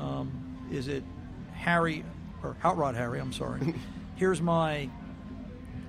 um, 0.00 0.66
is 0.72 0.88
it 0.88 1.04
Harry 1.54 2.04
or 2.42 2.56
Hot 2.60 2.76
Rod 2.78 2.94
Harry? 2.94 3.20
I'm 3.20 3.32
sorry. 3.32 3.74
Here's 4.16 4.40
my 4.40 4.88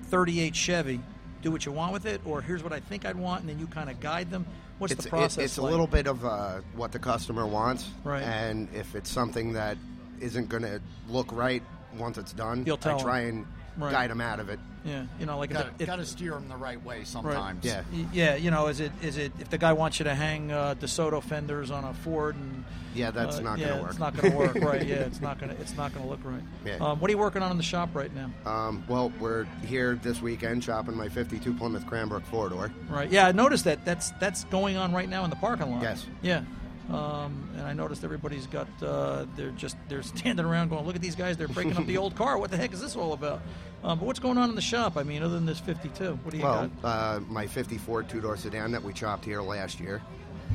'38 0.08 0.54
Chevy. 0.54 1.00
Do 1.42 1.50
what 1.50 1.64
you 1.64 1.72
want 1.72 1.94
with 1.94 2.04
it, 2.04 2.20
or 2.26 2.42
here's 2.42 2.62
what 2.62 2.74
I 2.74 2.80
think 2.80 3.06
I'd 3.06 3.16
want, 3.16 3.40
and 3.40 3.48
then 3.48 3.58
you 3.58 3.66
kind 3.66 3.88
of 3.88 3.98
guide 3.98 4.30
them. 4.30 4.44
What's 4.80 4.92
it's, 4.94 5.02
the 5.04 5.08
it- 5.08 5.10
process? 5.10 5.44
it's 5.44 5.56
a 5.58 5.62
little 5.62 5.86
bit 5.86 6.06
of 6.06 6.24
uh, 6.24 6.60
what 6.74 6.90
the 6.90 6.98
customer 6.98 7.46
wants. 7.46 7.88
Right. 8.02 8.22
And 8.22 8.66
if 8.74 8.94
it's 8.94 9.10
something 9.10 9.52
that 9.52 9.76
isn't 10.20 10.48
going 10.48 10.62
to 10.62 10.80
look 11.08 11.30
right 11.32 11.62
once 11.96 12.18
it's 12.18 12.32
done, 12.32 12.64
You'll 12.66 12.76
tell 12.76 12.98
I 12.98 13.02
try 13.02 13.20
'em. 13.24 13.28
and 13.28 13.46
Right. 13.80 13.92
guide 13.92 14.10
them 14.10 14.20
out 14.20 14.40
of 14.40 14.48
it. 14.48 14.58
Yeah, 14.84 15.04
you 15.18 15.26
know, 15.26 15.38
like 15.38 15.50
got 15.50 15.78
to 15.78 16.06
steer 16.06 16.32
them 16.32 16.48
the 16.48 16.56
right 16.56 16.82
way 16.84 17.04
sometimes. 17.04 17.64
Right. 17.64 17.84
Yeah. 17.92 18.06
Yeah, 18.12 18.34
you 18.36 18.50
know, 18.50 18.68
is 18.68 18.80
it 18.80 18.92
is 19.02 19.18
it 19.18 19.32
if 19.38 19.50
the 19.50 19.58
guy 19.58 19.72
wants 19.72 19.98
you 19.98 20.04
to 20.04 20.14
hang 20.14 20.50
uh, 20.50 20.74
DeSoto 20.78 21.22
fenders 21.22 21.70
on 21.70 21.84
a 21.84 21.92
Ford 21.92 22.34
and 22.34 22.64
Yeah, 22.94 23.10
that's 23.10 23.38
uh, 23.38 23.42
not 23.42 23.58
yeah, 23.58 23.68
gonna 23.68 23.82
work. 23.82 23.90
It's 23.90 23.98
not 23.98 24.16
going 24.16 24.32
to 24.32 24.38
work, 24.38 24.54
right? 24.62 24.86
Yeah, 24.86 24.96
it's 24.96 25.20
not 25.20 25.38
going 25.38 25.54
to 25.54 25.60
it's 25.60 25.76
not 25.76 25.92
to 25.92 26.02
look 26.02 26.20
right. 26.24 26.42
Yeah. 26.64 26.76
Um, 26.76 26.98
what 26.98 27.10
are 27.10 27.12
you 27.12 27.18
working 27.18 27.42
on 27.42 27.50
in 27.50 27.56
the 27.58 27.62
shop 27.62 27.90
right 27.92 28.10
now? 28.14 28.30
Um, 28.46 28.82
well, 28.88 29.12
we're 29.20 29.44
here 29.66 29.98
this 30.02 30.22
weekend 30.22 30.64
shopping 30.64 30.96
my 30.96 31.08
52 31.10 31.52
Plymouth 31.54 31.86
Cranbrook 31.86 32.24
four 32.24 32.48
door. 32.48 32.72
Right. 32.88 33.10
Yeah, 33.10 33.26
I 33.26 33.32
noticed 33.32 33.64
that. 33.64 33.84
That's 33.84 34.12
that's 34.12 34.44
going 34.44 34.76
on 34.76 34.92
right 34.92 35.08
now 35.08 35.24
in 35.24 35.30
the 35.30 35.36
parking 35.36 35.70
lot. 35.70 35.82
Yes. 35.82 36.06
Yeah. 36.22 36.42
Um, 36.90 37.48
and 37.56 37.62
I 37.66 37.72
noticed 37.72 38.02
everybody's 38.02 38.46
got 38.48 38.66
uh, 38.82 39.24
they're 39.36 39.50
just 39.52 39.76
they're 39.88 40.02
standing 40.16 40.44
around 40.44 40.68
going, 40.70 40.84
look 40.86 40.96
at 40.96 41.02
these 41.02 41.14
guys, 41.14 41.36
they're 41.36 41.48
breaking 41.48 41.76
up 41.76 41.86
the 41.86 41.98
old 41.98 42.14
car. 42.16 42.36
What 42.38 42.50
the 42.50 42.56
heck 42.56 42.72
is 42.72 42.80
this 42.80 42.96
all 42.96 43.12
about? 43.12 43.40
Um, 43.84 43.98
but 43.98 44.06
what's 44.06 44.18
going 44.18 44.38
on 44.38 44.48
in 44.50 44.54
the 44.56 44.60
shop? 44.60 44.96
I 44.96 45.02
mean, 45.04 45.22
other 45.22 45.34
than 45.34 45.46
this 45.46 45.58
52, 45.60 46.18
what 46.22 46.30
do 46.32 46.36
you 46.36 46.42
Well, 46.44 46.68
got? 46.82 47.16
uh, 47.16 47.20
my 47.28 47.46
54 47.46 48.02
two 48.04 48.20
door 48.20 48.36
sedan 48.36 48.72
that 48.72 48.82
we 48.82 48.92
chopped 48.92 49.24
here 49.24 49.40
last 49.40 49.78
year, 49.80 50.02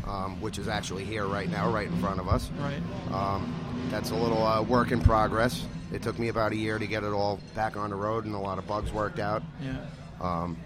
um, 0.05 0.39
which 0.41 0.57
is 0.59 0.67
actually 0.67 1.05
here 1.05 1.25
right 1.25 1.49
now, 1.49 1.71
right 1.71 1.87
in 1.87 1.97
front 1.99 2.19
of 2.19 2.27
us. 2.27 2.49
Right. 2.59 2.81
Um, 3.13 3.53
that's 3.89 4.11
a 4.11 4.15
little 4.15 4.43
uh, 4.45 4.61
work 4.61 4.91
in 4.91 4.99
progress. 5.01 5.65
It 5.93 6.01
took 6.01 6.19
me 6.19 6.27
about 6.27 6.51
a 6.51 6.55
year 6.55 6.77
to 6.79 6.85
get 6.87 7.03
it 7.03 7.13
all 7.13 7.39
back 7.55 7.77
on 7.77 7.91
the 7.91 7.95
road 7.95 8.25
and 8.25 8.35
a 8.35 8.39
lot 8.39 8.57
of 8.57 8.67
bugs 8.67 8.91
worked 8.91 9.19
out. 9.19 9.41
Yeah. 9.61 9.77
Um, 10.19 10.57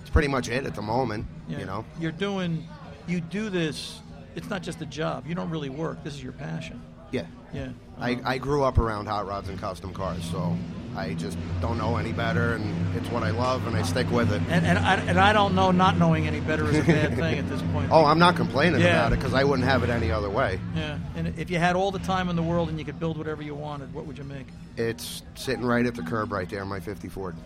it's 0.00 0.10
pretty 0.10 0.28
much 0.28 0.48
it 0.48 0.66
at 0.66 0.74
the 0.74 0.82
moment, 0.82 1.26
Yeah. 1.48 1.58
you 1.60 1.64
know. 1.66 1.84
You're 2.00 2.12
doing, 2.12 2.66
you 3.06 3.20
do 3.20 3.48
this. 3.50 4.00
It's 4.34 4.50
not 4.50 4.62
just 4.62 4.80
a 4.80 4.86
job. 4.86 5.26
You 5.26 5.34
don't 5.34 5.50
really 5.50 5.70
work. 5.70 6.02
This 6.04 6.14
is 6.14 6.22
your 6.22 6.32
passion. 6.32 6.80
Yeah. 7.10 7.26
Yeah. 7.52 7.68
I, 7.98 8.12
Um, 8.14 8.22
I 8.24 8.38
grew 8.38 8.64
up 8.64 8.78
around 8.78 9.06
hot 9.06 9.26
rods 9.26 9.48
and 9.48 9.58
custom 9.58 9.92
cars, 9.92 10.24
so 10.24 10.56
I 10.96 11.14
just 11.14 11.38
don't 11.60 11.78
know 11.78 11.96
any 11.96 12.12
better, 12.12 12.54
and 12.54 12.96
it's 12.96 13.08
what 13.10 13.22
I 13.22 13.30
love, 13.30 13.66
and 13.68 13.76
I 13.76 13.82
stick 13.82 14.10
with 14.10 14.32
it. 14.32 14.42
And, 14.48 14.66
and, 14.66 14.78
I, 14.78 14.94
and 14.96 15.18
I 15.20 15.32
don't 15.32 15.54
know 15.54 15.70
not 15.70 15.96
knowing 15.98 16.26
any 16.26 16.40
better 16.40 16.68
is 16.68 16.76
a 16.78 16.82
bad 16.82 17.14
thing 17.16 17.38
at 17.38 17.48
this 17.48 17.62
point. 17.72 17.90
Oh, 17.92 18.04
I'm 18.04 18.18
not 18.18 18.34
complaining 18.34 18.80
Yeah. 18.80 18.88
about 19.06 19.12
it 19.12 19.16
because 19.20 19.34
I 19.34 19.44
wouldn't 19.44 19.68
have 19.68 19.84
it 19.84 19.90
any 19.90 20.10
other 20.10 20.28
way. 20.30 20.58
Yeah. 20.74 20.98
And 21.14 21.38
if 21.38 21.50
you 21.50 21.58
had 21.58 21.76
all 21.76 21.92
the 21.92 22.00
time 22.00 22.28
in 22.28 22.34
the 22.36 22.42
world 22.42 22.68
and 22.68 22.78
you 22.78 22.84
could 22.84 22.98
build 22.98 23.16
whatever 23.16 23.42
you 23.42 23.54
wanted, 23.54 23.94
what 23.94 24.06
would 24.06 24.18
you 24.18 24.24
make? 24.24 24.46
It's 24.76 25.22
sitting 25.36 25.64
right 25.64 25.86
at 25.86 25.94
the 25.94 26.02
curb 26.02 26.32
right 26.32 26.48
there, 26.48 26.64
my 26.64 26.80
50 26.80 27.08
Ford. 27.08 27.36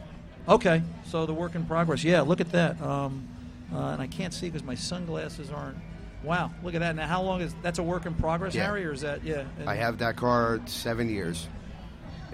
Okay. 0.49 0.83
So 1.05 1.27
the 1.27 1.35
work 1.35 1.55
in 1.55 1.67
progress. 1.67 2.03
Yeah. 2.05 2.23
Look 2.23 2.41
at 2.41 2.53
that. 2.53 2.81
Um, 2.81 3.29
uh, 3.75 3.89
and 3.93 4.01
I 4.01 4.07
can't 4.07 4.33
see 4.33 4.47
because 4.47 4.65
my 4.65 4.75
sunglasses 4.75 5.51
aren't. 5.51 5.77
Wow. 6.25 6.51
Look 6.63 6.75
at 6.75 6.81
that. 6.81 6.97
Now, 6.97 7.07
how 7.07 7.23
long 7.23 7.41
is 7.41 7.55
that's 7.63 7.79
a 7.79 7.83
work 7.83 8.07
in 8.07 8.15
progress, 8.15 8.55
Yeah. 8.55 8.65
Harry, 8.65 8.85
or 8.85 8.93
is 8.93 9.03
that 9.03 9.23
yeah? 9.25 9.45
and- 9.59 9.69
I 9.69 9.75
have 9.77 9.99
that 9.99 10.17
car 10.17 10.61
seven 10.67 11.09
years. 11.09 11.49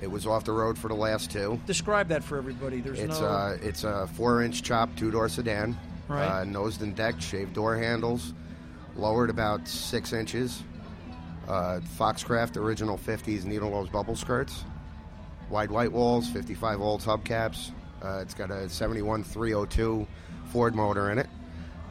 It 0.00 0.10
was 0.10 0.26
off 0.26 0.44
the 0.44 0.52
road 0.52 0.76
for 0.76 0.88
the 0.88 0.94
last 0.94 1.30
two. 1.30 1.60
Describe 1.66 2.08
that 2.08 2.24
for 2.24 2.36
everybody. 2.36 2.80
There's 2.80 2.98
It's 2.98 3.20
no. 3.20 3.26
uh, 3.26 3.56
it's 3.62 3.84
a 3.84 4.06
four-inch 4.14 4.62
chop, 4.62 4.94
two-door 4.96 5.28
sedan, 5.28 5.78
Right. 6.08 6.26
uh, 6.26 6.44
nosed 6.44 6.82
and 6.82 6.94
decked, 6.94 7.22
shaved 7.22 7.54
door 7.54 7.76
handles, 7.76 8.34
lowered 8.96 9.30
about 9.30 9.66
six 9.68 10.12
inches. 10.12 10.62
Uh, 11.48 11.80
Foxcraft 11.98 12.56
original 12.56 12.96
50s 12.98 13.44
needle 13.44 13.70
nose 13.70 13.88
bubble 13.88 14.16
skirts, 14.16 14.64
wide 15.50 15.70
white 15.70 15.92
walls, 15.92 16.28
55 16.28 16.80
Olds 16.80 17.04
hubcaps. 17.06 17.70
Uh, 18.02 18.18
it's 18.20 18.34
got 18.34 18.50
a 18.50 18.68
71 18.68 19.22
302 19.24 20.06
Ford 20.46 20.74
motor 20.74 21.10
in 21.10 21.18
it, 21.18 21.28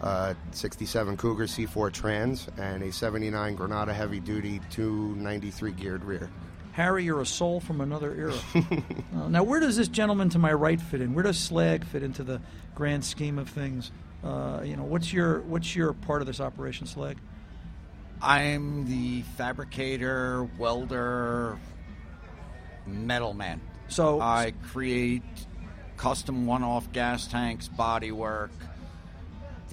uh, 0.04 0.34
67 0.52 1.18
Cougar 1.18 1.46
C4 1.46 1.92
trans, 1.92 2.48
and 2.58 2.84
a 2.84 2.92
79 2.92 3.56
Granada 3.56 3.94
heavy 3.94 4.20
duty 4.20 4.60
293 4.70 5.72
geared 5.72 6.04
rear. 6.04 6.30
Harry, 6.74 7.06
you're 7.06 7.22
a 7.22 7.26
soul 7.26 7.60
from 7.60 7.82
another 7.82 8.14
era. 8.14 8.34
Uh, 9.14 9.28
now, 9.28 9.44
where 9.44 9.60
does 9.60 9.78
this 9.78 9.88
gentleman 9.88 10.28
to 10.28 10.40
my 10.40 10.52
right 10.52 10.82
fit 10.82 11.00
in? 11.00 11.14
Where 11.14 11.24
does 11.24 11.38
Slag 11.38 11.86
fit 11.86 12.02
into 12.02 12.24
the 12.24 12.42
grand 12.74 13.06
scheme 13.06 13.38
of 13.38 13.48
things? 13.48 13.92
Uh, 14.24 14.62
you 14.66 14.76
know, 14.76 14.86
what's 14.86 15.14
your 15.14 15.42
what's 15.42 15.76
your 15.76 15.94
part 15.94 16.22
of 16.22 16.26
this 16.26 16.40
operation, 16.40 16.88
Slag? 16.88 17.18
I'm 18.20 18.88
the 18.88 19.22
fabricator, 19.38 20.50
welder, 20.58 21.60
metal 22.88 23.36
man. 23.36 23.62
So 23.88 24.20
I 24.20 24.54
create 24.72 25.22
custom 25.96 26.48
one-off 26.48 26.92
gas 26.92 27.28
tanks, 27.28 27.70
bodywork. 27.70 28.50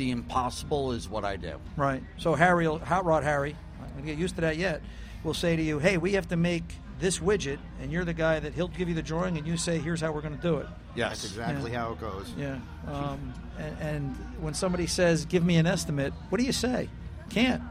The 0.01 0.13
impossible 0.13 0.93
is 0.93 1.11
what 1.11 1.27
I 1.27 1.37
do. 1.37 1.61
Right. 1.77 2.03
So 2.17 2.35
Harry, 2.35 2.67
will- 2.67 2.79
Hot 2.79 3.05
Rod 3.05 3.23
Harry, 3.23 3.55
I'm 3.77 3.81
not 3.85 3.93
going 3.93 4.07
to 4.07 4.11
get 4.13 4.19
used 4.19 4.35
to 4.37 4.41
that 4.41 4.57
yet, 4.57 4.81
will 5.25 5.35
say 5.35 5.57
to 5.57 5.63
you, 5.63 5.79
hey, 5.79 5.99
we 5.99 6.15
have 6.15 6.27
to 6.29 6.37
make 6.39 6.65
this 6.99 7.19
widget, 7.19 7.59
and 7.83 7.93
you're 7.93 8.07
the 8.07 8.15
guy 8.15 8.41
that 8.41 8.55
he'll 8.55 8.69
give 8.69 8.89
you 8.89 8.95
the 8.95 9.03
drawing, 9.03 9.37
and 9.37 9.47
you 9.47 9.59
say, 9.59 9.77
here's 9.77 10.01
how 10.01 10.11
we're 10.11 10.23
going 10.23 10.35
to 10.37 10.41
do 10.41 10.57
it. 10.57 10.67
Yes, 10.95 11.21
that's 11.21 11.25
exactly 11.27 11.73
Yeah. 11.73 11.81
how 11.81 11.93
it 11.93 12.01
goes. 12.01 12.33
Yeah. 12.39 12.57
Um, 12.87 13.35
and, 13.59 13.79
and 13.79 14.17
when 14.41 14.55
somebody 14.55 14.87
says, 14.87 15.27
give 15.27 15.45
me 15.45 15.57
an 15.59 15.67
estimate, 15.67 16.15
what 16.31 16.39
do 16.39 16.45
you 16.47 16.53
say? 16.53 16.89
Can't. 17.29 17.63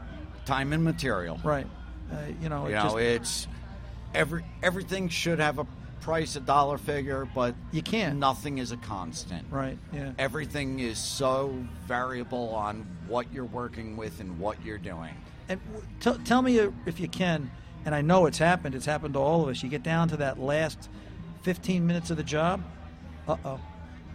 Time 0.46 0.72
and 0.72 0.84
material. 0.84 1.40
Right. 1.42 1.66
Uh, 2.12 2.16
you 2.40 2.48
know, 2.48 2.66
it 2.66 2.70
You 2.70 2.74
know, 2.76 2.82
just, 2.84 2.96
it's 2.98 3.48
every 4.14 4.44
everything 4.62 5.08
should 5.08 5.40
have 5.40 5.58
a 5.58 5.66
price, 6.00 6.36
a 6.36 6.40
dollar 6.40 6.78
figure, 6.78 7.28
but 7.34 7.54
you 7.72 7.82
can't. 7.82 8.18
Nothing 8.18 8.58
is 8.58 8.72
a 8.72 8.76
constant. 8.78 9.46
Right. 9.50 9.78
Yeah. 9.92 10.12
Everything 10.18 10.80
is 10.80 10.98
so 10.98 11.54
variable 11.86 12.48
on 12.54 12.86
what 13.06 13.32
you're 13.32 13.44
working 13.44 13.96
with 13.96 14.20
and 14.20 14.38
what 14.38 14.62
you're 14.64 14.78
doing. 14.78 15.14
And 15.48 15.60
t- 16.00 16.16
tell 16.24 16.42
me 16.42 16.58
if 16.86 17.00
you 17.00 17.08
can, 17.08 17.50
and 17.84 17.94
I 17.94 18.02
know 18.02 18.26
it's 18.26 18.38
happened. 18.38 18.74
It's 18.74 18.86
happened 18.86 19.14
to 19.14 19.20
all 19.20 19.42
of 19.42 19.48
us. 19.48 19.62
You 19.62 19.68
get 19.68 19.82
down 19.82 20.08
to 20.08 20.16
that 20.18 20.38
last 20.38 20.88
15 21.42 21.86
minutes 21.86 22.10
of 22.10 22.16
the 22.16 22.22
job. 22.22 22.62
Uh 23.28 23.36
oh, 23.44 23.60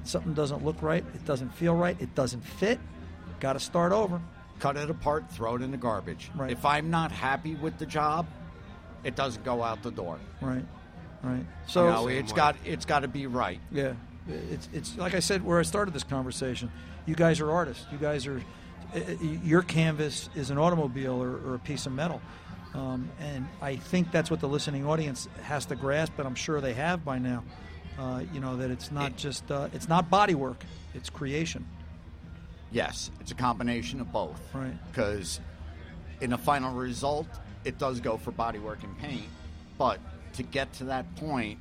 something 0.03 0.33
doesn't 0.33 0.63
look 0.63 0.81
right. 0.81 1.03
It 1.13 1.25
doesn't 1.25 1.49
feel 1.49 1.75
right. 1.75 1.99
It 1.99 2.13
doesn't 2.15 2.41
fit. 2.41 2.79
Got 3.39 3.53
to 3.53 3.59
start 3.59 3.91
over. 3.91 4.21
Cut 4.59 4.77
it 4.77 4.89
apart, 4.89 5.29
throw 5.31 5.55
it 5.55 5.61
in 5.61 5.71
the 5.71 5.77
garbage. 5.77 6.31
Right. 6.35 6.51
If 6.51 6.65
I'm 6.65 6.89
not 6.89 7.11
happy 7.11 7.55
with 7.55 7.77
the 7.77 7.85
job, 7.85 8.25
it 9.03 9.15
doesn't 9.15 9.43
go 9.43 9.61
out 9.61 9.83
the 9.83 9.91
door. 9.91 10.17
Right. 10.41 10.63
Right. 11.25 11.45
So 11.67 11.71
So 11.73 11.85
you 12.07 12.13
know, 12.15 12.19
it's 12.19 12.31
got 12.33 12.55
it's 12.65 12.85
got 12.85 12.99
to 12.99 13.07
be 13.07 13.27
right. 13.27 13.59
Yeah, 13.71 13.93
it's 14.29 14.69
it's 14.73 14.97
like 14.97 15.15
I 15.15 15.19
said 15.19 15.43
where 15.43 15.59
I 15.59 15.63
started 15.63 15.93
this 15.93 16.03
conversation. 16.03 16.71
You 17.05 17.15
guys 17.15 17.39
are 17.41 17.51
artists. 17.51 17.85
You 17.91 17.97
guys 17.97 18.27
are. 18.27 18.41
uh, 18.95 18.99
uh, 18.99 19.15
Your 19.43 19.61
canvas 19.61 20.29
is 20.35 20.49
an 20.51 20.57
automobile 20.57 21.21
or, 21.21 21.37
or 21.45 21.55
a 21.55 21.59
piece 21.59 21.85
of 21.85 21.91
metal, 21.93 22.21
um, 22.73 23.09
and 23.19 23.47
I 23.61 23.75
think 23.77 24.11
that's 24.11 24.29
what 24.31 24.39
the 24.39 24.47
listening 24.47 24.85
audience 24.85 25.27
has 25.43 25.65
to 25.67 25.75
grasp. 25.75 26.13
But 26.15 26.25
I'm 26.25 26.35
sure 26.35 26.61
they 26.61 26.73
have 26.73 27.03
by 27.03 27.17
now. 27.19 27.43
Uh, 27.97 28.23
you 28.33 28.39
know 28.39 28.57
that 28.57 28.69
it's 28.71 28.91
not 28.91 29.15
just 29.15 29.49
uh, 29.51 29.69
it's 29.73 29.87
not 29.89 30.09
body 30.09 30.35
work. 30.35 30.63
It's 30.93 31.09
creation. 31.09 31.65
Yes, 32.71 33.09
it's 33.21 33.31
a 33.31 33.35
combination 33.35 34.01
of 34.01 34.11
both. 34.11 34.41
Right. 34.53 34.73
Because 34.91 35.39
in 36.21 36.33
a 36.33 36.37
final 36.37 36.73
result, 36.73 37.27
it 37.63 37.77
does 37.77 37.99
go 37.99 38.17
for 38.17 38.31
bodywork 38.31 38.83
and 38.83 38.97
paint, 38.99 39.23
but 39.77 39.99
to 40.35 40.43
get 40.43 40.71
to 40.73 40.85
that 40.85 41.15
point, 41.15 41.59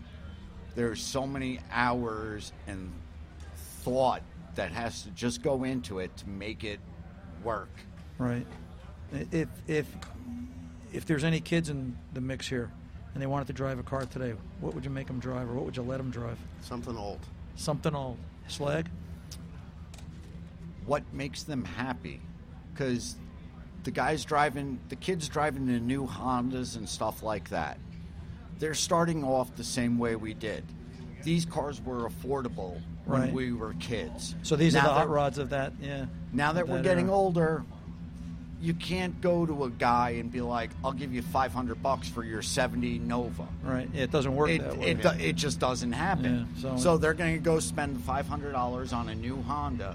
there's 0.75 1.03
so 1.03 1.27
many 1.27 1.61
hours 1.71 2.53
and 2.67 2.93
thought 3.83 4.23
that 4.55 4.73
has 4.73 5.03
to 5.03 5.11
just 5.11 5.43
go 5.43 5.65
into 5.65 5.99
it 5.99 6.17
to 6.19 6.29
make 6.29 6.65
it 6.65 6.81
work. 7.43 7.71
Right. 8.19 8.47
If 9.31 9.49
if 9.67 9.87
if 10.93 11.07
there's 11.07 11.25
any 11.25 11.41
kids 11.41 11.69
in 11.69 11.97
the 12.13 12.21
mix 12.21 12.49
here, 12.49 12.71
and 13.13 13.23
they 13.23 13.27
wanted 13.27 13.47
to 13.49 13.53
drive 13.53 13.79
a 13.79 13.83
car 13.83 14.07
today, 14.07 14.35
what 14.61 14.75
would 14.75 14.85
you 14.85 14.91
make 14.91 15.07
them 15.07 15.19
drive, 15.19 15.49
or 15.51 15.55
what 15.55 15.65
would 15.65 15.77
you 15.77 15.83
let 15.83 15.99
them 15.99 16.11
drive? 16.11 16.39
Something 16.61 16.97
old. 16.97 17.21
Something 17.57 17.95
old. 17.95 18.19
Slag. 18.49 18.89
What 20.87 21.03
makes 21.13 21.45
them 21.45 21.65
happy? 21.65 22.21
Because 22.73 23.17
the 23.85 23.91
guys 23.91 24.25
driving, 24.25 24.81
the 24.89 24.97
kids 24.97 25.29
driving 25.29 25.67
the 25.67 25.81
new 25.81 26.07
Hondas 26.07 26.77
and 26.77 26.89
stuff 26.89 27.23
like 27.23 27.51
that, 27.51 27.79
they're 28.65 28.73
starting 28.73 29.23
off 29.23 29.55
the 29.57 29.63
same 29.63 29.99
way 29.99 30.17
we 30.17 30.33
did. 30.33 30.65
These 31.23 31.45
cars 31.45 31.83
were 31.85 32.09
affordable 32.09 32.81
when 33.05 33.21
Right. 33.21 33.33
we 33.35 33.53
were 33.53 33.75
kids. 33.75 34.35
So 34.43 34.57
these 34.57 34.73
Now 34.73 34.81
are 34.81 34.85
the 34.87 34.93
hot 34.95 35.11
rods 35.11 35.37
of 35.37 35.51
that. 35.51 35.75
Yeah. 35.83 36.07
Now 36.33 36.55
that 36.55 36.63
of 36.63 36.71
we're 36.71 36.81
getting 36.83 37.09
era. 37.09 37.15
older, 37.15 37.63
you 38.63 38.73
can't 38.73 39.21
go 39.21 39.45
to 39.45 39.65
a 39.65 39.71
guy 39.71 40.11
and 40.19 40.33
be 40.33 40.41
like, 40.41 40.71
"I'll 40.83 40.93
give 40.93 41.13
you 41.13 41.21
500 41.21 41.83
bucks 41.83 42.09
for 42.09 42.25
your 42.25 42.41
70 42.41 42.99
Nova." 43.01 43.47
Right. 43.63 43.95
It 43.95 44.11
doesn't 44.11 44.35
work 44.35 44.49
It, 44.49 44.63
that 44.63 44.79
way. 44.79 44.87
it, 44.93 45.03
do- 45.03 45.09
it 45.21 45.37
just 45.37 45.61
doesn't 45.61 45.93
happen. 45.93 46.49
Yeah, 46.57 46.63
so- 46.63 46.77
so, 46.79 46.97
they're 46.97 47.13
going 47.13 47.35
to 47.35 47.41
go 47.45 47.61
spend 47.61 47.99
$500 47.99 48.95
on 48.95 49.11
a 49.11 49.15
new 49.15 49.43
Honda 49.43 49.95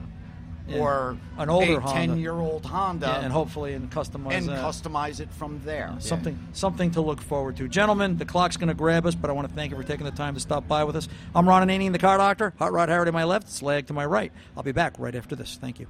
Yeah. 0.69 0.79
or 0.79 1.17
An 1.37 1.49
older 1.49 1.77
a 1.77 1.79
Honda. 1.81 2.13
10-year-old 2.15 2.65
Honda 2.65 3.07
Yeah, 3.07 3.21
and 3.21 3.33
hopefully 3.33 3.73
and 3.73 3.89
customize 3.91 4.33
and 4.33 4.47
that. 4.49 4.63
customize 4.63 5.19
it 5.19 5.31
from 5.33 5.61
there. 5.65 5.95
Something 5.99 6.37
something 6.53 6.91
to 6.91 7.01
look 7.01 7.21
forward 7.21 7.57
to. 7.57 7.67
Gentlemen, 7.67 8.17
the 8.17 8.25
clock's 8.25 8.57
going 8.57 8.67
to 8.67 8.73
grab 8.73 9.05
us, 9.05 9.15
but 9.15 9.29
I 9.29 9.33
want 9.33 9.49
to 9.49 9.53
thank 9.55 9.71
you 9.71 9.77
for 9.77 9.83
taking 9.83 10.05
the 10.05 10.11
time 10.11 10.33
to 10.35 10.39
stop 10.39 10.67
by 10.67 10.83
with 10.83 10.95
us. 10.95 11.07
I'm 11.33 11.47
Ron 11.49 11.67
Ananian, 11.67 11.91
the 11.91 11.99
car 11.99 12.17
doctor. 12.17 12.53
Hot 12.59 12.71
Rod 12.71 12.89
Harry 12.89 13.05
to 13.05 13.11
my 13.11 13.23
left, 13.23 13.49
Slag 13.49 13.87
to 13.87 13.93
my 13.93 14.05
right. 14.05 14.31
I'll 14.55 14.63
be 14.63 14.71
back 14.71 14.93
right 14.99 15.15
after 15.15 15.35
this. 15.35 15.57
Thank 15.59 15.79
you. 15.79 15.87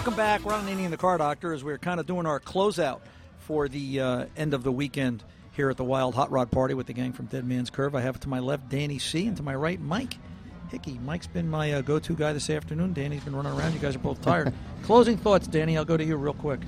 Welcome 0.00 0.16
back. 0.16 0.46
Ron 0.46 0.66
Ananian, 0.66 0.88
the 0.88 0.96
car 0.96 1.18
doctor, 1.18 1.52
as 1.52 1.62
we're 1.62 1.76
kind 1.76 2.00
of 2.00 2.06
doing 2.06 2.24
our 2.24 2.40
closeout 2.40 3.00
for 3.40 3.68
the 3.68 4.00
uh, 4.00 4.26
end 4.34 4.54
of 4.54 4.62
the 4.62 4.72
weekend 4.72 5.22
here 5.52 5.68
at 5.68 5.76
the 5.76 5.84
Wild 5.84 6.14
Hot 6.14 6.30
Rod 6.30 6.50
Party 6.50 6.72
with 6.72 6.86
the 6.86 6.94
gang 6.94 7.12
from 7.12 7.26
Deadman's 7.26 7.68
Curve. 7.68 7.94
I 7.94 8.00
have 8.00 8.18
to 8.20 8.28
my 8.30 8.38
left 8.38 8.70
Danny 8.70 8.98
C, 8.98 9.26
and 9.26 9.36
to 9.36 9.42
my 9.42 9.54
right 9.54 9.78
Mike 9.78 10.14
Hickey. 10.70 10.98
Mike's 11.04 11.26
been 11.26 11.50
my 11.50 11.74
uh, 11.74 11.82
go-to 11.82 12.14
guy 12.14 12.32
this 12.32 12.48
afternoon. 12.48 12.94
Danny's 12.94 13.22
been 13.24 13.36
running 13.36 13.52
around. 13.52 13.74
You 13.74 13.78
guys 13.78 13.94
are 13.94 13.98
both 13.98 14.22
tired. 14.22 14.54
Closing 14.84 15.18
thoughts, 15.18 15.46
Danny. 15.46 15.76
I'll 15.76 15.84
go 15.84 15.98
to 15.98 16.04
you 16.04 16.16
real 16.16 16.32
quick. 16.32 16.60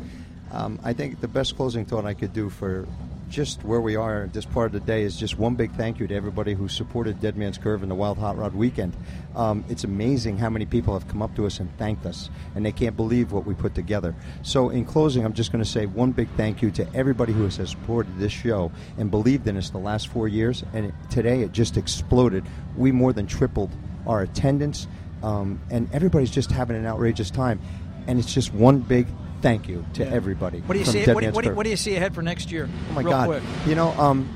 Um, 0.51 0.79
I 0.85 0.93
think 0.93 1.23
the 1.23 1.29
best 1.29 1.57
closing 1.57 1.87
thought 1.87 2.05
I 2.05 2.13
could 2.13 2.35
do 2.35 2.51
for 2.51 2.87
just 3.33 3.65
where 3.65 3.81
we 3.81 3.97
are 3.97 4.25
at 4.25 4.33
this 4.35 4.45
part 4.45 4.67
of 4.67 4.73
the 4.73 4.81
day 4.81 5.03
is 5.03 5.17
just 5.17 5.39
one 5.39 5.55
big 5.55 5.73
thank 5.75 5.99
you 5.99 6.07
to 6.07 6.15
everybody 6.15 6.53
who 6.53 6.69
supported 6.69 7.19
Deadman's 7.19 7.57
Curve 7.57 7.81
and 7.81 7.91
the 7.91 7.95
Wild 7.95 8.19
Hot 8.19 8.37
Rod 8.37 8.55
Weekend. 8.55 8.95
Um, 9.35 9.65
it's 9.71 9.85
amazing 9.85 10.37
how 10.37 10.51
many 10.51 10.67
people 10.67 10.93
have 10.93 11.09
come 11.09 11.23
up 11.23 11.35
to 11.37 11.47
us 11.47 11.59
and 11.59 11.75
thanked 11.79 12.05
us, 12.05 12.29
and 12.55 12.65
they 12.65 12.73
can't 12.73 12.95
believe 12.95 13.33
what 13.33 13.47
we 13.47 13.55
put 13.55 13.75
together. 13.75 14.15
So, 14.43 14.69
in 14.69 14.85
closing, 14.85 15.25
I'm 15.25 15.33
just 15.33 15.51
going 15.51 15.65
to 15.65 15.69
say 15.71 15.87
one 15.87 16.13
big 16.13 16.29
thank 16.37 16.61
you 16.61 16.71
to 16.73 16.87
everybody 16.95 17.33
who 17.33 17.45
has 17.45 17.55
supported 17.55 18.19
this 18.19 18.33
show 18.33 18.71
and 18.99 19.11
believed 19.11 19.49
in 19.49 19.57
us 19.57 19.71
the 19.71 19.79
last 19.79 20.09
four 20.09 20.29
years, 20.29 20.63
and 20.75 20.87
it, 20.87 20.95
today 21.09 21.41
it 21.41 21.53
just 21.53 21.79
exploded. 21.79 22.45
We 22.77 22.93
more 22.93 23.15
than 23.15 23.27
tripled 23.27 23.71
our 24.07 24.21
attendance, 24.21 24.87
um, 25.23 25.59
and 25.71 25.89
everybody's 25.95 26.31
just 26.31 26.51
having 26.51 26.77
an 26.77 26.85
outrageous 26.85 27.31
time. 27.31 27.61
And 28.07 28.19
it's 28.19 28.35
just 28.35 28.53
one 28.53 28.81
big 28.81 29.07
thank 29.43 29.69
you 29.69 29.85
to 29.95 30.09
everybody. 30.09 30.61
What 30.61 30.75
do 30.75 30.79
you 30.79 30.85
see? 30.87 31.05
What 31.13 31.21
do, 31.21 31.27
you- 31.27 31.33
what, 31.33 31.45
do 31.45 31.51
you, 31.51 31.57
what 31.57 31.65
do 31.65 31.71
you 31.71 31.77
see 31.77 31.97
ahead 31.97 32.15
for 32.15 32.23
next 32.23 32.51
year? 32.51 32.69
Oh 32.91 32.93
my 32.95 33.01
real 33.03 33.11
God! 33.11 33.27
Quick. 33.29 33.43
You 33.67 33.75
know, 33.75 33.89
um, 33.93 34.29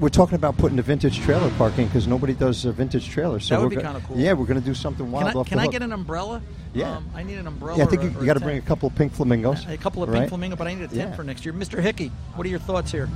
we're 0.00 0.08
talking 0.08 0.34
about 0.34 0.56
putting 0.56 0.76
the 0.76 0.82
vintage 0.82 1.20
trailer 1.20 1.50
parking 1.50 1.86
because 1.86 2.08
nobody 2.08 2.32
does 2.32 2.64
a 2.64 2.72
vintage 2.72 3.08
trailer. 3.08 3.38
So 3.38 3.54
That 3.54 3.60
would 3.60 3.70
we're 3.72 3.80
be 3.80 3.86
kinda 3.86 4.02
cool. 4.08 4.18
Yeah, 4.18 4.32
we're 4.32 4.46
going 4.46 4.60
to 4.60 4.66
do 4.66 4.74
something 4.74 5.06
Can 5.06 5.14
I, 5.14 5.32
off 5.32 5.46
can 5.46 5.58
the 5.58 5.64
I 5.64 5.66
get 5.68 5.82
an 5.82 5.92
umbrella? 5.92 6.42
Yeah. 6.72 6.96
Um, 6.96 7.08
I 7.14 7.22
need 7.22 7.38
an 7.38 7.46
umbrella. 7.46 7.78
Yeah, 7.78 7.84
I 7.84 7.86
think 7.86 8.02
or- 8.02 8.06
you, 8.08 8.20
you 8.20 8.26
got 8.26 8.34
to 8.34 8.40
bring 8.40 8.58
a 8.58 8.62
couple 8.62 8.88
of 8.88 8.94
pink 8.96 9.12
flamingos. 9.12 9.64
A 9.68 9.76
couple 9.76 10.02
of 10.02 10.08
right? 10.08 10.20
pink 10.20 10.30
flamingo, 10.30 10.56
but 10.56 10.66
I 10.66 10.74
need 10.74 10.82
a 10.84 10.88
tent 10.88 11.10
Yeah. 11.10 11.14
for 11.14 11.22
next 11.22 11.44
year. 11.44 11.54
Mr. 11.54 11.80
Hickey, 11.80 12.10
what 12.34 12.44
are 12.46 12.50
your 12.50 12.58
thoughts 12.58 12.90
here? 12.90 13.08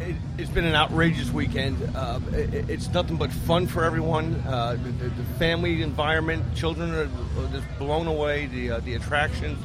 it, 0.00 0.16
it's 0.38 0.50
been 0.50 0.64
an 0.64 0.74
outrageous 0.74 1.30
weekend. 1.30 1.78
Uh, 1.94 2.20
it, 2.32 2.68
it's 2.68 2.88
nothing 2.88 3.16
but 3.16 3.32
fun 3.32 3.66
for 3.66 3.84
everyone. 3.84 4.34
Uh, 4.46 4.76
the, 4.82 4.90
the, 4.90 5.08
the 5.10 5.24
family 5.38 5.82
environment, 5.82 6.42
children 6.54 6.90
are 6.92 7.08
just 7.52 7.66
blown 7.78 8.06
away. 8.06 8.46
The 8.46 8.72
uh, 8.72 8.80
the 8.80 8.94
attractions, 8.94 9.58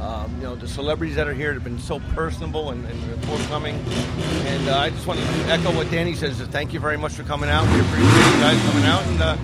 um, 0.00 0.34
you 0.36 0.42
know, 0.42 0.56
the 0.56 0.66
celebrities 0.66 1.16
that 1.16 1.28
are 1.28 1.34
here 1.34 1.52
have 1.52 1.64
been 1.64 1.78
so 1.78 2.00
personable 2.14 2.70
and, 2.70 2.84
and 2.86 3.24
forthcoming. 3.26 3.74
And 4.46 4.68
uh, 4.68 4.78
I 4.78 4.90
just 4.90 5.06
want 5.06 5.20
to 5.20 5.26
echo 5.46 5.74
what 5.74 5.90
Danny 5.90 6.14
says. 6.14 6.40
Is 6.40 6.48
thank 6.48 6.72
you 6.72 6.80
very 6.80 6.96
much 6.96 7.12
for 7.12 7.22
coming 7.22 7.50
out. 7.50 7.64
We 7.72 7.80
appreciate 7.80 8.34
you 8.34 8.40
guys 8.40 8.60
coming 8.70 8.84
out. 8.84 9.02
And 9.06 9.22
uh, 9.22 9.36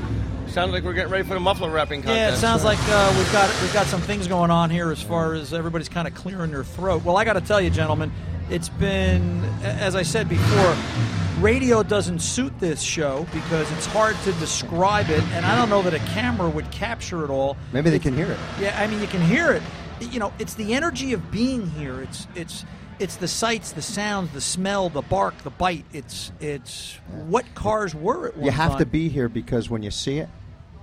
sounds 0.49 0.73
like 0.73 0.83
we're 0.85 0.95
getting 0.95 1.13
ready 1.13 1.25
for 1.25 1.35
the 1.35 1.41
muffler 1.41 1.71
wrapping 1.71 2.01
contest. 2.03 2.19
Yeah, 2.19 2.33
it 2.33 2.37
sounds 2.39 2.65
like 2.65 2.79
uh, 2.89 3.15
we've 3.19 3.33
got 3.33 3.51
we've 3.61 3.75
got 3.75 3.87
some 3.87 4.01
things 4.01 4.27
going 4.27 4.51
on 4.51 4.71
here 4.71 4.91
as 4.91 5.03
far 5.03 5.35
as 5.35 5.53
everybody's 5.53 5.91
kind 5.91 6.09
of 6.09 6.15
clearing 6.15 6.51
their 6.51 6.65
throat. 6.65 7.05
Well, 7.05 7.19
I 7.19 7.25
got 7.25 7.35
to 7.35 7.43
tell 7.43 7.61
you, 7.61 7.69
gentlemen, 7.69 8.11
it's 8.49 8.71
been 8.71 9.45
as 9.63 9.95
I 9.95 10.03
said 10.03 10.29
before. 10.29 10.77
Radio 11.41 11.83
doesn't 11.83 12.21
suit 12.21 12.59
this 12.61 12.81
show 12.81 13.27
because 13.35 13.71
it's 13.73 13.85
hard 13.85 14.17
to 14.25 14.33
describe 14.35 15.11
it, 15.11 15.23
and 15.35 15.45
I 15.45 15.55
don't 15.55 15.69
know 15.69 15.83
that 15.83 15.93
a 15.93 15.99
camera 16.15 16.49
would 16.49 16.71
capture 16.71 17.25
it 17.25 17.31
all. 17.31 17.59
Maybe 17.75 17.91
they 17.91 17.99
can 17.99 18.15
hear 18.15 18.31
it. 18.31 18.39
Yeah, 18.59 18.81
I 18.81 18.87
mean, 18.87 19.03
you 19.03 19.07
can 19.07 19.21
hear 19.21 19.53
it. 19.53 19.63
You 20.01 20.19
know, 20.21 20.33
it's 20.39 20.55
the 20.55 20.75
energy 20.75 21.13
of 21.13 21.31
being 21.31 21.69
here. 21.71 22.03
It's 22.03 22.27
it's 22.35 22.65
it's 22.99 23.17
the 23.17 23.29
sights, 23.29 23.73
the 23.73 23.83
sounds, 23.83 24.33
the 24.33 24.41
smell, 24.41 24.89
the 24.89 25.03
bark, 25.03 25.37
the 25.43 25.51
bite. 25.51 25.85
It's 25.93 26.33
it's 26.41 26.99
what 27.27 27.45
cars 27.55 27.95
were 27.95 28.29
at 28.29 28.37
You 28.43 28.51
have 28.51 28.73
time. 28.73 28.79
to 28.81 28.87
be 28.87 29.09
here 29.09 29.29
because 29.29 29.69
when 29.71 29.83
you 29.83 29.91
see 29.91 30.19
it, 30.19 30.29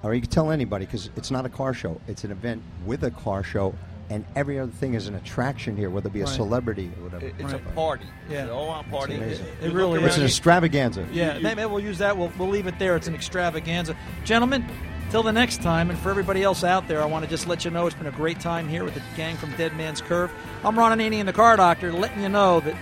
or 0.03 0.13
you 0.13 0.21
can 0.21 0.29
tell 0.29 0.51
anybody 0.51 0.85
because 0.85 1.09
it's 1.15 1.31
not 1.31 1.45
a 1.45 1.49
car 1.49 1.73
show. 1.73 1.99
It's 2.07 2.23
an 2.23 2.31
event 2.31 2.61
with 2.85 3.03
a 3.03 3.11
car 3.11 3.43
show, 3.43 3.73
and 4.09 4.25
every 4.35 4.59
other 4.59 4.71
thing 4.71 4.93
is 4.95 5.07
an 5.07 5.15
attraction 5.15 5.77
here, 5.77 5.89
whether 5.89 6.07
it 6.07 6.13
be 6.13 6.21
a 6.21 6.25
Right. 6.25 6.35
celebrity 6.35 6.91
or 6.99 7.03
whatever. 7.05 7.25
It- 7.25 7.35
it's 7.39 7.53
a 7.53 7.59
party. 7.59 8.05
Yeah. 8.29 8.41
It's 8.43 8.51
an 8.51 8.55
all-out 8.57 8.89
party. 8.91 9.13
It's 9.15 9.39
amazing. 9.39 9.45
It 9.63 9.73
really 9.73 10.03
It's 10.03 10.17
an 10.17 10.23
extravaganza. 10.25 11.07
Yeah, 11.11 11.39
maybe 11.39 11.63
we'll 11.65 11.79
use 11.79 11.97
that. 11.99 12.17
We'll, 12.17 12.31
we'll 12.37 12.49
leave 12.49 12.67
it 12.67 12.77
there. 12.79 12.95
It's 12.95 13.07
an 13.07 13.15
extravaganza. 13.15 13.95
Gentlemen, 14.25 14.65
till 15.13 15.21
the 15.21 15.31
next 15.31 15.61
time, 15.61 15.91
and 15.91 15.99
for 15.99 16.09
everybody 16.09 16.41
else 16.41 16.63
out 16.63 16.87
there, 16.87 16.99
I 16.99 17.05
want 17.05 17.23
to 17.23 17.29
just 17.29 17.45
let 17.45 17.63
you 17.63 17.69
know 17.69 17.85
it's 17.85 17.95
been 17.95 18.07
a 18.07 18.11
great 18.11 18.39
time 18.39 18.67
here 18.67 18.83
with 18.83 18.95
the 18.95 19.01
gang 19.15 19.37
from 19.37 19.51
Deadman's 19.51 20.01
Curve. 20.01 20.31
I'm 20.65 20.75
Ron 20.75 20.97
Ananian 20.97 21.19
and 21.19 21.27
the 21.27 21.33
Car 21.33 21.55
Doctor, 21.55 21.93
letting 21.93 22.23
you 22.23 22.29
know 22.29 22.61
that 22.61 22.75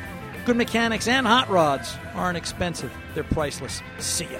good 0.45 0.55
mechanics 0.55 1.09
and 1.09 1.27
hot 1.27 1.49
rods 1.49 1.97
aren't 2.13 2.37
expensive. 2.37 2.89
They're 3.15 3.25
priceless. 3.25 3.81
See 3.99 4.29
ya. 4.31 4.39